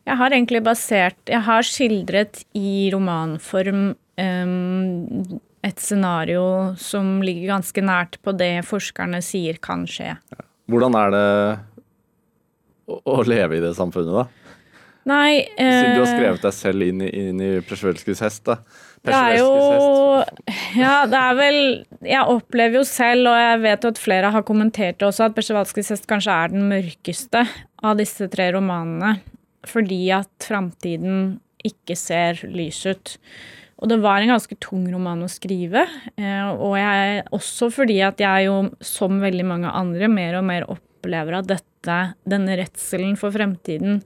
Jeg 0.03 0.19
har 0.19 0.35
egentlig 0.35 0.59
basert 0.65 1.31
Jeg 1.31 1.43
har 1.45 1.65
skildret 1.67 2.43
i 2.57 2.89
romanform 2.93 3.93
um, 4.19 5.41
et 5.63 5.79
scenario 5.79 6.45
som 6.75 7.21
ligger 7.23 7.53
ganske 7.53 7.83
nært 7.85 8.19
på 8.23 8.33
det 8.35 8.65
forskerne 8.67 9.21
sier 9.23 9.61
kan 9.63 9.85
skje. 9.87 10.17
Hvordan 10.67 10.97
er 10.99 11.13
det 11.13 11.27
å, 12.91 12.97
å 12.99 13.21
leve 13.23 13.57
i 13.57 13.63
det 13.63 13.71
samfunnet, 13.77 14.11
da? 14.11 14.43
Nei 15.07 15.43
Siden 15.57 15.97
du 15.97 15.99
har 15.99 16.05
eh, 16.07 16.13
skrevet 16.13 16.43
deg 16.45 16.55
selv 16.55 16.85
inn 16.85 17.01
i, 17.03 17.09
inn 17.11 17.39
i 17.43 17.49
Presjvelskis 17.67 18.21
hest, 18.23 18.45
da. 18.47 18.59
Det 19.03 19.15
er 19.15 19.37
jo 19.41 19.49
Ja, 20.79 21.03
det 21.11 21.19
er 21.19 21.35
vel 21.35 21.59
Jeg 22.07 22.23
opplever 22.31 22.79
jo 22.79 22.85
selv, 22.87 23.27
og 23.31 23.39
jeg 23.39 23.59
vet 23.65 23.83
jo 23.87 23.91
at 23.95 23.99
flere 23.99 24.31
har 24.35 24.45
kommentert 24.47 24.99
det 24.99 25.09
også, 25.09 25.27
at 25.27 25.35
Persevalskis 25.35 25.91
hest 25.95 26.07
kanskje 26.11 26.35
er 26.35 26.55
den 26.55 26.67
mørkeste 26.71 27.43
av 27.83 27.99
disse 27.99 28.29
tre 28.31 28.51
romanene. 28.55 29.17
Fordi 29.69 30.01
at 30.15 30.31
framtiden 30.43 31.37
ikke 31.63 31.95
ser 31.95 32.41
lys 32.51 32.81
ut. 32.89 33.17
Og 33.83 33.89
det 33.91 33.99
var 34.03 34.21
en 34.23 34.31
ganske 34.33 34.55
tung 34.63 34.85
roman 34.91 35.23
å 35.23 35.31
skrive. 35.31 35.85
eh, 36.17 36.49
Og 36.51 36.75
jeg, 36.77 37.23
også 37.35 37.71
fordi 37.71 38.01
at 38.03 38.19
jeg 38.19 38.47
jo, 38.47 38.57
som 38.83 39.19
veldig 39.23 39.45
mange 39.47 39.71
andre, 39.71 40.07
mer 40.07 40.39
og 40.39 40.45
mer 40.47 40.67
opplever 40.71 41.39
at 41.39 41.47
dette, 41.51 41.97
denne 42.23 42.57
redselen 42.59 43.17
for 43.19 43.31
fremtiden 43.35 44.01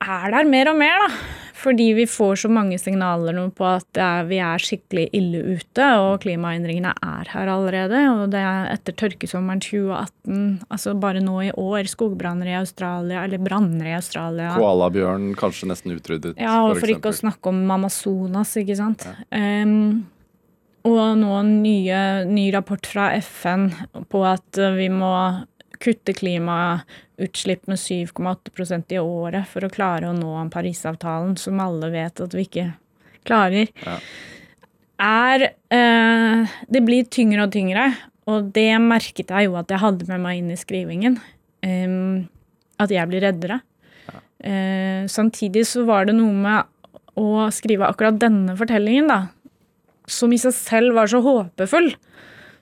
er 0.00 0.34
der 0.34 0.48
mer 0.48 0.72
og 0.72 0.80
mer, 0.80 1.06
da. 1.06 1.12
Fordi 1.60 1.90
vi 1.92 2.06
får 2.08 2.38
så 2.44 2.48
mange 2.48 2.78
signaler 2.80 3.34
nå 3.36 3.42
på 3.52 3.66
at 3.68 3.98
vi 4.30 4.38
er 4.40 4.62
skikkelig 4.64 5.10
ille 5.16 5.42
ute, 5.58 5.88
og 6.00 6.22
klimaendringene 6.22 6.94
er 7.04 7.28
her 7.34 7.50
allerede. 7.52 8.00
Og 8.14 8.30
det 8.32 8.40
er 8.40 8.70
etter 8.72 8.96
tørkesommeren 8.96 9.60
2018, 9.60 10.46
altså 10.72 10.94
bare 11.00 11.20
nå 11.24 11.34
i 11.44 11.50
år, 11.52 11.90
skogbranner 11.90 12.48
i 12.48 12.56
Australia, 12.62 13.26
eller 13.26 13.42
branner 13.44 13.90
i 13.90 13.96
Australia. 13.98 14.54
Koalabjørn 14.56 15.34
kanskje 15.40 15.68
nesten 15.68 15.98
utryddet, 15.98 16.40
Ja, 16.40 16.62
og 16.64 16.78
for 16.78 16.86
for 16.86 16.94
ikke 16.94 17.12
å 17.12 17.20
snakke 17.20 17.52
om 17.52 17.60
Amazonas, 17.76 18.56
ikke 18.56 18.78
sant. 18.80 19.04
Em, 19.28 20.06
og 20.88 21.02
nå 21.20 21.34
en 21.42 21.54
ny 21.60 22.46
rapport 22.56 22.88
fra 22.88 23.10
FN 23.20 23.68
på 24.08 24.24
at 24.24 24.64
vi 24.78 24.88
må 24.88 25.12
kutte 25.80 26.12
klimautslipp 26.16 27.66
med 27.70 27.80
7,8% 27.80 28.94
i 28.94 29.00
året 29.00 29.48
for 29.48 29.64
å 29.64 29.72
klare 29.72 30.10
å 30.10 30.16
nå 30.16 30.34
Parisavtalen, 30.52 31.36
som 31.40 31.60
alle 31.62 31.90
vet 31.92 32.20
at 32.20 32.36
vi 32.36 32.44
ikke 32.46 32.66
klarer. 33.28 33.72
Ja. 33.86 33.96
Er 35.00 35.46
eh, 35.72 36.58
Det 36.68 36.82
blir 36.84 37.08
tyngre 37.08 37.46
og 37.46 37.54
tyngre, 37.54 37.88
og 38.28 38.52
det 38.54 38.68
merket 38.84 39.32
jeg 39.32 39.48
jo 39.48 39.56
at 39.58 39.72
jeg 39.72 39.80
hadde 39.80 40.08
med 40.10 40.20
meg 40.26 40.42
inn 40.42 40.52
i 40.52 40.60
skrivingen. 40.60 41.16
Em, 41.64 42.28
at 42.80 42.92
jeg 42.92 43.08
blir 43.08 43.24
reddere. 43.24 43.60
Eh, 44.40 45.04
samtidig 45.08 45.66
så 45.68 45.84
var 45.88 46.06
det 46.08 46.16
noe 46.16 46.32
med 46.32 46.68
å 47.20 47.48
skrive 47.52 47.88
akkurat 47.88 48.20
denne 48.20 48.54
fortellingen, 48.56 49.10
da, 49.10 49.20
som 50.08 50.32
i 50.32 50.38
seg 50.40 50.54
selv 50.56 50.96
var 50.96 51.10
så 51.10 51.20
håpefull, 51.24 51.90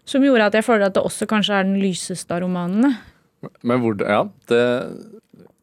som 0.08 0.24
gjorde 0.24 0.48
at 0.48 0.56
jeg 0.56 0.66
føler 0.66 0.88
at 0.88 0.96
det 0.96 1.04
også 1.04 1.28
kanskje 1.30 1.60
er 1.60 1.68
den 1.68 1.78
lyseste 1.82 2.34
av 2.34 2.42
romanene. 2.46 2.94
Men 3.66 3.82
hvor, 3.82 3.94
ja, 4.02 4.24
det, 4.50 4.62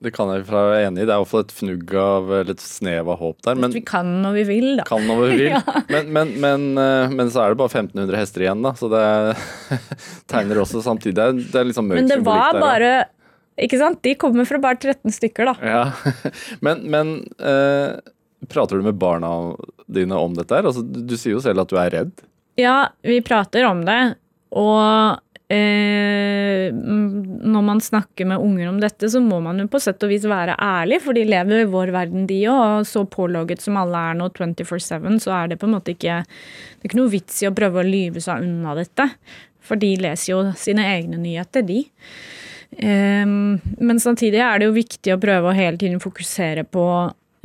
det 0.05 0.11
kan 0.15 0.29
jeg 0.31 0.45
være 0.47 0.83
enig 0.85 1.01
i. 1.01 1.07
Det 1.07 1.11
er 1.11 1.17
iallfall 1.17 1.43
et 1.45 1.53
fnugg 1.55 1.91
av 1.99 2.31
et 2.37 2.61
snev 2.61 3.09
av 3.11 3.19
håp 3.21 3.41
der. 3.47 3.57
Men 3.59 3.73
vi 3.73 3.81
kan 3.85 4.09
når 4.23 4.37
vi 4.37 4.45
vil, 4.49 4.67
da. 4.79 4.85
kan 4.87 5.03
når 5.07 5.21
vi 5.23 5.37
vil. 5.41 5.55
men, 5.93 6.11
men, 6.15 6.33
men, 6.43 6.65
eh, 6.81 7.15
men 7.15 7.31
så 7.33 7.43
er 7.43 7.53
det 7.53 7.59
bare 7.63 7.73
1500 7.73 8.19
hester 8.21 8.45
igjen, 8.45 8.63
da. 8.65 8.75
Så 8.77 8.89
det 8.91 9.03
tegner 10.31 10.61
også 10.63 10.83
samtidig. 10.85 11.17
Det 11.17 11.27
er, 11.27 11.39
det 11.41 11.61
er 11.61 11.69
liksom 11.71 11.89
mørk 11.89 12.03
Men 12.03 12.11
det 12.11 12.21
var 12.27 12.55
der, 12.55 12.63
bare 12.63 12.91
Ikke 13.65 13.79
sant? 13.81 14.01
De 14.05 14.13
kommer 14.19 14.47
fra 14.47 14.61
bare 14.61 14.79
13 14.79 15.15
stykker, 15.15 15.51
da. 15.51 15.55
Ja, 15.63 16.21
Men, 16.65 16.85
men 16.91 17.15
eh, 17.39 17.95
prater 18.51 18.77
du 18.77 18.85
med 18.85 18.99
barna 19.01 19.31
dine 19.91 20.19
om 20.19 20.35
dette 20.37 20.53
her? 20.53 20.67
Altså, 20.67 20.83
du, 20.85 21.01
du 21.07 21.17
sier 21.17 21.37
jo 21.37 21.43
selv 21.43 21.63
at 21.65 21.71
du 21.71 21.79
er 21.81 21.91
redd. 21.93 22.13
Ja, 22.59 22.91
vi 23.03 23.19
prater 23.25 23.65
om 23.67 23.81
det, 23.87 24.15
og 24.55 25.51
eh, 25.51 26.71
når 26.71 27.65
man 27.65 27.81
snakker 27.83 28.27
med 28.29 28.41
unger 28.41 28.69
om 28.71 28.79
dette, 28.81 29.09
så 29.11 29.21
må 29.23 29.41
man 29.43 29.59
jo 29.61 29.67
på 29.71 29.81
sett 29.83 30.03
og 30.05 30.11
vis 30.13 30.27
være 30.29 30.57
ærlig, 30.61 31.01
for 31.03 31.17
de 31.17 31.25
lever 31.27 31.63
i 31.63 31.71
vår 31.71 31.91
verden, 31.95 32.27
de 32.29 32.39
òg. 32.51 32.63
Og 32.81 32.87
så 32.89 33.03
pålogget 33.09 33.63
som 33.63 33.79
alle 33.81 34.05
er 34.11 34.19
nå 34.19 34.29
24-7, 34.33 35.19
så 35.25 35.35
er 35.37 35.51
det 35.51 35.59
på 35.61 35.69
en 35.69 35.75
måte 35.77 35.95
ikke 35.95 36.21
Det 36.25 36.87
er 36.87 36.89
ikke 36.89 37.01
noe 37.01 37.13
vits 37.13 37.43
i 37.43 37.49
å 37.49 37.55
prøve 37.55 37.81
å 37.81 37.87
lyve 37.87 38.23
seg 38.23 38.45
unna 38.45 38.77
dette. 38.77 39.09
For 39.65 39.81
de 39.81 39.95
leser 39.97 40.31
jo 40.31 40.41
sine 40.59 40.85
egne 40.93 41.19
nyheter, 41.21 41.65
de. 41.65 41.83
Ehm, 42.85 43.61
men 43.79 44.01
samtidig 44.01 44.41
er 44.43 44.59
det 44.59 44.67
jo 44.67 44.75
viktig 44.75 45.13
å 45.13 45.21
prøve 45.21 45.49
å 45.49 45.55
hele 45.55 45.79
tiden 45.81 46.01
fokusere 46.03 46.65
på 46.67 46.85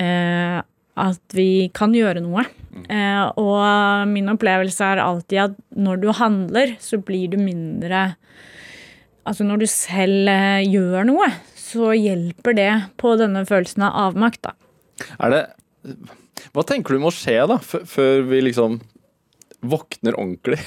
eh, 0.03 0.59
at 1.01 1.37
vi 1.37 1.71
kan 1.77 1.95
gjøre 1.97 2.23
noe. 2.25 2.45
Eh, 2.87 3.25
og 3.41 4.07
min 4.11 4.31
opplevelse 4.31 4.93
er 4.93 5.03
alltid 5.03 5.43
at 5.49 5.57
når 5.75 6.03
du 6.05 6.09
handler, 6.15 6.77
så 6.83 7.01
blir 7.03 7.33
du 7.33 7.41
mindre 7.41 8.13
Altså 9.29 9.45
når 9.45 9.61
du 9.61 9.67
selv 9.69 10.31
eh, 10.33 10.63
gjør 10.65 11.05
noe, 11.07 11.27
så 11.55 11.91
hjelper 11.93 12.55
det 12.57 12.71
på 12.99 13.13
denne 13.21 13.43
følelsen 13.47 13.85
av 13.87 13.99
avmakt, 14.07 14.41
da. 14.47 14.55
Er 15.21 15.35
det 15.35 15.43
Hva 16.57 16.65
tenker 16.67 16.97
du 16.97 17.03
må 17.05 17.13
skje, 17.15 17.37
da, 17.47 17.59
før 17.61 18.25
vi 18.31 18.41
liksom 18.49 18.79
våkner 19.61 20.17
ordentlig? 20.17 20.61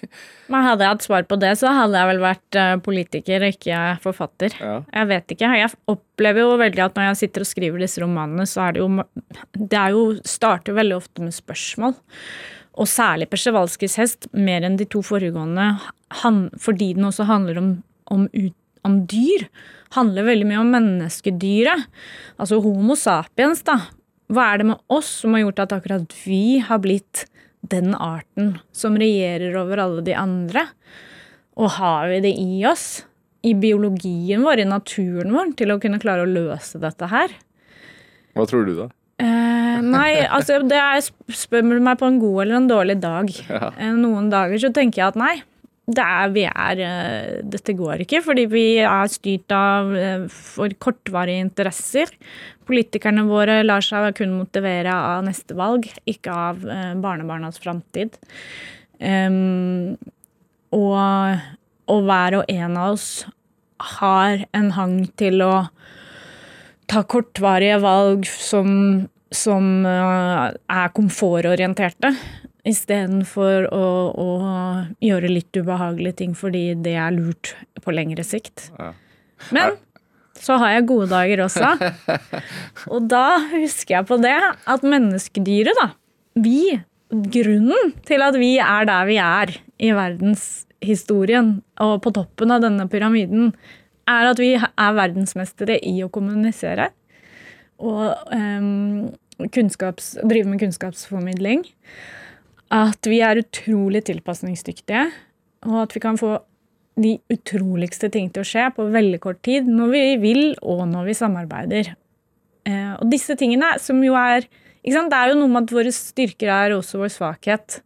Men 0.52 0.64
hadde 0.64 0.86
jeg 0.86 0.94
hatt 0.94 1.08
svar 1.08 1.26
på 1.28 1.36
det, 1.40 1.54
så 1.60 1.72
hadde 1.76 1.98
jeg 2.00 2.12
vel 2.12 2.22
vært 2.24 2.60
politiker 2.84 3.08
politiker, 3.08 3.46
ikke 3.48 3.78
forfatter. 4.02 4.54
Ja. 4.60 4.82
Jeg 4.92 5.08
vet 5.08 5.34
ikke. 5.34 5.50
Jeg 5.58 5.72
opplever 5.90 6.44
jo 6.44 6.58
veldig 6.60 6.84
at 6.84 6.96
når 6.96 7.10
jeg 7.10 7.20
sitter 7.22 7.44
og 7.44 7.50
skriver 7.50 7.82
disse 7.82 8.02
romanene, 8.02 8.46
så 8.46 8.68
er 8.68 8.72
det 8.72 8.80
jo 8.82 8.88
Det 9.52 9.78
er 9.78 9.90
jo 9.90 10.18
starter 10.24 10.72
veldig 10.74 10.96
ofte 10.96 11.22
med 11.22 11.34
spørsmål. 11.34 11.94
Og 12.78 12.86
særlig 12.86 13.28
Persevalskis 13.28 13.96
hest, 13.98 14.28
mer 14.32 14.62
enn 14.62 14.78
de 14.78 14.86
to 14.86 15.02
foregående, 15.02 15.78
han, 16.22 16.48
fordi 16.58 16.94
den 16.94 17.04
også 17.04 17.26
handler 17.26 17.58
om, 17.58 17.82
om, 18.06 18.28
ut, 18.32 18.54
om 18.84 19.06
dyr. 19.06 19.48
Handler 19.96 20.28
veldig 20.28 20.46
mye 20.46 20.60
om 20.62 20.70
menneskedyret. 20.72 21.88
Altså 22.38 22.60
Homo 22.62 22.94
sapiens, 22.94 23.64
da. 23.66 23.80
Hva 24.28 24.52
er 24.52 24.60
det 24.60 24.68
med 24.68 24.78
oss 24.92 25.08
som 25.22 25.34
har 25.34 25.46
gjort 25.46 25.64
at 25.64 25.74
akkurat 25.74 26.14
vi 26.26 26.60
har 26.60 26.78
blitt 26.84 27.26
den 27.66 27.94
arten 27.94 28.56
som 28.72 28.96
regjerer 29.00 29.56
over 29.58 29.82
alle 29.82 30.04
de 30.06 30.14
andre? 30.16 30.68
Og 31.58 31.74
har 31.78 32.08
vi 32.12 32.22
det 32.22 32.34
i 32.38 32.62
oss, 32.68 33.02
i 33.46 33.54
biologien 33.58 34.44
vår, 34.46 34.62
i 34.62 34.68
naturen 34.68 35.34
vår, 35.34 35.52
til 35.58 35.74
å 35.74 35.80
kunne 35.82 36.00
klare 36.02 36.26
å 36.26 36.30
løse 36.30 36.78
dette 36.82 37.10
her? 37.10 37.34
Hva 38.38 38.46
tror 38.46 38.66
du, 38.68 38.74
da? 38.78 38.88
Eh, 39.18 39.78
nei, 39.82 40.12
altså 40.22 40.60
det 40.62 40.78
er, 40.78 41.02
spør 41.34 41.66
du 41.74 41.82
meg 41.82 41.98
på 41.98 42.06
en 42.06 42.20
god 42.22 42.42
eller 42.44 42.60
en 42.60 42.70
dårlig 42.70 42.98
dag. 43.02 43.30
Ja. 43.50 43.72
Eh, 43.74 43.94
Noen 43.98 44.30
dager 44.30 44.62
så 44.62 44.70
tenker 44.74 45.02
jeg 45.02 45.14
at 45.14 45.18
nei, 45.18 45.34
det 45.88 46.04
er, 46.04 46.30
vi 46.34 46.44
er, 46.46 46.82
eh, 46.84 47.40
dette 47.48 47.74
går 47.74 48.04
ikke, 48.04 48.20
fordi 48.26 48.44
vi 48.52 48.64
er 48.84 49.10
styrt 49.10 49.54
av 49.56 49.94
eh, 49.96 50.26
for 50.30 50.70
kortvarige 50.78 51.46
interesser. 51.46 52.12
Politikerne 52.68 53.24
våre 53.28 53.62
lar 53.64 53.84
seg 53.84 54.12
kun 54.18 54.36
motivere 54.36 54.92
av 54.92 55.24
neste 55.26 55.56
valg, 55.56 55.88
ikke 56.08 56.34
av 56.34 56.64
eh, 56.68 56.92
barnebarnas 57.00 57.60
framtid. 57.62 58.18
Um, 58.98 59.96
og, 60.74 61.44
og 61.88 62.04
hver 62.04 62.40
og 62.40 62.50
en 62.52 62.76
av 62.76 62.96
oss 62.96 63.08
har 63.98 64.42
en 64.56 64.72
hang 64.74 64.98
til 65.20 65.40
å 65.44 65.52
ta 66.88 67.04
kortvarige 67.04 67.78
valg 67.84 68.26
som, 68.28 68.70
som 69.34 69.86
eh, 69.86 70.44
er 70.52 70.92
komfortorienterte, 70.96 72.12
istedenfor 72.68 73.68
å, 73.72 73.84
å 74.12 74.30
gjøre 75.04 75.30
litt 75.30 75.56
ubehagelige 75.56 76.20
ting 76.22 76.34
fordi 76.36 76.72
det 76.76 76.96
er 77.00 77.14
lurt 77.14 77.54
på 77.84 77.94
lengre 77.94 78.24
sikt. 78.26 78.68
Ja. 78.76 78.92
Men 79.54 79.76
så 80.42 80.58
har 80.62 80.76
jeg 80.76 80.88
gode 80.90 81.08
dager 81.10 81.44
også. 81.44 81.72
Og 82.92 83.08
da 83.10 83.38
husker 83.54 83.98
jeg 83.98 84.08
på 84.08 84.20
det 84.22 84.36
at 84.38 84.86
menneskedyret, 84.86 85.78
da, 85.78 85.90
vi, 86.38 86.78
grunnen 87.08 87.92
til 88.08 88.24
at 88.24 88.38
vi 88.38 88.54
er 88.62 88.88
der 88.88 89.08
vi 89.08 89.18
er 89.22 89.54
i 89.78 89.92
verdenshistorien 89.94 91.58
og 91.84 91.98
på 92.04 92.12
toppen 92.14 92.54
av 92.54 92.62
denne 92.64 92.88
pyramiden, 92.90 93.52
er 94.08 94.30
at 94.30 94.40
vi 94.40 94.54
er 94.56 94.96
verdensmestere 94.96 95.78
i 95.84 95.98
å 96.04 96.10
kommunisere 96.12 96.90
og 97.78 98.14
um, 98.34 99.10
drive 99.38 100.48
med 100.50 100.60
kunnskapsformidling. 100.60 101.64
At 102.74 103.06
vi 103.08 103.20
er 103.24 103.40
utrolig 103.40 104.02
tilpasningsdyktige, 104.08 105.06
og 105.68 105.82
at 105.84 105.94
vi 105.94 106.02
kan 106.02 106.18
få 106.20 106.34
de 106.98 107.12
utroligste 107.30 108.10
ting 108.10 108.28
til 108.34 108.42
å 108.42 108.48
skje 108.48 108.64
på 108.74 108.88
veldig 108.90 109.20
kort 109.22 109.40
tid 109.46 109.68
når 109.70 109.92
vi 109.92 110.02
vil, 110.22 110.42
og 110.62 110.84
når 110.90 111.04
vi 111.10 111.14
samarbeider. 111.18 111.92
Eh, 112.66 112.94
og 112.98 113.06
disse 113.12 113.36
tingene, 113.38 113.76
som 113.80 114.00
jo 114.04 114.16
er 114.18 114.44
ikke 114.82 114.94
sant? 114.96 115.10
Det 115.12 115.18
er 115.18 115.32
jo 115.32 115.38
noe 115.40 115.52
med 115.52 115.68
at 115.68 115.74
våre 115.76 115.92
styrker 115.94 116.50
er 116.54 116.74
også 116.76 116.98
vår 117.02 117.12
svakhet. 117.14 117.80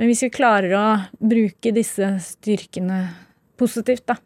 Men 0.00 0.08
hvis 0.08 0.22
vi 0.24 0.30
klarer 0.32 0.74
å 0.78 0.84
bruke 1.20 1.72
disse 1.76 2.06
styrkene 2.24 3.02
positivt, 3.60 4.06
da, 4.08 4.16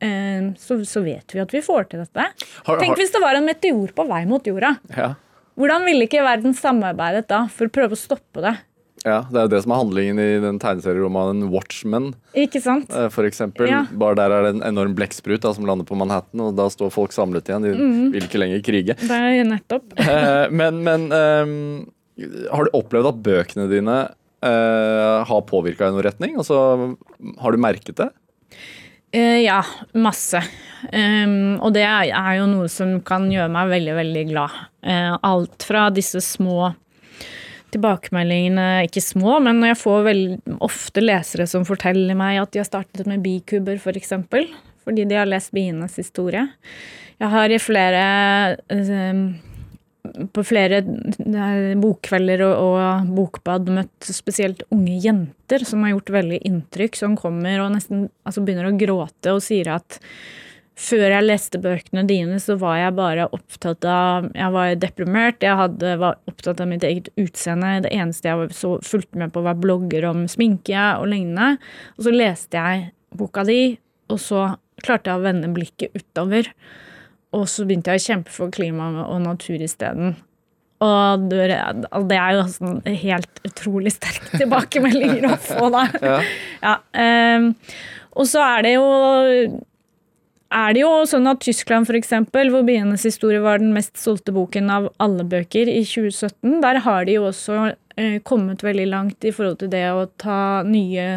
eh, 0.00 0.50
så, 0.58 0.78
så 0.88 1.02
vet 1.04 1.34
vi 1.36 1.42
at 1.42 1.52
vi 1.52 1.60
får 1.64 1.90
til 1.92 2.00
dette. 2.04 2.26
Har- 2.66 2.80
Tenk 2.80 2.94
har- 2.94 3.00
hvis 3.02 3.12
det 3.12 3.20
var 3.22 3.36
en 3.38 3.46
meteor 3.46 3.92
på 3.92 4.06
vei 4.08 4.24
mot 4.26 4.42
jorda. 4.48 4.74
Ja. 4.96 5.14
Hvordan 5.58 5.84
ville 5.84 6.06
ikke 6.08 6.22
verden 6.24 6.54
samarbeidet 6.56 7.26
da 7.28 7.42
for 7.52 7.68
å 7.68 7.74
prøve 7.74 7.92
å 7.92 8.00
stoppe 8.00 8.40
det? 8.40 8.54
Ja, 9.04 9.18
det 9.30 9.38
er 9.40 9.46
jo 9.48 9.50
det 9.54 9.60
som 9.64 9.72
er 9.74 9.80
handlingen 9.82 10.18
i 10.22 10.26
den 10.44 10.58
tegneserieromanen 10.62 11.48
Watchmen, 11.50 12.12
Ikke 12.38 12.60
sant? 12.62 12.90
eh, 12.94 13.08
for 13.10 13.26
eksempel. 13.26 13.66
Ja. 13.70 13.80
Bare 13.98 14.14
der 14.20 14.30
er 14.36 14.46
det 14.46 14.52
en 14.56 14.62
enorm 14.68 14.94
blekksprut 14.94 15.42
som 15.56 15.66
lander 15.66 15.84
på 15.88 15.96
Manhattan, 15.98 16.40
og 16.40 16.54
da 16.58 16.68
står 16.70 16.92
folk 16.94 17.12
samlet 17.12 17.50
igjen. 17.50 17.62
De 17.66 17.72
Mm. 17.74 18.12
vil 18.14 18.22
ikke 18.28 18.38
lenger 18.42 18.62
krige. 18.62 18.94
Det 18.96 19.10
er 19.10 19.44
nettopp. 19.44 19.92
Eh, 19.98 20.48
men 20.50 20.82
men 20.84 21.08
um, 21.12 21.86
har 22.52 22.64
du 22.68 22.70
opplevd 22.78 23.08
at 23.10 23.22
bøkene 23.24 23.68
dine 23.70 23.96
uh, 24.44 25.24
har 25.24 25.42
påvirka 25.48 25.88
i 25.88 25.94
noen 25.94 26.04
retning? 26.06 26.36
Altså, 26.38 26.96
har 27.40 27.52
du 27.52 27.58
merket 27.58 27.96
det? 27.96 28.10
Uh, 29.14 29.40
ja, 29.42 29.60
masse. 29.94 30.40
Um, 30.92 31.58
og 31.62 31.72
det 31.76 31.82
er 31.84 32.36
jo 32.38 32.46
noe 32.50 32.68
som 32.72 32.96
kan 33.06 33.26
gjøre 33.30 33.50
meg 33.52 33.68
veldig, 33.72 33.94
veldig 33.98 34.24
glad. 34.30 34.54
Uh, 34.84 35.18
alt 35.22 35.62
fra 35.68 35.88
disse 35.94 36.20
små 36.24 36.72
tilbakemeldingene, 37.72 38.86
ikke 38.86 39.02
små, 39.04 39.38
men 39.44 39.62
jeg 39.66 39.78
får 39.80 40.10
ofte 40.62 41.04
lesere 41.04 41.46
som 41.50 41.66
forteller 41.68 42.16
meg 42.18 42.40
at 42.42 42.52
de 42.52 42.62
har 42.62 42.68
startet 42.68 43.08
med 43.08 43.24
bikuber, 43.24 43.78
f.eks. 43.78 43.86
For 43.86 44.00
eksempel, 44.00 44.50
fordi 44.84 45.06
de 45.08 45.18
har 45.18 45.30
lest 45.30 45.52
bienes 45.54 45.96
historie. 46.00 46.46
Jeg 47.22 47.30
har 47.32 47.54
i 47.54 47.60
flere 47.62 48.04
eh, 48.72 49.24
på 50.34 50.44
flere 50.44 50.82
eh, 50.82 51.72
bokkvelder 51.78 52.44
og, 52.46 52.54
og 52.66 53.12
bokbad 53.16 53.70
møtt 53.72 54.10
spesielt 54.10 54.64
unge 54.74 54.98
jenter 55.04 55.64
som 55.66 55.84
har 55.84 55.94
gjort 55.94 56.14
veldig 56.18 56.40
inntrykk, 56.48 56.98
som 56.98 57.18
kommer 57.18 57.62
og 57.62 57.74
nesten 57.76 58.08
altså 58.26 58.44
begynner 58.44 58.70
å 58.72 58.78
gråte 58.78 59.36
og 59.36 59.44
sier 59.44 59.70
at 59.76 60.00
før 60.78 61.04
jeg 61.12 61.26
leste 61.26 61.60
bøkene 61.62 62.04
dine, 62.08 62.38
så 62.40 62.56
var 62.60 62.78
jeg 62.80 62.94
bare 62.96 63.28
opptatt 63.36 63.84
av 63.88 64.30
Jeg 64.34 64.54
var 64.54 64.72
deprimert, 64.80 65.44
jeg 65.44 65.58
hadde, 65.58 65.94
var 66.00 66.18
opptatt 66.30 66.62
av 66.64 66.70
mitt 66.70 66.86
eget 66.86 67.10
utseende. 67.20 67.82
Det 67.84 67.92
eneste 67.92 68.30
jeg 68.30 68.40
var 68.40 68.56
så 68.56 68.74
fulgte 68.84 69.20
med 69.20 69.34
på, 69.34 69.44
var 69.44 69.60
blogger 69.60 70.08
om 70.10 70.24
sminke 70.30 70.88
og 70.98 71.10
lignende. 71.12 71.60
Og 71.98 72.08
så 72.08 72.14
leste 72.14 72.58
jeg 72.58 72.90
boka 73.18 73.44
di, 73.48 73.60
og 74.12 74.20
så 74.22 74.48
klarte 74.82 75.12
jeg 75.12 75.20
å 75.20 75.26
vende 75.26 75.52
blikket 75.54 75.94
utover. 75.98 76.48
Og 77.36 77.46
så 77.48 77.64
begynte 77.68 77.92
jeg 77.92 78.02
å 78.02 78.06
kjempe 78.10 78.32
for 78.32 78.52
klima 78.52 78.90
og 79.06 79.22
natur 79.24 79.60
isteden. 79.62 80.16
Og 80.82 81.28
det 81.30 81.46
det 82.10 82.18
er 82.18 82.36
jo 82.36 82.46
sånn 82.50 82.80
helt 83.04 83.42
utrolig 83.46 83.92
sterke 83.94 84.32
tilbakemeldinger 84.40 85.28
å 85.30 85.36
få, 85.40 85.68
da. 85.74 85.84
Ja. 86.02 86.22
Ja, 86.62 86.78
Um, 86.92 87.52
og 88.12 88.26
så 88.28 88.42
er 88.44 88.64
det 88.66 88.74
jo 88.74 88.88
er 90.52 90.74
det 90.74 90.82
jo 90.82 90.90
sånn 91.08 91.28
at 91.30 91.40
Tyskland, 91.44 91.88
for 91.88 91.98
eksempel, 91.98 92.50
hvor 92.52 92.64
bienes 92.66 93.06
historie 93.08 93.42
var 93.42 93.62
den 93.62 93.72
mest 93.74 93.96
solgte 94.00 94.34
boken 94.34 94.70
av 94.72 94.90
alle 95.02 95.24
bøker 95.28 95.70
i 95.70 95.80
2017, 95.88 96.60
der 96.64 96.82
har 96.84 97.08
de 97.08 97.16
jo 97.16 97.26
også 97.30 97.58
eh, 97.96 98.18
kommet 98.28 98.64
veldig 98.64 98.86
langt 98.90 99.24
i 99.24 99.32
forhold 99.34 99.60
til 99.62 99.72
det 99.72 99.86
å 99.90 100.06
ta 100.20 100.62
nye 100.68 101.08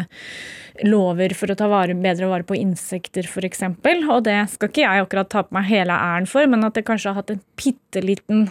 lover 0.84 1.32
for 1.36 1.52
å 1.52 1.56
ta 1.58 1.68
vare, 1.72 1.96
bedre 1.96 2.28
vare 2.30 2.46
på 2.48 2.58
insekter, 2.58 3.28
f.eks. 3.28 3.64
Og 4.02 4.20
det 4.26 4.38
skal 4.52 4.72
ikke 4.72 4.84
jeg 4.84 5.06
akkurat 5.06 5.32
ta 5.32 5.44
på 5.46 5.56
meg 5.56 5.70
hele 5.70 5.96
æren 5.96 6.28
for, 6.30 6.48
men 6.50 6.64
at 6.66 6.76
det 6.76 6.86
kanskje 6.88 7.12
har 7.12 7.22
hatt 7.22 7.32
en 7.36 7.42
bitte 7.60 8.04
liten 8.04 8.46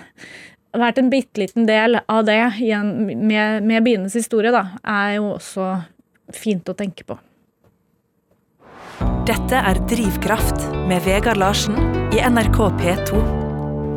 vært 0.76 1.00
en 1.00 1.12
bitte 1.12 1.40
liten 1.40 1.68
del 1.70 2.00
av 2.02 2.26
det 2.28 2.42
med, 2.60 3.64
med 3.64 3.86
bienes 3.86 4.18
historie, 4.18 4.52
da, 4.52 4.76
er 4.84 5.18
jo 5.20 5.30
også 5.38 5.70
fint 6.36 6.68
å 6.68 6.76
tenke 6.78 7.06
på. 7.08 7.18
Dette 9.26 9.58
er 9.58 9.80
Drivkraft 9.89 10.68
med 10.88 11.04
Vegard 11.04 11.39
Larsen 11.41 11.76
i 12.16 12.22
NRK 12.24 12.60
P2. 12.80 13.22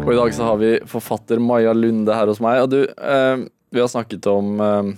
Og 0.03 0.09
i 0.11 0.17
dag 0.17 0.33
så 0.35 0.47
har 0.49 0.59
vi 0.59 0.71
forfatter 0.89 1.43
Maja 1.43 1.75
Lunde 1.77 2.15
her 2.17 2.31
hos 2.31 2.41
meg. 2.43 2.63
Og 2.65 2.73
du, 2.73 2.81
eh, 2.87 3.45
vi 3.71 3.83
har 3.83 3.91
snakket 3.93 4.27
om 4.31 4.57
eh, 4.65 4.91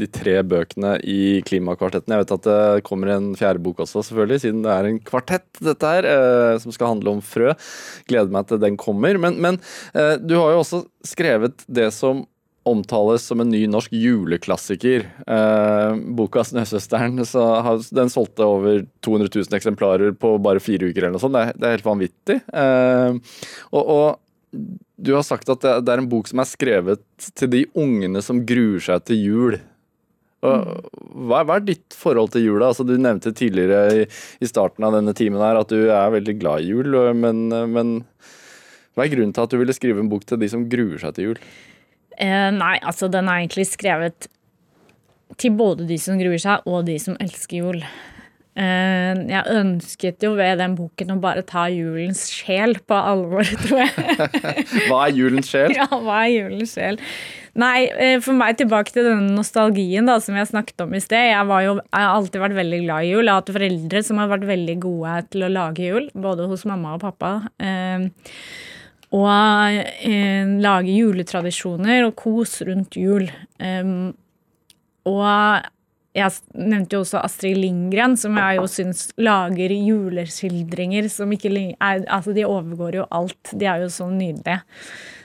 de 0.00 0.08
tre 0.10 0.38
bøkene 0.42 0.96
i 1.06 1.40
Klimakvartetten. 1.46 2.14
Jeg 2.14 2.24
vet 2.24 2.34
at 2.38 2.48
det 2.48 2.86
kommer 2.88 3.12
en 3.14 3.28
fjerde 3.38 3.62
bok 3.62 3.84
også, 3.84 4.02
selvfølgelig, 4.08 4.40
siden 4.42 4.64
det 4.64 4.72
er 4.74 4.88
en 4.88 4.98
kvartett, 5.10 5.46
dette 5.60 5.92
her, 5.92 6.08
eh, 6.08 6.54
som 6.62 6.74
skal 6.74 6.94
handle 6.94 7.18
om 7.18 7.22
frø. 7.22 7.54
Gleder 8.10 8.34
meg 8.34 8.48
til 8.48 8.62
den 8.64 8.80
kommer. 8.80 9.20
Men, 9.20 9.38
men 9.42 9.60
eh, 9.94 10.16
du 10.18 10.38
har 10.40 10.56
jo 10.56 10.64
også 10.64 10.82
skrevet 11.06 11.62
det 11.68 11.92
som 11.94 12.26
omtales 12.70 13.24
som 13.26 13.42
en 13.42 13.50
ny 13.50 13.64
norsk 13.70 13.92
juleklassiker. 13.96 15.06
Eh, 15.26 15.98
boka 16.18 16.44
'Snøsøsteren' 16.44 17.18
har, 17.64 17.82
den 17.94 18.12
solgte 18.12 18.46
over 18.46 18.84
200 19.04 19.30
000 19.34 19.58
eksemplarer 19.58 20.12
på 20.12 20.36
bare 20.42 20.62
fire 20.62 20.90
uker. 20.90 21.02
eller 21.02 21.16
noe 21.16 21.24
sånt. 21.24 21.36
Det 21.36 21.42
er, 21.42 21.52
det 21.56 21.66
er 21.66 21.76
helt 21.76 21.88
vanvittig. 21.88 22.38
Eh, 22.52 23.18
og, 23.72 23.82
og 23.82 24.68
du 24.98 25.14
har 25.14 25.26
sagt 25.26 25.48
at 25.48 25.60
det, 25.62 25.74
det 25.86 25.92
er 25.92 26.02
en 26.02 26.10
bok 26.10 26.28
som 26.30 26.40
er 26.42 26.48
skrevet 26.48 27.30
til 27.36 27.50
de 27.52 27.66
ungene 27.78 28.22
som 28.24 28.44
gruer 28.46 28.80
seg 28.82 29.04
til 29.08 29.20
jul. 29.22 29.58
Og, 30.46 30.90
hva, 31.26 31.42
hva 31.42 31.58
er 31.58 31.66
ditt 31.66 31.96
forhold 31.98 32.30
til 32.34 32.46
jula? 32.46 32.70
Altså, 32.70 32.86
du 32.86 32.94
nevnte 32.94 33.34
tidligere 33.34 34.04
i, 34.04 34.04
i 34.38 34.50
starten 34.50 34.86
av 34.86 34.94
denne 34.94 35.14
timen 35.18 35.42
her 35.42 35.58
at 35.58 35.72
du 35.72 35.88
er 35.90 36.14
veldig 36.14 36.36
glad 36.38 36.62
i 36.62 36.70
jul, 36.70 36.94
men, 37.18 37.48
men 37.74 37.96
hva 38.94 39.06
er 39.06 39.12
grunnen 39.14 39.34
til 39.34 39.44
at 39.44 39.54
du 39.54 39.58
ville 39.60 39.74
skrive 39.74 40.02
en 40.02 40.10
bok 40.10 40.24
til 40.26 40.40
de 40.40 40.50
som 40.50 40.64
gruer 40.70 40.98
seg 41.02 41.16
til 41.16 41.30
jul? 41.30 41.42
Eh, 42.18 42.50
nei, 42.54 42.76
altså 42.82 43.08
den 43.12 43.30
er 43.30 43.44
egentlig 43.44 43.68
skrevet 43.70 44.28
til 45.38 45.54
både 45.54 45.86
de 45.88 45.98
som 46.02 46.18
gruer 46.18 46.40
seg, 46.42 46.66
og 46.66 46.86
de 46.88 46.96
som 47.02 47.18
elsker 47.22 47.60
jul. 47.62 47.82
Eh, 48.58 49.18
jeg 49.30 49.54
ønsket 49.54 50.24
jo 50.26 50.32
ved 50.38 50.58
den 50.58 50.74
boken 50.74 51.14
å 51.14 51.18
bare 51.22 51.44
ta 51.46 51.68
julens 51.70 52.24
sjel 52.32 52.74
på 52.82 52.96
alvor, 52.96 53.46
tror 53.64 53.84
jeg. 53.84 54.24
Hva 54.88 55.04
er 55.04 55.12
julens 55.14 55.52
sjel? 55.52 55.76
ja, 55.76 55.86
hva 55.86 56.24
er 56.24 56.32
julens 56.32 56.74
sjel? 56.74 56.98
Nei, 57.58 57.86
eh, 57.98 58.16
for 58.22 58.38
meg 58.38 58.58
tilbake 58.58 58.92
til 58.94 59.06
denne 59.06 59.34
nostalgien 59.34 60.06
da, 60.10 60.18
som 60.22 60.36
jeg 60.38 60.50
snakket 60.50 60.82
om 60.84 60.94
i 60.94 61.02
sted. 61.02 61.30
Jeg, 61.30 61.46
var 61.50 61.62
jo, 61.66 61.76
jeg 61.82 62.02
har 62.06 62.16
alltid 62.16 62.42
vært 62.42 62.58
veldig 62.58 62.80
glad 62.84 63.06
i 63.06 63.12
jul. 63.12 63.22
Jeg 63.22 63.32
har 63.32 63.42
hatt 63.42 63.54
foreldre 63.54 64.02
som 64.06 64.20
har 64.22 64.30
vært 64.30 64.46
veldig 64.50 64.76
gode 64.82 65.14
til 65.34 65.46
å 65.46 65.52
lage 65.54 65.86
jul, 65.86 66.10
både 66.18 66.46
hos 66.50 66.66
mamma 66.70 66.96
og 66.98 67.02
pappa. 67.06 67.32
Eh, 67.62 68.08
og 69.16 69.28
eh, 70.04 70.48
lage 70.60 70.92
juletradisjoner 70.92 72.04
og 72.08 72.16
kos 72.18 72.58
rundt 72.68 72.98
jul. 73.00 73.24
Um, 73.56 74.10
og 75.08 75.24
jeg 76.18 76.34
nevnte 76.58 76.96
jo 76.96 77.04
også 77.04 77.22
Astrid 77.22 77.56
Lindgren, 77.60 78.16
som 78.20 78.36
jeg 78.36 78.58
jo 78.58 78.66
syns 78.68 79.06
lager 79.20 79.72
juleskildringer 79.72 81.08
som 81.12 81.32
ikke 81.32 81.52
er 81.78 82.04
Altså, 82.04 82.34
de 82.36 82.44
overgår 82.44 83.00
jo 83.00 83.06
alt. 83.10 83.52
De 83.52 83.68
er 83.68 83.84
jo 83.84 83.88
så 83.92 84.08
nydelige. 84.10 84.60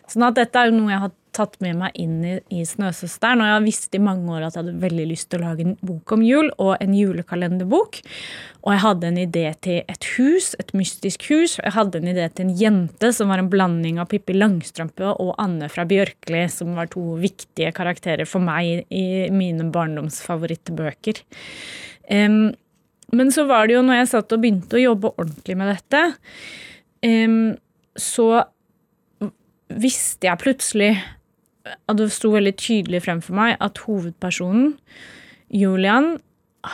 Sånn 0.07 0.27
at 0.27 0.37
dette 0.37 0.59
er 0.59 0.69
jo 0.69 0.77
noe 0.77 0.93
jeg 0.93 1.03
har 1.05 1.13
tatt 1.35 1.57
med 1.63 1.77
meg 1.79 1.97
inn 1.99 2.21
i, 2.25 2.33
i 2.53 2.63
Snøsøsteren. 2.67 3.41
Og 3.41 3.49
jeg 3.49 3.55
har 3.57 3.65
visst 3.65 3.97
i 3.97 4.01
mange 4.03 4.31
år 4.31 4.47
at 4.47 4.55
jeg 4.55 4.63
hadde 4.63 4.83
veldig 4.83 5.05
lyst 5.09 5.29
til 5.31 5.41
å 5.41 5.49
lage 5.49 5.65
en 5.65 5.75
bok 5.85 6.13
om 6.15 6.23
jul, 6.25 6.49
og 6.61 6.73
en 6.77 6.95
julekalenderbok. 6.97 7.99
Og 8.63 8.71
jeg 8.71 8.83
hadde 8.85 9.09
en 9.09 9.19
idé 9.19 9.45
til 9.65 9.79
et 9.91 10.09
hus, 10.15 10.53
et 10.61 10.71
mystisk 10.77 11.27
hus. 11.31 11.57
Og 11.59 11.67
jeg 11.67 11.75
hadde 11.77 11.99
en 11.99 12.11
idé 12.13 12.29
til 12.31 12.47
en 12.47 12.55
jente 12.61 13.11
som 13.17 13.33
var 13.33 13.43
en 13.43 13.51
blanding 13.51 13.99
av 14.01 14.09
Pippi 14.13 14.37
Langstrømpe 14.37 15.13
og 15.13 15.33
Anne 15.41 15.69
fra 15.73 15.87
Bjørkli, 15.89 16.45
som 16.53 16.77
var 16.79 16.91
to 16.93 17.17
viktige 17.21 17.73
karakterer 17.75 18.29
for 18.29 18.43
meg 18.43 18.85
i 18.93 19.05
mine 19.33 19.67
barndomsfavorittbøker. 19.73 21.23
Um, 22.09 22.53
men 23.13 23.29
så 23.33 23.45
var 23.49 23.67
det 23.67 23.77
jo 23.77 23.83
når 23.85 24.01
jeg 24.01 24.11
satt 24.13 24.33
og 24.33 24.41
begynte 24.41 24.79
å 24.79 24.81
jobbe 24.81 25.13
ordentlig 25.13 25.57
med 25.59 25.69
dette, 25.75 26.01
um, 27.05 27.53
så 27.99 28.27
visste 29.73 30.27
jeg 30.27 30.41
plutselig 30.41 30.91
at 31.65 31.97
det 31.97 32.09
sto 32.11 32.31
veldig 32.33 32.55
tydelig 32.59 33.03
frem 33.05 33.21
for 33.23 33.37
meg 33.39 33.55
at 33.63 33.77
hovedpersonen, 33.85 34.73
Julian, 35.53 36.17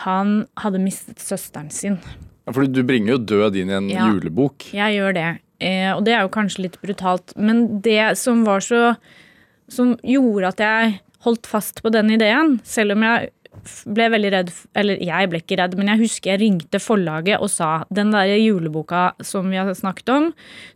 han 0.06 0.46
hadde 0.62 0.82
mistet 0.82 1.22
søsteren 1.22 1.70
sin. 1.74 1.98
Ja, 2.48 2.54
fordi 2.56 2.72
du 2.74 2.84
bringer 2.88 3.16
jo 3.18 3.24
død 3.36 3.58
inn 3.62 3.70
i 3.70 3.78
en 3.78 3.90
Ja. 3.90 4.08
julebok. 4.10 4.70
Jeg 4.74 4.98
gjør 4.98 5.14
det. 5.14 5.40
Eh, 5.62 5.92
og 5.94 6.06
det 6.06 6.14
er 6.14 6.22
jo 6.22 6.30
kanskje 6.30 6.64
litt 6.64 6.78
brutalt. 6.82 7.34
Men 7.38 7.82
det 7.82 8.18
som 8.18 8.44
var 8.46 8.60
så 8.60 8.98
Som 9.72 9.98
gjorde 10.04 10.48
at 10.48 10.58
jeg 10.58 11.00
holdt 11.22 11.46
fast 11.46 11.84
på 11.84 11.92
den 11.92 12.10
ideen, 12.10 12.60
selv 12.64 12.94
om 12.94 13.04
jeg 13.04 13.30
ble 13.90 14.08
veldig 14.14 14.32
redd 14.34 14.52
Eller 14.80 15.00
jeg 15.04 15.30
ble 15.32 15.42
ikke 15.42 15.58
redd, 15.60 15.76
men 15.80 15.92
jeg 15.92 16.04
husker 16.04 16.34
jeg 16.34 16.42
ringte 16.44 16.82
forlaget 16.82 17.40
og 17.40 17.52
sa 17.52 17.84
den 17.94 18.14
der 18.14 18.32
juleboka 18.40 19.10
som 19.26 19.50
vi 19.52 19.60
har 19.60 19.70
snakket 19.76 20.12
om, 20.14 20.30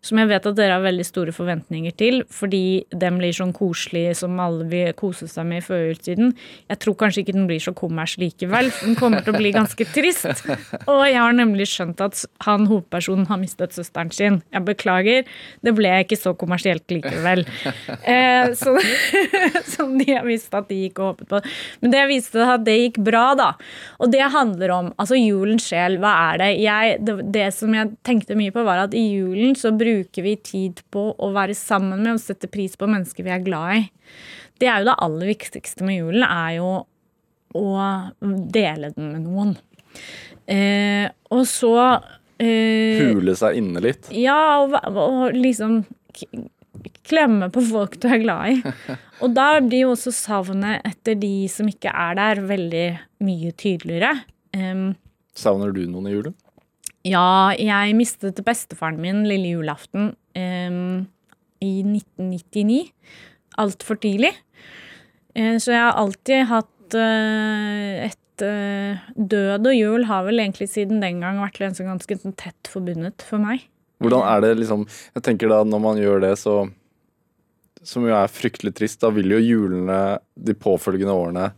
som 0.06 0.20
jeg 0.20 0.30
vet 0.30 0.48
at 0.50 0.58
dere 0.58 0.78
har 0.78 0.84
veldig 0.86 1.06
store 1.08 1.34
forventninger 1.36 1.96
til, 2.00 2.22
fordi 2.32 2.84
den 2.90 3.20
blir 3.22 3.36
sånn 3.36 3.54
koselig 3.56 4.18
som 4.20 4.40
alle 4.42 4.68
vil 4.72 4.94
kose 4.98 5.28
seg 5.30 5.48
med 5.50 5.62
i 5.62 5.66
førjulstiden. 5.66 6.34
Jeg 6.72 6.82
tror 6.84 6.98
kanskje 7.00 7.24
ikke 7.24 7.36
den 7.38 7.48
blir 7.50 7.62
så 7.64 7.74
kommers 7.78 8.16
likevel. 8.22 8.72
Den 8.82 8.98
kommer 9.00 9.24
til 9.24 9.34
å 9.36 9.40
bli 9.40 9.54
ganske 9.56 9.88
trist. 9.94 10.46
Og 10.92 11.04
jeg 11.08 11.20
har 11.20 11.36
nemlig 11.38 11.68
skjønt 11.72 12.02
at 12.04 12.24
han 12.48 12.68
hovedpersonen 12.70 13.28
har 13.30 13.42
mistet 13.42 13.76
søsteren 13.76 14.12
sin. 14.14 14.42
Jeg 14.54 14.66
beklager, 14.68 15.30
det 15.66 15.76
ble 15.78 15.94
ikke 16.04 16.20
så 16.20 16.36
kommersielt 16.38 16.86
likevel. 16.92 17.46
Eh, 18.04 18.52
så, 18.58 18.74
som 19.74 19.94
de 19.98 20.06
har 20.10 20.26
visst 20.28 20.54
at 20.56 20.68
de 20.70 20.76
gikk 20.84 21.00
og 21.00 21.14
håpet 21.14 21.30
på. 21.30 21.40
Men 21.84 21.94
det 21.94 22.02
viste 22.10 22.44
at 22.44 22.66
det 22.66 22.73
gikk 22.80 23.00
bra, 23.06 23.24
da. 23.40 23.50
Og 24.04 24.12
det 24.14 24.24
handler 24.34 24.74
om 24.76 24.90
altså 24.98 25.18
julens 25.20 25.68
sjel. 25.70 25.98
Hva 26.02 26.14
er 26.32 26.42
det? 26.42 26.50
Jeg, 26.64 26.98
det? 27.06 27.18
Det 27.34 27.50
som 27.56 27.74
jeg 27.76 27.94
tenkte 28.08 28.38
mye 28.40 28.54
på, 28.56 28.64
var 28.68 28.86
at 28.86 28.96
i 28.98 29.04
julen 29.16 29.58
så 29.60 29.74
bruker 29.76 30.26
vi 30.26 30.36
tid 30.42 30.82
på 30.94 31.10
å 31.14 31.32
være 31.36 31.56
sammen 31.58 32.04
med 32.06 32.16
og 32.16 32.24
sette 32.24 32.50
pris 32.52 32.78
på 32.80 32.90
mennesker 32.90 33.28
vi 33.28 33.36
er 33.36 33.46
glad 33.46 33.82
i. 33.82 33.86
Det 34.62 34.70
er 34.70 34.82
jo 34.82 34.90
det 34.92 34.98
aller 35.06 35.32
viktigste 35.34 35.86
med 35.88 36.00
julen, 36.00 36.26
er 36.28 36.58
jo 36.60 36.74
å 37.54 37.78
dele 38.24 38.94
den 38.96 39.12
med 39.14 39.26
noen. 39.28 39.56
Eh, 40.50 41.06
og 41.34 41.46
så 41.50 41.76
eh, 42.42 43.14
Hule 43.14 43.36
seg 43.38 43.60
inne 43.60 43.84
litt. 43.84 44.10
ja, 44.12 44.40
og, 44.64 44.74
og 44.90 45.38
liksom 45.38 45.84
klemme 47.08 47.50
på 47.54 47.64
folk 47.68 47.98
du 48.02 48.08
er 48.12 48.22
glad 48.24 48.54
i. 48.54 48.76
Og 49.24 49.34
da 49.36 49.48
blir 49.64 49.86
jo 49.86 49.94
også 49.94 50.14
savnet 50.16 50.84
etter 50.88 51.18
de 51.20 51.48
som 51.52 51.68
ikke 51.70 51.92
er 51.92 52.18
der, 52.20 52.44
veldig 52.48 52.88
mye 53.24 53.52
tydeligere. 53.60 54.16
Um, 54.56 54.94
Savner 55.38 55.74
du 55.74 55.86
noen 55.90 56.10
i 56.10 56.16
julen? 56.16 56.36
ja, 57.04 57.52
jeg 57.60 57.96
mistet 57.98 58.40
bestefaren 58.48 59.02
min 59.04 59.24
lille 59.28 59.58
julaften 59.58 60.14
um, 60.40 61.06
i 61.64 61.74
1999. 61.84 62.94
Altfor 63.60 64.00
tidlig. 64.02 64.34
Uh, 65.38 65.58
så 65.60 65.76
jeg 65.76 65.82
har 65.82 66.00
alltid 66.00 66.48
hatt 66.52 66.98
uh, 66.98 68.08
et 68.08 68.20
eh, 68.44 69.02
Død 69.14 69.68
og 69.70 69.76
jul 69.78 70.08
har 70.10 70.24
vel 70.26 70.42
egentlig 70.42 70.66
siden 70.72 71.04
den 71.04 71.20
gang 71.22 71.38
vært 71.38 71.60
ganske, 71.62 71.86
ganske 71.86 72.34
tett 72.40 72.70
forbundet 72.72 73.22
for 73.22 73.38
meg. 73.38 73.68
Hvordan 74.02 74.26
er 74.26 74.42
det 74.42 74.56
liksom 74.58 74.88
Jeg 75.14 75.24
tenker 75.24 75.52
da 75.52 75.60
når 75.64 75.84
man 75.84 76.02
gjør 76.02 76.24
det, 76.26 76.32
så 76.42 76.64
Som 77.88 78.08
jo 78.08 78.16
er 78.16 78.32
fryktelig 78.32 78.74
trist, 78.78 79.02
da 79.04 79.12
vil 79.14 79.36
jo 79.36 79.42
julene 79.44 80.00
de 80.34 80.56
påfølgende 80.56 81.16
årene 81.16 81.52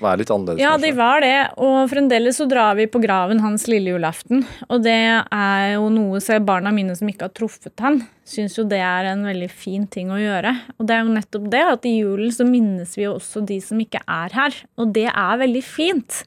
være 0.00 0.22
litt 0.22 0.30
annerledes. 0.32 0.62
Ja, 0.62 0.76
de 0.80 0.90
var 0.96 1.20
det. 1.24 1.34
Og 1.60 1.84
fremdeles 1.90 2.38
så 2.40 2.46
drar 2.48 2.76
vi 2.78 2.86
på 2.90 3.00
graven 3.02 3.42
hans 3.44 3.66
lille 3.70 3.92
julaften. 3.92 4.44
Og 4.68 4.82
det 4.84 4.96
er 5.20 5.66
jo 5.74 5.90
noe 5.92 6.22
som 6.24 6.46
barna 6.46 6.72
mine 6.74 6.96
som 6.96 7.10
ikke 7.10 7.28
har 7.28 7.34
truffet 7.36 7.84
han, 7.84 8.00
syns 8.28 8.56
jo 8.58 8.66
det 8.68 8.80
er 8.84 9.10
en 9.12 9.26
veldig 9.28 9.50
fin 9.52 9.86
ting 9.90 10.12
å 10.12 10.20
gjøre. 10.20 10.54
Og 10.78 10.88
det 10.88 10.96
er 10.96 11.04
jo 11.04 11.14
nettopp 11.18 11.46
det 11.52 11.62
at 11.74 11.88
i 11.88 11.96
julen 11.98 12.34
så 12.34 12.48
minnes 12.48 12.96
vi 12.96 13.06
jo 13.06 13.16
også 13.18 13.44
de 13.46 13.60
som 13.64 13.80
ikke 13.82 14.02
er 14.06 14.36
her. 14.36 14.60
Og 14.80 14.94
det 14.96 15.08
er 15.10 15.40
veldig 15.44 15.64
fint. 15.66 16.22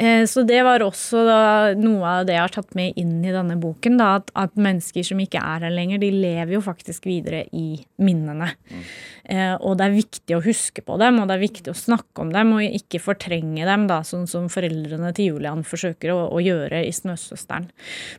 Eh, 0.00 0.24
Så 0.24 0.42
det 0.48 0.62
var 0.64 0.80
også 0.80 1.22
da, 1.26 1.40
noe 1.76 2.08
av 2.08 2.26
det 2.28 2.36
jeg 2.36 2.44
har 2.46 2.54
tatt 2.54 2.74
med 2.78 2.96
inn 3.00 3.18
i 3.20 3.34
denne 3.34 3.58
boken. 3.60 3.98
Da, 4.00 4.14
at, 4.20 4.30
at 4.38 4.56
mennesker 4.56 5.04
som 5.04 5.20
ikke 5.20 5.42
er 5.42 5.66
her 5.66 5.74
lenger, 5.74 6.00
de 6.00 6.08
lever 6.14 6.54
jo 6.56 6.62
faktisk 6.64 7.08
videre 7.10 7.42
i 7.52 7.82
minnene. 8.00 8.48
Eh, 9.24 9.54
og 9.60 9.76
det 9.78 9.86
er 9.86 9.98
viktig 9.98 10.38
å 10.38 10.42
huske 10.44 10.84
på 10.86 10.96
dem, 11.02 11.20
og 11.20 11.28
det 11.28 11.36
er 11.36 11.44
viktig 11.44 11.74
å 11.74 11.76
snakke 11.76 12.24
om 12.24 12.32
dem, 12.32 12.54
og 12.56 12.64
ikke 12.80 13.02
fortrenge 13.02 13.68
dem, 13.68 13.84
da, 13.90 14.00
sånn 14.06 14.24
som 14.30 14.48
foreldrene 14.52 15.12
til 15.16 15.34
Julian 15.34 15.66
forsøker 15.68 16.14
å, 16.14 16.22
å 16.32 16.40
gjøre 16.42 16.80
i 16.86 16.94
Snøsøsteren. 16.96 17.68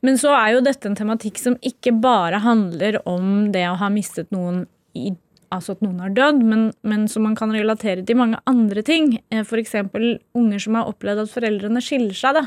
Men 0.05 0.21
så 0.21 0.35
er 0.37 0.55
jo 0.55 0.63
dette 0.65 0.87
en 0.91 0.99
tematikk 0.99 1.41
som 1.41 1.57
ikke 1.65 1.95
bare 2.03 2.43
handler 2.45 3.01
om 3.09 3.49
det 3.55 3.65
å 3.71 3.77
ha 3.81 3.89
mistet 3.93 4.29
noen 4.35 4.67
i 4.93 5.15
altså 5.51 5.75
at 5.75 5.83
noen 5.83 6.01
har 6.03 6.13
dødd, 6.15 6.41
men, 6.47 6.65
men 6.87 7.07
som 7.11 7.25
man 7.27 7.37
kan 7.37 7.53
relatere 7.53 8.05
til 8.07 8.19
mange 8.19 8.39
andre 8.49 8.83
ting. 8.87 9.17
F.eks. 9.29 9.47
For 9.51 9.61
eksempel 9.61 10.05
unger 10.37 10.63
som 10.63 10.77
har 10.79 10.91
opplevd 10.91 11.25
at 11.25 11.33
foreldrene 11.33 11.83
skiller 11.83 12.17
seg. 12.17 12.39
Da. 12.39 12.45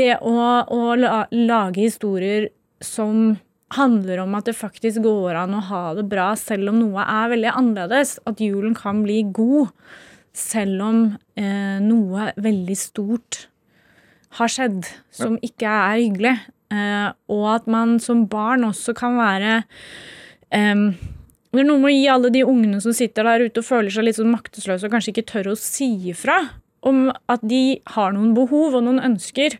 Det 0.00 0.12
å, 0.24 0.36
å 0.72 0.94
la, 0.98 1.26
lage 1.32 1.84
historier 1.84 2.50
som 2.84 3.36
handler 3.74 4.22
om 4.22 4.34
at 4.38 4.46
det 4.48 4.56
faktisk 4.56 5.02
går 5.04 5.36
an 5.42 5.56
å 5.58 5.64
ha 5.68 5.82
det 5.98 6.06
bra 6.08 6.30
selv 6.38 6.70
om 6.70 6.78
noe 6.80 7.02
er 7.02 7.32
veldig 7.34 7.52
annerledes. 7.52 8.16
At 8.28 8.42
julen 8.42 8.76
kan 8.78 9.02
bli 9.06 9.22
god 9.34 9.72
selv 10.36 10.84
om 10.84 11.00
eh, 11.38 11.78
noe 11.82 12.30
veldig 12.36 12.76
stort 12.78 13.46
har 14.36 14.52
skjedd 14.52 14.84
som 15.14 15.38
ikke 15.44 15.70
er 15.70 16.02
hyggelig. 16.02 16.36
Eh, 16.74 17.08
og 17.32 17.44
at 17.54 17.68
man 17.70 17.96
som 18.02 18.26
barn 18.30 18.66
også 18.66 18.94
kan 18.98 19.16
være 19.18 19.60
em, 20.54 20.90
det 21.56 21.64
er 21.64 21.68
noe 21.70 21.82
med 21.82 21.90
å 21.90 21.96
gi 21.96 22.06
alle 22.12 22.30
de 22.34 22.44
ungene 22.46 22.78
som 22.84 22.94
sitter 22.96 23.26
der 23.26 23.46
ute 23.48 23.62
og 23.62 23.68
føler 23.68 23.92
seg 23.92 24.06
litt 24.06 24.18
sånn 24.18 24.32
maktesløse 24.32 24.86
og 24.86 24.94
kanskje 24.94 25.14
ikke 25.14 25.28
tør 25.32 25.52
å 25.52 25.58
si 25.58 25.88
ifra 26.12 26.38
om 26.86 27.08
at 27.32 27.42
de 27.46 27.80
har 27.96 28.14
noen 28.14 28.34
behov 28.36 28.78
og 28.78 28.86
noen 28.86 29.02
ønsker. 29.02 29.58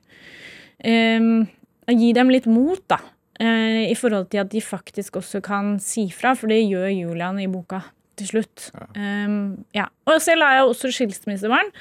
Um, 0.84 1.46
gi 1.90 2.12
dem 2.14 2.30
litt 2.30 2.46
mot, 2.50 2.82
da. 2.90 3.00
Uh, 3.40 3.88
I 3.90 3.96
forhold 3.98 4.30
til 4.32 4.44
at 4.44 4.52
de 4.52 4.62
faktisk 4.64 5.18
også 5.20 5.42
kan 5.44 5.76
si 5.82 6.06
fra, 6.14 6.36
for 6.38 6.52
det 6.52 6.62
gjør 6.62 6.88
Julian 6.92 7.40
i 7.42 7.48
boka 7.50 7.82
til 8.16 8.30
slutt. 8.30 8.70
Um, 8.96 9.66
ja. 9.76 9.88
Og 10.08 10.20
selv 10.24 10.46
er 10.46 10.60
jeg 10.60 10.70
også 10.70 10.92
skilsmissebarn, 10.94 11.72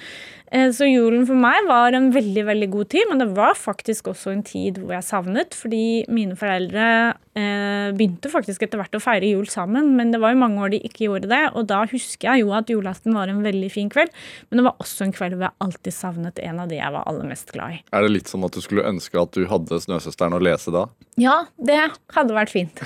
så 0.76 0.86
julen 0.88 1.26
for 1.28 1.38
meg 1.39 1.66
var 1.70 1.96
en 1.98 2.12
veldig 2.14 2.43
veldig 2.48 2.68
god 2.74 2.89
tid. 2.93 3.08
Men 3.10 3.22
det 3.22 3.30
var 3.38 3.58
faktisk 3.58 4.12
også 4.12 4.34
en 4.34 4.43
tid 4.46 4.80
hvor 4.82 4.96
jeg 4.96 5.08
savnet, 5.08 5.58
fordi 5.58 6.06
mine 6.14 6.38
foreldre 6.39 6.86
eh, 7.38 7.89
begynte 7.98 8.32
faktisk 8.32 8.66
etter 8.66 8.80
hvert 8.80 8.98
å 8.98 9.02
feire 9.04 9.32
jul 9.32 9.48
sammen. 9.52 9.93
Men 9.98 10.14
det 10.14 10.22
var 10.24 10.36
jo 10.36 10.41
mange 10.43 10.62
år 10.62 10.76
de 10.76 10.82
ikke 10.86 11.08
gjorde 11.08 11.32
det, 11.32 11.41
og 11.54 11.68
da 11.72 11.82
husker 11.89 12.30
jeg 12.32 12.46
jo 12.46 12.54
at 12.58 12.72
julaften 12.72 13.18
var 13.18 13.32
en 13.32 13.41
veldig 13.46 13.72
fin 13.74 13.89
kveld. 13.91 14.14
Men 14.50 14.62
det 14.62 14.68
var 14.70 14.78
også 14.84 15.08
en 15.08 15.16
kveld 15.16 15.38
hvor 15.38 15.50
jeg 15.50 15.58
alltid 15.68 15.98
savnet 15.98 16.43
en 16.46 16.62
av 16.64 16.72
de 16.72 16.80
jeg 16.80 16.96
var 16.98 17.10
aller 17.10 17.30
mest 17.32 17.52
glad 17.56 17.78
i. 17.78 17.82
Er 17.96 18.06
det 18.06 18.14
litt 18.14 18.32
sånn 18.32 18.46
at 18.48 18.56
du 18.56 18.62
skulle 18.64 18.86
ønske 18.88 19.20
at 19.22 19.36
du 19.36 19.46
hadde 19.50 19.82
Snøsøsteren 19.86 20.38
å 20.38 20.41
lese 20.43 20.74
da? 20.74 20.86
Ja, 21.20 21.46
det 21.58 21.80
hadde 22.16 22.36
vært 22.36 22.54
fint. 22.54 22.82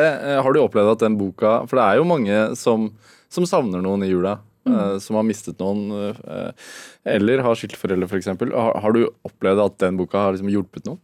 Det, 0.00 0.06
eh, 0.06 0.38
har 0.40 0.54
du 0.54 0.60
opplevd 0.62 0.94
at 0.94 1.02
den 1.02 1.16
boka 1.18 1.50
For 1.68 1.76
det 1.76 1.82
er 1.84 1.98
jo 1.98 2.06
mange 2.08 2.36
som, 2.56 2.86
som 3.32 3.44
savner 3.48 3.82
noen 3.84 4.04
i 4.06 4.08
jula. 4.08 4.38
Eh, 4.68 4.96
Som 5.02 5.16
har 5.20 5.26
mistet 5.28 5.60
noen, 5.62 6.12
eh, 6.24 6.72
eller 7.04 7.44
har 7.46 7.58
skilte 7.58 7.78
f.eks. 7.78 8.32
Har, 8.32 8.74
har 8.80 8.96
du 8.96 9.06
opplevd 9.26 9.64
at 9.64 9.78
den 9.84 10.00
boka 10.00 10.26
har 10.26 10.36
liksom 10.36 10.52
hjulpet 10.52 10.88
noen? 10.88 11.00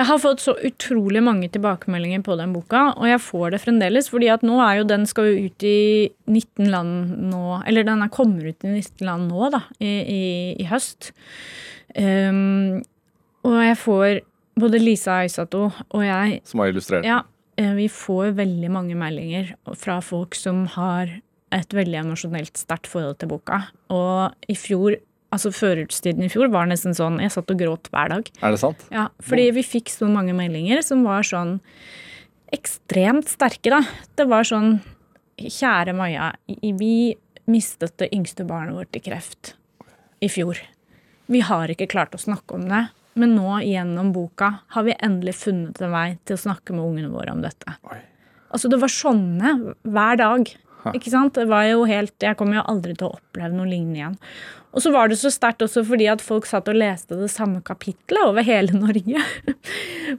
Jeg 0.00 0.06
har 0.08 0.20
fått 0.22 0.40
så 0.40 0.54
utrolig 0.64 1.20
mange 1.20 1.50
tilbakemeldinger 1.52 2.22
på 2.24 2.36
den 2.40 2.54
boka, 2.54 2.94
og 2.96 3.04
jeg 3.10 3.20
får 3.20 3.50
det 3.52 3.60
fremdeles. 3.60 4.08
fordi 4.08 4.30
at 4.32 4.44
nå 4.46 4.56
er 4.64 4.78
jo 4.78 4.86
den 4.88 5.04
skal 5.06 5.28
jo 5.28 5.48
ut 5.50 5.66
i 5.66 6.08
19 6.30 6.70
land 6.72 7.18
nå, 7.32 7.60
eller 7.68 7.84
den 7.84 8.02
er 8.06 8.08
kommer 8.08 8.46
ut 8.46 8.64
i 8.64 8.70
19 8.70 9.04
land 9.04 9.28
nå, 9.28 9.50
da, 9.52 9.60
i, 9.76 9.92
i, 10.00 10.22
i 10.62 10.68
høst. 10.70 11.12
Um, 11.98 12.80
og 13.44 13.58
jeg 13.60 13.76
får 13.82 14.20
både 14.60 14.80
Lisa 14.80 15.20
Aisato 15.24 15.66
og 15.70 16.02
jeg 16.04 16.40
Som 16.48 16.62
har 16.62 16.70
illustrert? 16.70 17.04
ja, 17.08 17.22
eh, 17.58 17.72
vi 17.74 17.88
får 17.90 18.36
veldig 18.38 18.70
mange 18.72 18.96
meldinger 18.98 19.54
fra 19.76 19.98
folk 20.04 20.36
som 20.38 20.66
har 20.76 21.18
et 21.54 21.74
veldig 21.74 22.02
emosjonelt 22.04 22.58
sterkt 22.58 22.90
forhold 22.90 23.18
til 23.20 23.32
boka. 23.32 23.62
Og 23.92 24.50
i 24.50 24.56
fjor, 24.58 24.96
altså 25.34 25.52
førjulstiden 25.54 26.26
i 26.26 26.30
fjor, 26.32 26.50
var 26.52 26.68
nesten 26.70 26.94
sånn 26.96 27.20
Jeg 27.22 27.34
satt 27.34 27.50
og 27.50 27.60
gråt 27.60 27.90
hver 27.92 28.12
dag. 28.12 28.30
Er 28.42 28.54
det 28.54 28.62
sant? 28.62 28.84
Ja, 28.94 29.08
fordi 29.24 29.50
vi 29.58 29.66
fikk 29.66 29.92
så 29.92 30.10
mange 30.10 30.36
meldinger 30.36 30.84
som 30.86 31.04
var 31.06 31.26
sånn 31.26 31.58
ekstremt 32.54 33.30
sterke, 33.30 33.70
da. 33.70 33.82
Det 34.18 34.26
var 34.30 34.46
sånn 34.46 34.80
kjære 35.40 35.94
Maja, 35.96 36.32
vi 36.46 37.16
mistet 37.50 37.96
det 37.98 38.10
yngste 38.14 38.44
barnet 38.46 38.76
vårt 38.76 38.96
i 38.96 39.02
kreft 39.02 39.54
i 40.20 40.28
fjor. 40.28 40.58
Vi 41.30 41.40
har 41.46 41.70
ikke 41.70 41.88
klart 41.90 42.14
å 42.14 42.20
snakke 42.20 42.58
om 42.58 42.66
det, 42.68 42.84
men 43.18 43.34
nå 43.38 43.60
gjennom 43.64 44.12
boka 44.14 44.52
har 44.74 44.86
vi 44.86 44.96
endelig 44.98 45.36
funnet 45.40 45.80
en 45.82 45.94
vei 45.94 46.08
til 46.26 46.36
å 46.36 46.42
snakke 46.44 46.74
med 46.76 46.84
ungene 46.84 47.12
våre 47.12 47.34
om 47.34 47.42
dette. 47.42 47.78
Oi. 47.90 48.00
Altså, 48.50 48.70
det 48.70 48.80
var 48.82 48.90
sånne 48.90 49.54
hver 49.86 50.18
dag. 50.18 50.50
Ikke 50.94 51.12
sant? 51.12 51.34
Det 51.36 51.48
var 51.50 51.66
jo 51.68 51.84
helt, 51.88 52.14
Jeg 52.22 52.38
kommer 52.40 52.60
jo 52.60 52.66
aldri 52.70 52.96
til 52.96 53.10
å 53.10 53.18
oppleve 53.18 53.52
noe 53.56 53.68
lignende 53.68 54.00
igjen. 54.00 54.16
Og 54.70 54.82
så 54.84 54.92
var 54.94 55.10
det 55.10 55.16
så 55.18 55.32
sterkt 55.34 55.64
også 55.64 55.82
fordi 55.82 56.06
at 56.12 56.20
folk 56.22 56.44
satt 56.46 56.68
og 56.70 56.76
leste 56.78 57.16
det 57.18 57.26
samme 57.32 57.58
kapitlet 57.66 58.20
over 58.22 58.44
hele 58.46 58.70
Norge. 58.84 59.18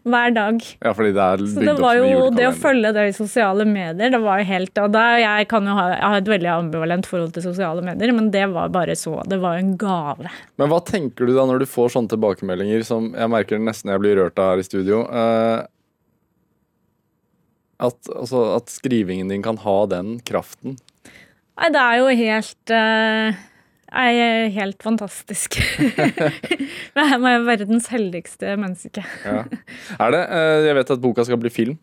Hver 0.04 0.34
dag. 0.36 0.60
Ja, 0.84 0.92
fordi 0.96 1.14
det 1.16 1.24
er 1.24 1.44
Så 1.54 1.64
det 1.64 1.76
var 1.80 1.96
jo 2.00 2.28
det 2.36 2.50
å 2.50 2.54
følge 2.56 2.92
det 2.96 3.06
i 3.10 3.16
sosiale 3.16 3.66
medier, 3.68 4.12
det 4.12 4.20
var 4.24 4.42
jo 4.42 4.50
helt 4.52 4.82
og 4.84 4.92
da, 4.92 5.06
Jeg 5.22 5.48
kan 5.52 5.68
jo 5.68 5.76
ha, 5.78 5.88
jeg 5.94 6.04
har 6.04 6.20
et 6.20 6.32
veldig 6.34 6.52
ambivalent 6.52 7.08
forhold 7.08 7.34
til 7.36 7.46
sosiale 7.48 7.84
medier, 7.86 8.12
men 8.16 8.32
det 8.34 8.48
var 8.52 8.72
bare 8.74 8.96
så 9.00 9.22
Det 9.28 9.40
var 9.42 9.58
jo 9.58 9.66
en 9.66 9.76
gave. 9.80 10.32
Men 10.60 10.72
hva 10.72 10.82
tenker 10.84 11.28
du 11.28 11.36
da 11.36 11.48
når 11.48 11.64
du 11.64 11.70
får 11.72 11.96
sånne 11.96 12.12
tilbakemeldinger 12.12 12.84
som 12.88 13.14
jeg 13.16 13.32
merker 13.32 13.62
nesten 13.62 13.94
jeg 13.94 14.04
blir 14.04 14.20
rørt 14.20 14.40
av 14.40 14.56
her 14.56 14.64
i 14.64 14.68
studio? 14.68 15.06
eh, 15.08 15.64
at, 17.82 18.12
altså, 18.14 18.44
at 18.58 18.72
skrivingen 18.72 19.32
din 19.32 19.46
kan 19.46 19.60
ha 19.64 19.78
den 19.90 20.20
kraften. 20.28 20.78
Nei, 21.60 21.70
det 21.74 21.82
er 21.82 21.98
jo 22.00 22.12
helt 22.18 22.74
uh, 22.74 23.40
er 23.92 24.48
helt 24.56 24.84
fantastisk. 24.84 25.58
Jeg 26.96 27.18
er 27.18 27.44
verdens 27.44 27.90
heldigste 27.92 28.56
menneske. 28.60 29.04
Ja. 29.26 29.44
Er 30.00 30.14
det? 30.16 30.22
Eh, 30.32 30.60
jeg 30.68 30.78
vet 30.78 30.94
at 30.96 31.02
boka 31.04 31.26
skal 31.28 31.40
bli 31.42 31.52
film 31.52 31.76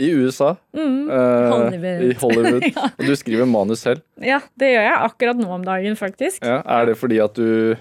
i 0.00 0.08
USA. 0.16 0.54
Mm. 0.76 1.10
Hollywood. 1.10 2.02
I 2.06 2.16
Hollywood. 2.20 2.66
Og 2.98 3.04
du 3.08 3.14
skriver 3.18 3.48
manus 3.48 3.84
selv. 3.84 4.04
Ja, 4.22 4.40
det 4.56 4.72
gjør 4.72 4.86
jeg 4.88 4.96
akkurat 5.10 5.40
nå 5.40 5.50
om 5.58 5.64
dagen, 5.66 5.96
faktisk. 5.98 6.40
Ja. 6.44 6.62
Er 6.62 6.88
det 6.90 6.96
fordi 7.00 7.20
at 7.24 7.36
du 7.36 7.76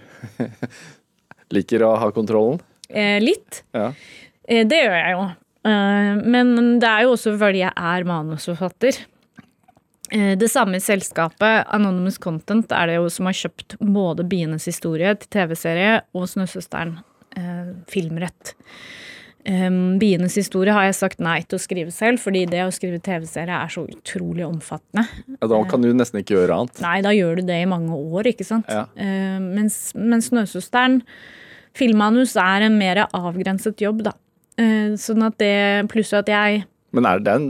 liker 1.55 1.87
å 1.87 1.95
ha 2.01 2.11
kontrollen? 2.15 2.59
Eh, 2.89 3.21
litt. 3.23 3.63
Ja. 3.75 3.91
Eh, 4.47 4.65
det 4.67 4.83
gjør 4.83 4.97
jeg 4.99 5.15
jo. 5.15 5.25
Eh, 5.65 6.13
men 6.21 6.55
det 6.81 6.89
er 6.89 7.05
jo 7.05 7.15
også 7.15 7.35
fordi 7.41 7.63
jeg 7.63 7.73
er 7.73 8.05
manusforfatter. 8.07 8.99
Eh, 10.13 10.35
Det 10.37 10.49
samme 10.51 10.77
selskapet, 10.83 11.65
Anonymous 11.73 12.19
Content, 12.21 12.71
er 12.71 12.91
det 12.91 12.99
jo 12.99 13.09
som 13.09 13.25
har 13.25 13.33
kjøpt 13.33 13.77
både 13.81 14.27
Bienes 14.29 14.67
historie 14.69 15.15
til 15.17 15.31
TV-serie 15.33 16.03
og 16.13 16.27
Snøsøsteren 16.29 16.99
eh, 17.37 17.73
filmrett. 17.89 18.55
Bienes 19.45 20.33
historie 20.39 20.73
har 20.73 20.87
jeg 20.87 20.95
sagt 20.97 21.19
nei 21.21 21.35
til 21.45 21.59
å 21.59 21.61
skrive 21.61 21.91
selv, 21.93 22.17
fordi 22.17 22.47
det 22.49 22.63
å 22.65 22.71
skrive 22.73 22.97
TV-serie 22.97 23.53
er 23.53 23.69
så 23.69 23.83
utrolig 23.85 24.41
omfattende. 24.41 25.03
ja. 25.35 25.47
Da 25.51 25.59
kan 25.69 25.83
du 25.85 25.91
nesten 25.93 26.17
ikke 26.23 26.33
gjøre 26.33 26.55
annet. 26.57 26.81
Nei, 26.81 26.95
da 27.05 27.11
gjør 27.13 27.37
du 27.37 27.41
det 27.45 27.59
i 27.61 27.67
mange 27.69 27.93
år, 27.93 28.31
ikke 28.31 28.47
sant? 28.47 28.65
Ja. 28.73 28.87
Mens, 29.37 29.91
mens 29.93 30.31
Snøsøsteren, 30.31 31.03
filmmanus, 31.77 32.33
er 32.41 32.65
en 32.65 32.79
mer 32.81 33.03
avgrenset 33.05 33.85
jobb, 33.85 34.01
da. 34.09 34.15
Eh, 34.61 34.93
sånn 34.99 35.25
at 35.25 35.37
det, 35.41 35.89
pluss 35.91 36.13
at 36.15 36.29
jeg 36.31 36.63
Men 36.95 37.05
er 37.09 37.19
det 37.19 37.33
en 37.33 37.49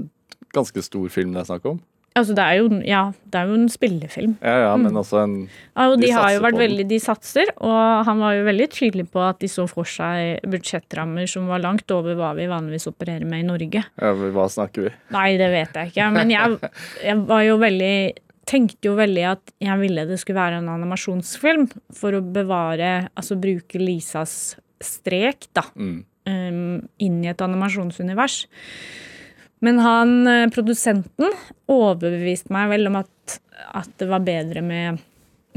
ganske 0.56 0.82
stor 0.82 1.12
film 1.14 1.36
det 1.36 1.44
er 1.44 1.52
snakk 1.52 1.68
om? 1.70 1.84
Altså, 2.16 2.32
det 2.32 2.44
er 2.48 2.60
jo, 2.62 2.68
ja, 2.88 3.02
det 3.28 3.36
er 3.42 3.50
jo 3.50 3.56
en 3.60 3.68
spillefilm. 3.68 4.38
Ja, 4.40 4.54
ja, 4.70 4.76
men 4.80 4.96
altså 4.96 5.18
en 5.26 5.34
Ja, 5.76 5.90
og 5.90 5.98
de, 6.00 6.06
De 6.08 6.14
har 6.16 6.30
jo 6.32 6.44
vært 6.46 6.62
veldig, 6.62 6.86
de 6.88 7.00
satser, 7.04 7.50
og 7.60 8.06
han 8.08 8.22
var 8.24 8.38
jo 8.38 8.46
veldig 8.48 8.68
tydelig 8.72 9.06
på 9.12 9.20
at 9.20 9.42
de 9.44 9.50
så 9.52 9.66
for 9.68 9.84
seg 9.84 10.40
budsjettrammer 10.48 11.28
som 11.28 11.50
var 11.52 11.60
langt 11.60 11.92
over 11.92 12.16
hva 12.16 12.30
vi 12.38 12.48
vanligvis 12.48 12.88
opererer 12.88 13.28
med 13.28 13.44
i 13.44 13.48
Norge. 13.50 13.84
ja, 13.84 14.14
Hva 14.16 14.48
snakker 14.48 14.88
vi? 14.88 14.94
Nei, 15.12 15.28
det 15.42 15.52
vet 15.52 15.76
jeg 15.76 15.92
ikke, 15.92 16.08
men 16.16 16.32
jeg, 16.32 16.72
jeg 17.04 17.20
var 17.28 17.44
jo 17.50 17.60
veldig 17.60 17.96
tenkte 18.48 18.88
jo 18.88 18.96
veldig 18.96 19.24
at 19.34 19.54
jeg 19.66 19.82
ville 19.82 20.08
det 20.08 20.20
skulle 20.22 20.40
være 20.40 20.62
en 20.62 20.72
animasjonsfilm 20.72 21.68
for 21.98 22.16
å 22.16 22.22
bevare, 22.24 23.10
altså 23.18 23.36
bruke 23.42 23.82
Lisas 23.82 24.56
strek, 24.80 25.50
da, 25.52 25.68
Mm. 25.76 26.06
Um, 26.30 26.86
inn 27.02 27.20
i 27.24 27.32
et 27.32 27.44
animasjonsunivers. 27.44 28.44
Men 29.66 29.80
han, 29.82 30.28
eh, 30.28 30.48
produsenten, 30.54 31.32
overbeviste 31.72 32.54
meg 32.54 32.70
vel 32.74 32.90
om 32.90 33.00
at, 33.00 33.38
at 33.74 33.90
det 34.02 34.10
var 34.12 34.26
bedre 34.26 34.62
med 34.62 35.00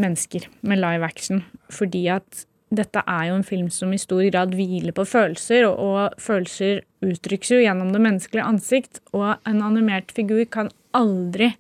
mennesker, 0.01 0.47
med 0.63 0.81
live 0.81 1.05
action. 1.05 1.43
Fordi 1.75 2.07
at 2.15 2.45
dette 2.75 3.03
er 3.09 3.29
jo 3.31 3.39
en 3.39 3.47
film 3.47 3.69
som 3.73 3.93
i 3.93 4.01
stor 4.01 4.23
grad 4.29 4.55
hviler 4.57 4.95
på 4.97 5.07
følelser, 5.09 5.67
og, 5.69 5.79
og 5.81 6.23
følelser 6.23 6.83
uttrykkes 7.05 7.53
jo 7.55 7.63
gjennom 7.65 7.93
det 7.95 8.03
menneskelige 8.05 8.49
ansikt. 8.49 9.03
Og 9.13 9.35
en 9.49 9.63
animert 9.67 10.15
figur 10.15 10.45
kan 10.53 10.73
aldri 10.97 11.53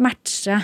matche 0.00 0.58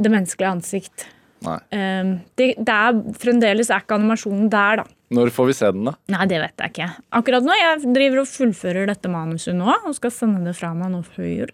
det 0.00 0.10
menneskelige 0.10 0.50
ansikt. 0.50 1.06
Um, 1.44 2.12
det, 2.40 2.50
det 2.58 2.74
er, 2.74 3.00
fremdeles 3.20 3.70
er 3.70 3.84
ikke 3.84 3.98
animasjonen 3.98 4.50
der, 4.52 4.82
da. 4.82 4.86
Når 5.14 5.30
får 5.30 5.46
vi 5.50 5.54
se 5.54 5.68
den, 5.70 5.84
da? 5.86 5.92
Nei, 6.10 6.24
det 6.30 6.38
vet 6.42 6.62
jeg 6.64 6.72
ikke. 6.72 6.88
Akkurat 7.20 7.44
nå, 7.46 7.52
Jeg 7.58 7.92
driver 7.94 8.22
og 8.24 8.30
fullfører 8.30 8.88
dette 8.90 9.10
manuset 9.12 9.54
nå 9.54 9.68
og 9.70 9.92
skal 9.94 10.10
sende 10.14 10.42
det 10.48 10.56
fra 10.58 10.72
meg 10.74 10.90
nå 10.94 11.02
før 11.06 11.28
jul. 11.28 11.52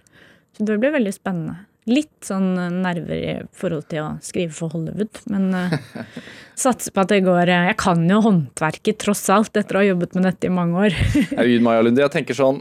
Så 0.57 0.65
det 0.69 0.79
blir 0.81 0.95
veldig 0.95 1.13
spennende. 1.13 1.59
Litt 1.91 2.27
sånn 2.29 2.51
eh, 2.61 2.73
nerver 2.85 3.21
i 3.25 3.35
forhold 3.57 3.87
til 3.91 4.03
å 4.05 4.09
skrive 4.23 4.53
for 4.55 4.73
Hollywood, 4.73 5.23
men 5.33 5.49
uh, 5.57 5.73
satser 6.65 6.93
på 6.95 7.03
at 7.03 7.13
det 7.13 7.23
går. 7.27 7.49
eh, 7.49 7.69
Jeg 7.73 7.79
kan 7.81 8.03
jo 8.09 8.21
håndverket 8.27 9.01
tross 9.03 9.25
alt, 9.33 9.57
etter 9.57 9.79
å 9.79 9.83
ha 9.83 9.89
jobbet 9.89 10.15
med 10.17 10.29
dette 10.29 10.47
i 10.49 10.53
mange 10.55 10.87
år. 10.87 10.99
Herregud, 11.39 11.65
Maja 11.67 11.87
Lunde, 11.87 12.05
jeg 12.05 12.15
tenker 12.19 12.37
sånn 12.39 12.61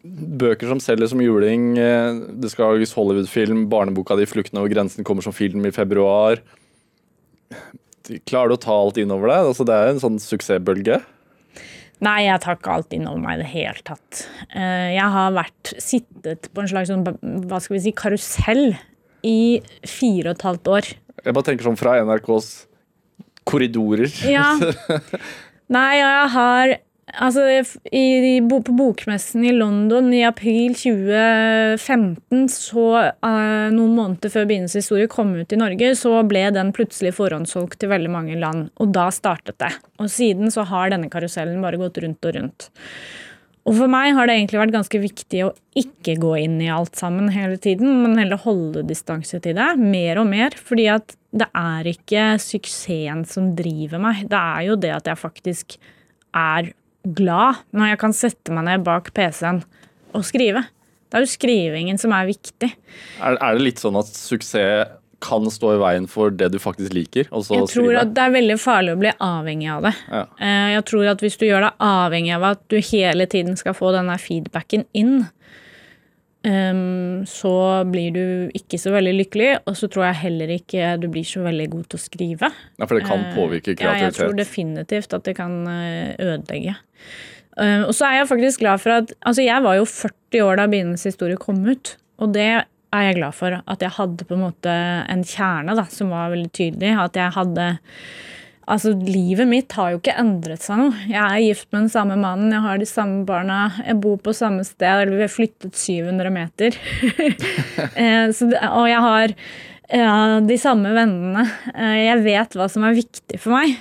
Bøker 0.00 0.70
som 0.70 0.78
selger 0.80 1.10
som 1.10 1.20
juling, 1.20 1.74
det 1.76 2.48
skal 2.48 2.70
lages 2.72 2.94
Hollywood-film, 2.96 3.66
barneboka 3.68 4.16
di 4.16 4.24
'Flukten 4.24 4.56
over 4.56 4.72
grensen' 4.72 5.04
kommer 5.04 5.20
som 5.20 5.34
film 5.36 5.66
i 5.68 5.72
februar. 5.76 6.40
Klarer 8.26 8.52
du 8.52 8.56
å 8.58 8.62
ta 8.64 8.74
alt 8.74 8.98
innover 9.00 9.30
deg? 9.30 9.48
Altså, 9.52 9.66
det 9.68 9.74
er 9.76 9.92
en 9.92 10.00
sånn 10.02 10.18
suksessbølge. 10.22 11.00
Nei, 12.00 12.22
jeg 12.24 12.40
tar 12.40 12.56
ikke 12.56 12.72
alt 12.78 12.94
innover 12.96 13.20
meg 13.20 13.36
i 13.36 13.42
det 13.42 13.50
hele 13.52 13.82
tatt. 13.84 14.22
Eh, 14.56 14.94
Jeg 14.96 15.08
har 15.14 15.34
vært 15.36 15.74
sittet 15.84 16.48
på 16.56 16.62
en 16.62 16.70
slags 16.70 16.88
sånn, 16.88 17.04
hva 17.50 17.58
skal 17.60 17.76
vi 17.76 17.82
si, 17.84 17.92
karusell 17.92 18.70
i 19.28 19.60
fire 19.84 20.30
og 20.32 20.38
et 20.38 20.46
halvt 20.48 20.70
år. 20.72 20.88
Jeg 21.20 21.36
bare 21.36 21.44
tenker 21.50 21.68
sånn 21.68 21.76
fra 21.76 21.98
NRKs 22.00 22.48
korridorer. 23.44 24.08
Ja. 24.24 24.54
Nei, 25.76 25.90
jeg 26.00 26.30
har 26.34 26.72
Altså, 27.18 27.42
i, 27.90 28.40
på 28.46 28.74
bokmessen 28.76 29.44
i 29.44 29.52
London 29.54 30.12
i 30.14 30.22
april 30.26 30.74
2015, 30.78 32.44
så 32.52 32.84
eh, 33.00 33.70
noen 33.74 33.96
måneder 33.96 34.32
før 34.32 34.46
Bienes 34.50 34.76
historie 34.78 35.10
kom 35.10 35.32
ut 35.38 35.52
i 35.52 35.58
Norge, 35.58 35.94
så 35.98 36.20
ble 36.28 36.46
den 36.54 36.74
plutselig 36.76 37.16
forhåndssolgt 37.18 37.80
til 37.80 37.90
veldig 37.92 38.12
mange 38.12 38.38
land. 38.38 38.68
Og 38.80 38.92
da 38.94 39.08
startet 39.14 39.58
det. 39.62 39.72
Og 39.98 40.12
siden 40.12 40.52
så 40.54 40.66
har 40.70 40.92
denne 40.92 41.10
karusellen 41.12 41.62
bare 41.64 41.80
gått 41.80 41.98
rundt 42.04 42.30
og 42.30 42.38
rundt. 42.38 42.70
Og 43.68 43.76
for 43.76 43.92
meg 43.92 44.14
har 44.16 44.26
det 44.26 44.38
egentlig 44.38 44.60
vært 44.62 44.74
ganske 44.74 45.00
viktig 45.02 45.42
å 45.44 45.52
ikke 45.78 46.16
gå 46.22 46.32
inn 46.40 46.56
i 46.64 46.70
alt 46.72 46.96
sammen 46.98 47.28
hele 47.32 47.58
tiden, 47.60 48.00
men 48.02 48.16
heller 48.18 48.40
holde 48.40 48.86
distanse 48.88 49.38
til 49.44 49.58
det, 49.58 49.70
mer 49.78 50.22
og 50.22 50.30
mer. 50.30 50.56
Fordi 50.56 50.88
at 50.94 51.14
det 51.36 51.46
er 51.54 51.90
ikke 51.92 52.26
suksessen 52.42 53.26
som 53.28 53.52
driver 53.58 54.02
meg. 54.02 54.24
Det 54.30 54.40
er 54.40 54.68
jo 54.70 54.78
det 54.80 54.94
at 54.96 55.10
jeg 55.10 55.20
faktisk 55.20 55.76
er 56.36 56.72
glad 57.04 57.62
når 57.72 57.92
jeg 57.94 58.00
kan 58.02 58.14
sette 58.16 58.52
meg 58.54 58.66
ned 58.68 58.84
bak 58.86 59.12
PC-en 59.16 59.62
og 60.16 60.24
skrive. 60.26 60.64
Det 61.10 61.18
er 61.18 61.24
jo 61.26 61.30
skrivingen 61.32 61.98
som 61.98 62.12
er 62.14 62.28
viktig. 62.30 62.70
Er, 63.20 63.36
er 63.36 63.56
det 63.58 63.64
litt 63.66 63.82
sånn 63.82 63.98
at 63.98 64.10
suksess 64.14 64.96
kan 65.20 65.44
stå 65.52 65.74
i 65.74 65.80
veien 65.82 66.06
for 66.08 66.32
det 66.32 66.46
du 66.54 66.58
faktisk 66.62 66.94
liker? 66.96 67.26
Jeg 67.28 67.66
tror 67.68 67.98
at 68.00 68.14
det 68.16 68.22
er 68.24 68.32
veldig 68.32 68.56
farlig 68.62 68.94
å 68.94 69.00
bli 69.02 69.10
avhengig 69.20 69.68
av 69.68 69.82
det. 69.84 69.92
Ja. 70.08 70.22
Eh, 70.40 70.68
Jeg 70.76 70.84
tror 70.88 71.10
at 71.10 71.20
hvis 71.24 71.36
du 71.36 71.44
gjør 71.44 71.66
deg 71.66 71.82
avhengig 71.84 72.32
av 72.38 72.46
at 72.54 72.62
du 72.72 72.78
hele 72.80 73.26
tiden 73.28 73.58
skal 73.60 73.76
få 73.76 73.92
denne 73.96 74.16
feedbacken 74.22 74.86
inn, 74.96 75.26
ehm, 76.48 77.26
så 77.28 77.52
blir 77.90 78.14
du 78.14 78.24
ikke 78.56 78.78
så 78.80 78.92
veldig 78.94 79.12
lykkelig, 79.18 79.50
og 79.68 79.76
så 79.78 79.88
tror 79.92 80.08
jeg 80.08 80.20
heller 80.24 80.54
ikke 80.54 80.94
du 81.02 81.08
blir 81.12 81.26
så 81.26 81.44
veldig 81.44 81.68
god 81.74 81.90
til 81.90 82.00
å 82.00 82.04
skrive. 82.04 82.50
Ja, 82.78 82.86
for 82.86 82.96
det 82.96 83.06
kan 83.08 83.26
påvirke 83.36 83.76
Ja, 83.76 83.96
jeg 83.98 84.16
tror 84.16 84.36
definitivt 84.38 85.14
at 85.16 85.26
det 85.28 85.36
kan 85.38 85.62
eh, 85.68 86.16
ødelegge. 86.18 86.76
Um, 87.58 87.88
Og 87.90 87.94
så 87.96 88.06
er 88.06 88.20
jeg 88.20 88.30
faktisk 88.30 88.60
glad 88.62 88.80
for 88.80 88.94
at 88.94 89.10
Altså, 89.26 89.42
jeg 89.42 89.62
var 89.64 89.74
jo 89.74 89.84
40 89.84 90.44
år 90.46 90.60
da 90.60 90.68
Bienes 90.70 91.04
historie 91.04 91.36
kom 91.40 91.64
ut, 91.66 91.96
og 92.22 92.32
det 92.36 92.50
er 92.90 93.06
jeg 93.06 93.18
glad 93.20 93.36
for. 93.36 93.60
At 93.66 93.82
jeg 93.84 93.94
hadde 93.96 94.26
på 94.26 94.36
en 94.36 94.44
måte 94.48 94.72
en 95.10 95.24
kjerne 95.26 95.76
da, 95.78 95.86
som 95.90 96.12
var 96.14 96.32
veldig 96.32 96.50
tydelig. 96.56 96.94
At 96.98 97.18
jeg 97.18 97.34
hadde 97.36 97.66
Altså, 98.70 98.92
livet 98.94 99.48
mitt 99.48 99.72
har 99.74 99.94
jo 99.94 99.98
ikke 99.98 100.14
endret 100.20 100.62
seg 100.62 100.78
noe. 100.78 100.98
Jeg 101.08 101.20
er 101.22 101.40
gift 101.42 101.70
med 101.72 101.86
den 101.86 101.92
samme 101.92 102.18
mannen, 102.20 102.52
jeg 102.54 102.62
har 102.66 102.78
de 102.78 102.86
samme 102.86 103.24
barna, 103.26 103.62
jeg 103.82 103.98
bor 104.02 104.18
på 104.22 104.34
samme 104.36 104.62
sted, 104.68 104.86
eller 105.06 105.16
vi 105.16 105.24
har 105.24 105.32
flyttet 105.32 105.74
700 105.78 106.34
meter. 106.34 106.78
Eh, 107.96 108.28
så 108.36 108.46
og 108.52 108.84
jeg 108.86 109.00
har 109.00 109.32
ja, 109.96 110.40
de 110.44 110.56
samme 110.60 110.92
vennene. 110.94 111.46
Eh, 111.72 112.04
Jeg 112.04 112.20
vet 112.26 112.54
hva 112.58 112.68
som 112.70 112.84
er 112.86 112.98
viktig 112.98 113.40
for 113.40 113.56
meg. 113.56 113.72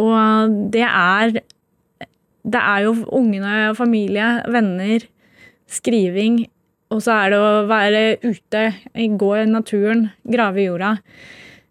Og 0.00 0.56
det 0.74 0.84
er 0.84 1.36
Det 2.46 2.60
er 2.60 2.82
jo 2.84 2.92
ungene, 3.14 3.74
familie, 3.78 4.26
venner, 4.52 5.06
skriving. 5.66 6.44
Og 6.94 7.00
så 7.02 7.16
er 7.16 7.32
det 7.32 7.38
å 7.42 7.64
være 7.66 8.02
ute, 8.22 8.60
gå 8.94 9.30
i 9.40 9.46
naturen, 9.50 10.04
grave 10.22 10.62
i 10.62 10.66
jorda. 10.68 10.92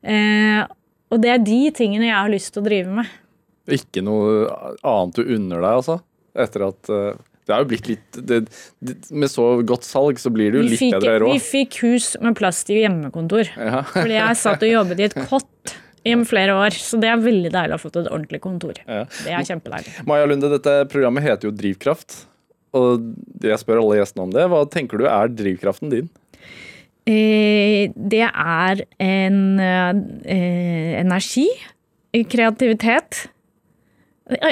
Eh, 0.03 0.65
og 1.14 1.22
det 1.22 1.32
er 1.32 1.45
de 1.45 1.62
tingene 1.76 2.10
jeg 2.10 2.18
har 2.18 2.32
lyst 2.32 2.53
til 2.56 2.64
å 2.64 2.66
drive 2.66 2.97
med. 2.99 3.14
Ikke 3.76 4.03
noe 4.06 4.49
annet 4.86 5.18
du 5.18 5.24
unner 5.24 5.62
deg, 5.62 5.72
altså? 5.82 5.99
Etter 6.36 6.68
at 6.68 6.91
eh, 6.91 7.22
Det 7.47 7.53
er 7.56 7.64
jo 7.64 7.68
blitt 7.70 7.88
litt 7.88 8.18
det, 8.28 8.41
det, 8.84 8.95
Med 9.16 9.32
så 9.32 9.45
godt 9.66 9.88
salg, 9.88 10.20
så 10.22 10.30
blir 10.34 10.51
det 10.51 10.60
jo 10.60 10.66
Vi 10.66 10.74
litt 10.74 10.82
fikk, 10.82 10.97
bedre 10.99 11.32
vi 11.32 11.39
fikk 11.41 11.80
hus 11.86 12.10
med 12.22 12.36
plass 12.38 12.62
til 12.68 12.82
hjemmekontor. 12.84 13.49
Ja. 13.56 13.82
Fordi 13.95 14.20
jeg 14.20 14.39
satt 14.41 14.68
og 14.68 14.74
jobbet 14.74 15.01
i 15.01 15.08
et 15.08 15.18
kott 15.32 15.76
i 16.06 16.14
flere 16.30 16.60
år. 16.60 16.78
Så 16.78 16.99
det 17.01 17.10
er 17.10 17.22
veldig 17.22 17.49
deilig 17.56 17.74
å 17.74 17.80
ha 17.80 17.82
fått 17.82 17.97
et 18.03 18.12
ordentlig 18.12 18.41
kontor. 18.43 18.78
Ja. 18.86 19.06
Det 19.26 19.34
er 19.34 19.49
kjempedeilig. 19.49 19.95
Maja 20.10 20.30
Lunde, 20.30 20.51
dette 20.53 20.78
programmet 20.91 21.26
heter 21.26 21.49
jo 21.49 21.56
Drivkraft. 21.56 22.20
Og 22.76 23.10
jeg 23.41 23.58
spør 23.62 23.82
alle 23.82 24.01
gjestene 24.01 24.26
om 24.28 24.36
det. 24.36 24.45
Hva 24.51 24.62
tenker 24.70 24.99
du 24.99 25.08
er 25.08 25.32
drivkraften 25.32 25.93
din? 25.93 26.10
Eh, 27.06 27.93
det 27.93 28.26
er 28.26 28.82
en 29.06 29.39
eh, 29.62 30.99
energi, 31.01 31.47
kreativitet. 32.32 33.28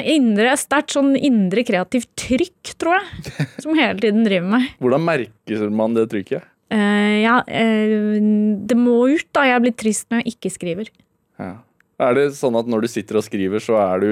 Indre, 0.06 0.52
Sterkt 0.54 0.94
sånn 0.94 1.16
indre 1.18 1.64
kreativt 1.66 2.12
trykk, 2.20 2.74
tror 2.78 3.00
jeg, 3.00 3.32
som 3.64 3.74
hele 3.74 3.98
tiden 3.98 4.22
driver 4.26 4.52
meg. 4.52 4.68
Hvordan 4.78 5.02
merker 5.02 5.64
man 5.74 5.96
det 5.98 6.06
trykket? 6.12 6.46
Eh, 6.74 7.16
ja, 7.24 7.40
eh, 7.46 8.20
det 8.66 8.78
må 8.78 9.00
ut, 9.10 9.26
da. 9.34 9.48
Jeg 9.50 9.64
blir 9.64 9.74
trist 9.76 10.08
når 10.10 10.22
jeg 10.22 10.36
ikke 10.36 10.54
skriver. 10.54 10.94
Ja. 11.42 11.56
Er 12.02 12.16
det 12.16 12.30
sånn 12.38 12.56
at 12.58 12.70
når 12.70 12.86
du 12.86 12.90
sitter 12.90 13.20
og 13.20 13.26
skriver, 13.26 13.62
så 13.62 13.76
er 13.82 14.02
du 14.02 14.10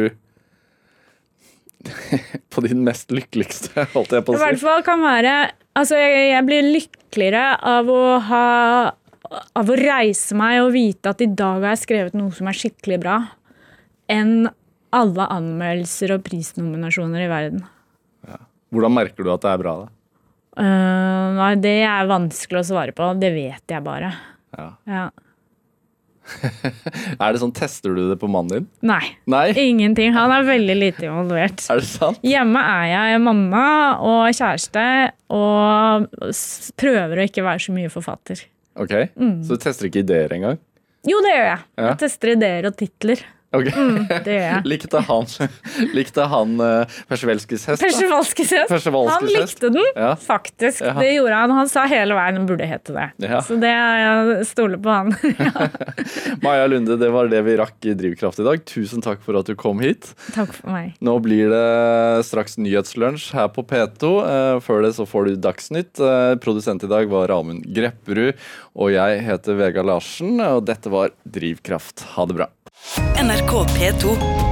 på 2.53 2.63
din 2.67 2.83
mest 2.87 3.11
lykkeligste, 3.15 3.89
holdt 3.95 4.15
jeg 4.15 4.27
på 4.27 4.37
I 4.37 4.43
hvert 4.45 4.63
fall 4.63 4.85
kan 4.87 5.03
være 5.03 5.33
Altså, 5.79 5.97
jeg, 5.97 6.33
jeg 6.33 6.47
blir 6.49 6.67
lykkeligere 6.69 7.45
av 7.73 7.89
å 7.89 8.03
ha 8.29 8.47
Av 9.57 9.71
å 9.71 9.77
reise 9.79 10.37
meg 10.37 10.59
og 10.61 10.75
vite 10.75 11.13
at 11.13 11.23
i 11.25 11.31
dag 11.31 11.63
har 11.63 11.73
jeg 11.73 11.85
skrevet 11.87 12.17
noe 12.19 12.35
som 12.37 12.51
er 12.51 12.59
skikkelig 12.59 12.99
bra, 13.01 13.15
enn 14.13 14.51
alle 14.93 15.25
anmeldelser 15.33 16.13
og 16.19 16.27
prisnominasjoner 16.27 17.25
i 17.25 17.31
verden. 17.31 17.63
Hvordan 18.73 18.93
merker 18.93 19.25
du 19.25 19.31
at 19.33 19.45
det 19.45 19.55
er 19.55 19.63
bra, 19.63 19.73
da? 19.81 19.89
Uh, 20.53 21.33
nei, 21.39 21.53
det 21.65 21.79
er 21.89 22.11
vanskelig 22.11 22.61
å 22.61 22.69
svare 22.75 22.93
på. 22.97 23.09
Det 23.17 23.31
vet 23.33 23.73
jeg 23.73 23.85
bare. 23.85 24.13
Ja. 24.53 24.69
Ja. 24.85 25.07
Er 27.23 27.33
det 27.35 27.41
sånn, 27.43 27.53
Tester 27.57 27.95
du 27.97 28.03
det 28.11 28.17
på 28.21 28.29
mannen 28.31 28.53
din? 28.63 28.67
Nei. 28.89 29.03
Nei? 29.31 29.45
Ingenting. 29.59 30.13
Han 30.17 30.33
er 30.35 30.47
veldig 30.49 30.77
lite 30.79 31.07
involvert. 31.09 31.63
Er 31.71 31.83
det 31.83 31.89
sant? 31.89 32.21
Hjemme 32.27 32.63
er 32.63 32.87
jeg 32.93 33.21
mamma 33.25 33.67
og 34.03 34.25
kjæreste 34.37 34.87
og 35.33 36.09
prøver 36.81 37.21
å 37.23 37.27
ikke 37.29 37.45
være 37.47 37.65
så 37.67 37.77
mye 37.77 37.93
forfatter. 37.93 38.45
Ok, 38.81 38.93
Mm. 39.21 39.43
Så 39.45 39.57
du 39.59 39.61
tester 39.67 39.89
ikke 39.91 40.01
ideer 40.05 40.33
engang? 40.33 40.59
Jo, 41.09 41.19
det 41.25 41.33
gjør 41.35 41.49
jeg. 41.49 41.63
Ja. 41.77 41.87
Jeg 41.91 41.99
tester 42.05 42.31
ideer 42.37 42.69
og 42.71 42.77
titler. 42.79 43.23
Ok. 43.53 43.69
Det 44.25 44.33
gjør 44.33 44.47
jeg. 44.47 44.63
Likte 44.73 45.01
han, 45.09 45.27
likte 45.99 46.27
han 46.33 46.55
uh, 46.63 46.85
hest? 46.89 47.09
Persevalskis 47.11 47.67
hest. 47.69 47.83
Persevalskis 48.73 49.13
Han 49.13 49.29
likte 49.29 49.71
den, 49.75 49.89
Ja. 49.97 50.15
faktisk. 50.17 50.81
Ja. 50.87 50.95
Det 50.97 51.11
gjorde 51.13 51.41
han. 51.43 51.55
Han 51.59 51.69
sa 51.69 51.85
hele 51.91 52.17
veien 52.17 52.41
den 52.41 52.47
burde 52.49 52.69
hete 52.69 52.95
det. 52.97 53.09
Ja. 53.27 53.43
Så 53.45 53.59
det 53.61 53.73
jeg 53.73 54.47
stoler 54.49 54.81
på 54.83 54.93
han. 54.93 55.13
Maja 56.45 56.67
Lunde, 56.71 56.97
det 57.01 57.11
var 57.13 57.29
det 57.33 57.43
vi 57.47 57.57
rakk 57.61 57.89
i 57.91 57.95
Drivkraft 57.99 58.41
i 58.41 58.47
dag. 58.47 58.65
Tusen 58.69 59.05
takk 59.05 59.21
for 59.25 59.37
at 59.41 59.51
du 59.51 59.57
kom 59.59 59.83
hit. 59.85 60.13
Takk 60.33 60.55
for 60.57 60.73
meg. 60.73 60.97
Nå 61.05 61.19
blir 61.25 61.53
det 61.53 62.25
straks 62.29 62.57
nyhetslunsj 62.61 63.31
her 63.37 63.53
på 63.53 63.67
P2. 63.69 64.13
Eh, 64.23 64.57
før 64.65 64.87
det 64.87 64.95
så 64.97 65.07
får 65.09 65.29
du 65.29 65.37
Dagsnytt. 65.43 66.01
Eh, 66.01 66.33
produsent 66.43 66.85
i 66.87 66.91
dag 66.91 67.11
var 67.13 67.29
Ramund 67.33 67.67
Grepperud, 67.75 68.39
og 68.79 68.93
jeg 68.95 69.23
heter 69.27 69.59
Vega 69.61 69.85
Larsen, 69.87 70.39
og 70.41 70.65
dette 70.69 70.93
var 70.93 71.13
Drivkraft. 71.29 72.07
Ha 72.17 72.27
det 72.31 72.41
bra. 72.41 72.51
NRK 73.17 73.65
P2. 73.75 74.52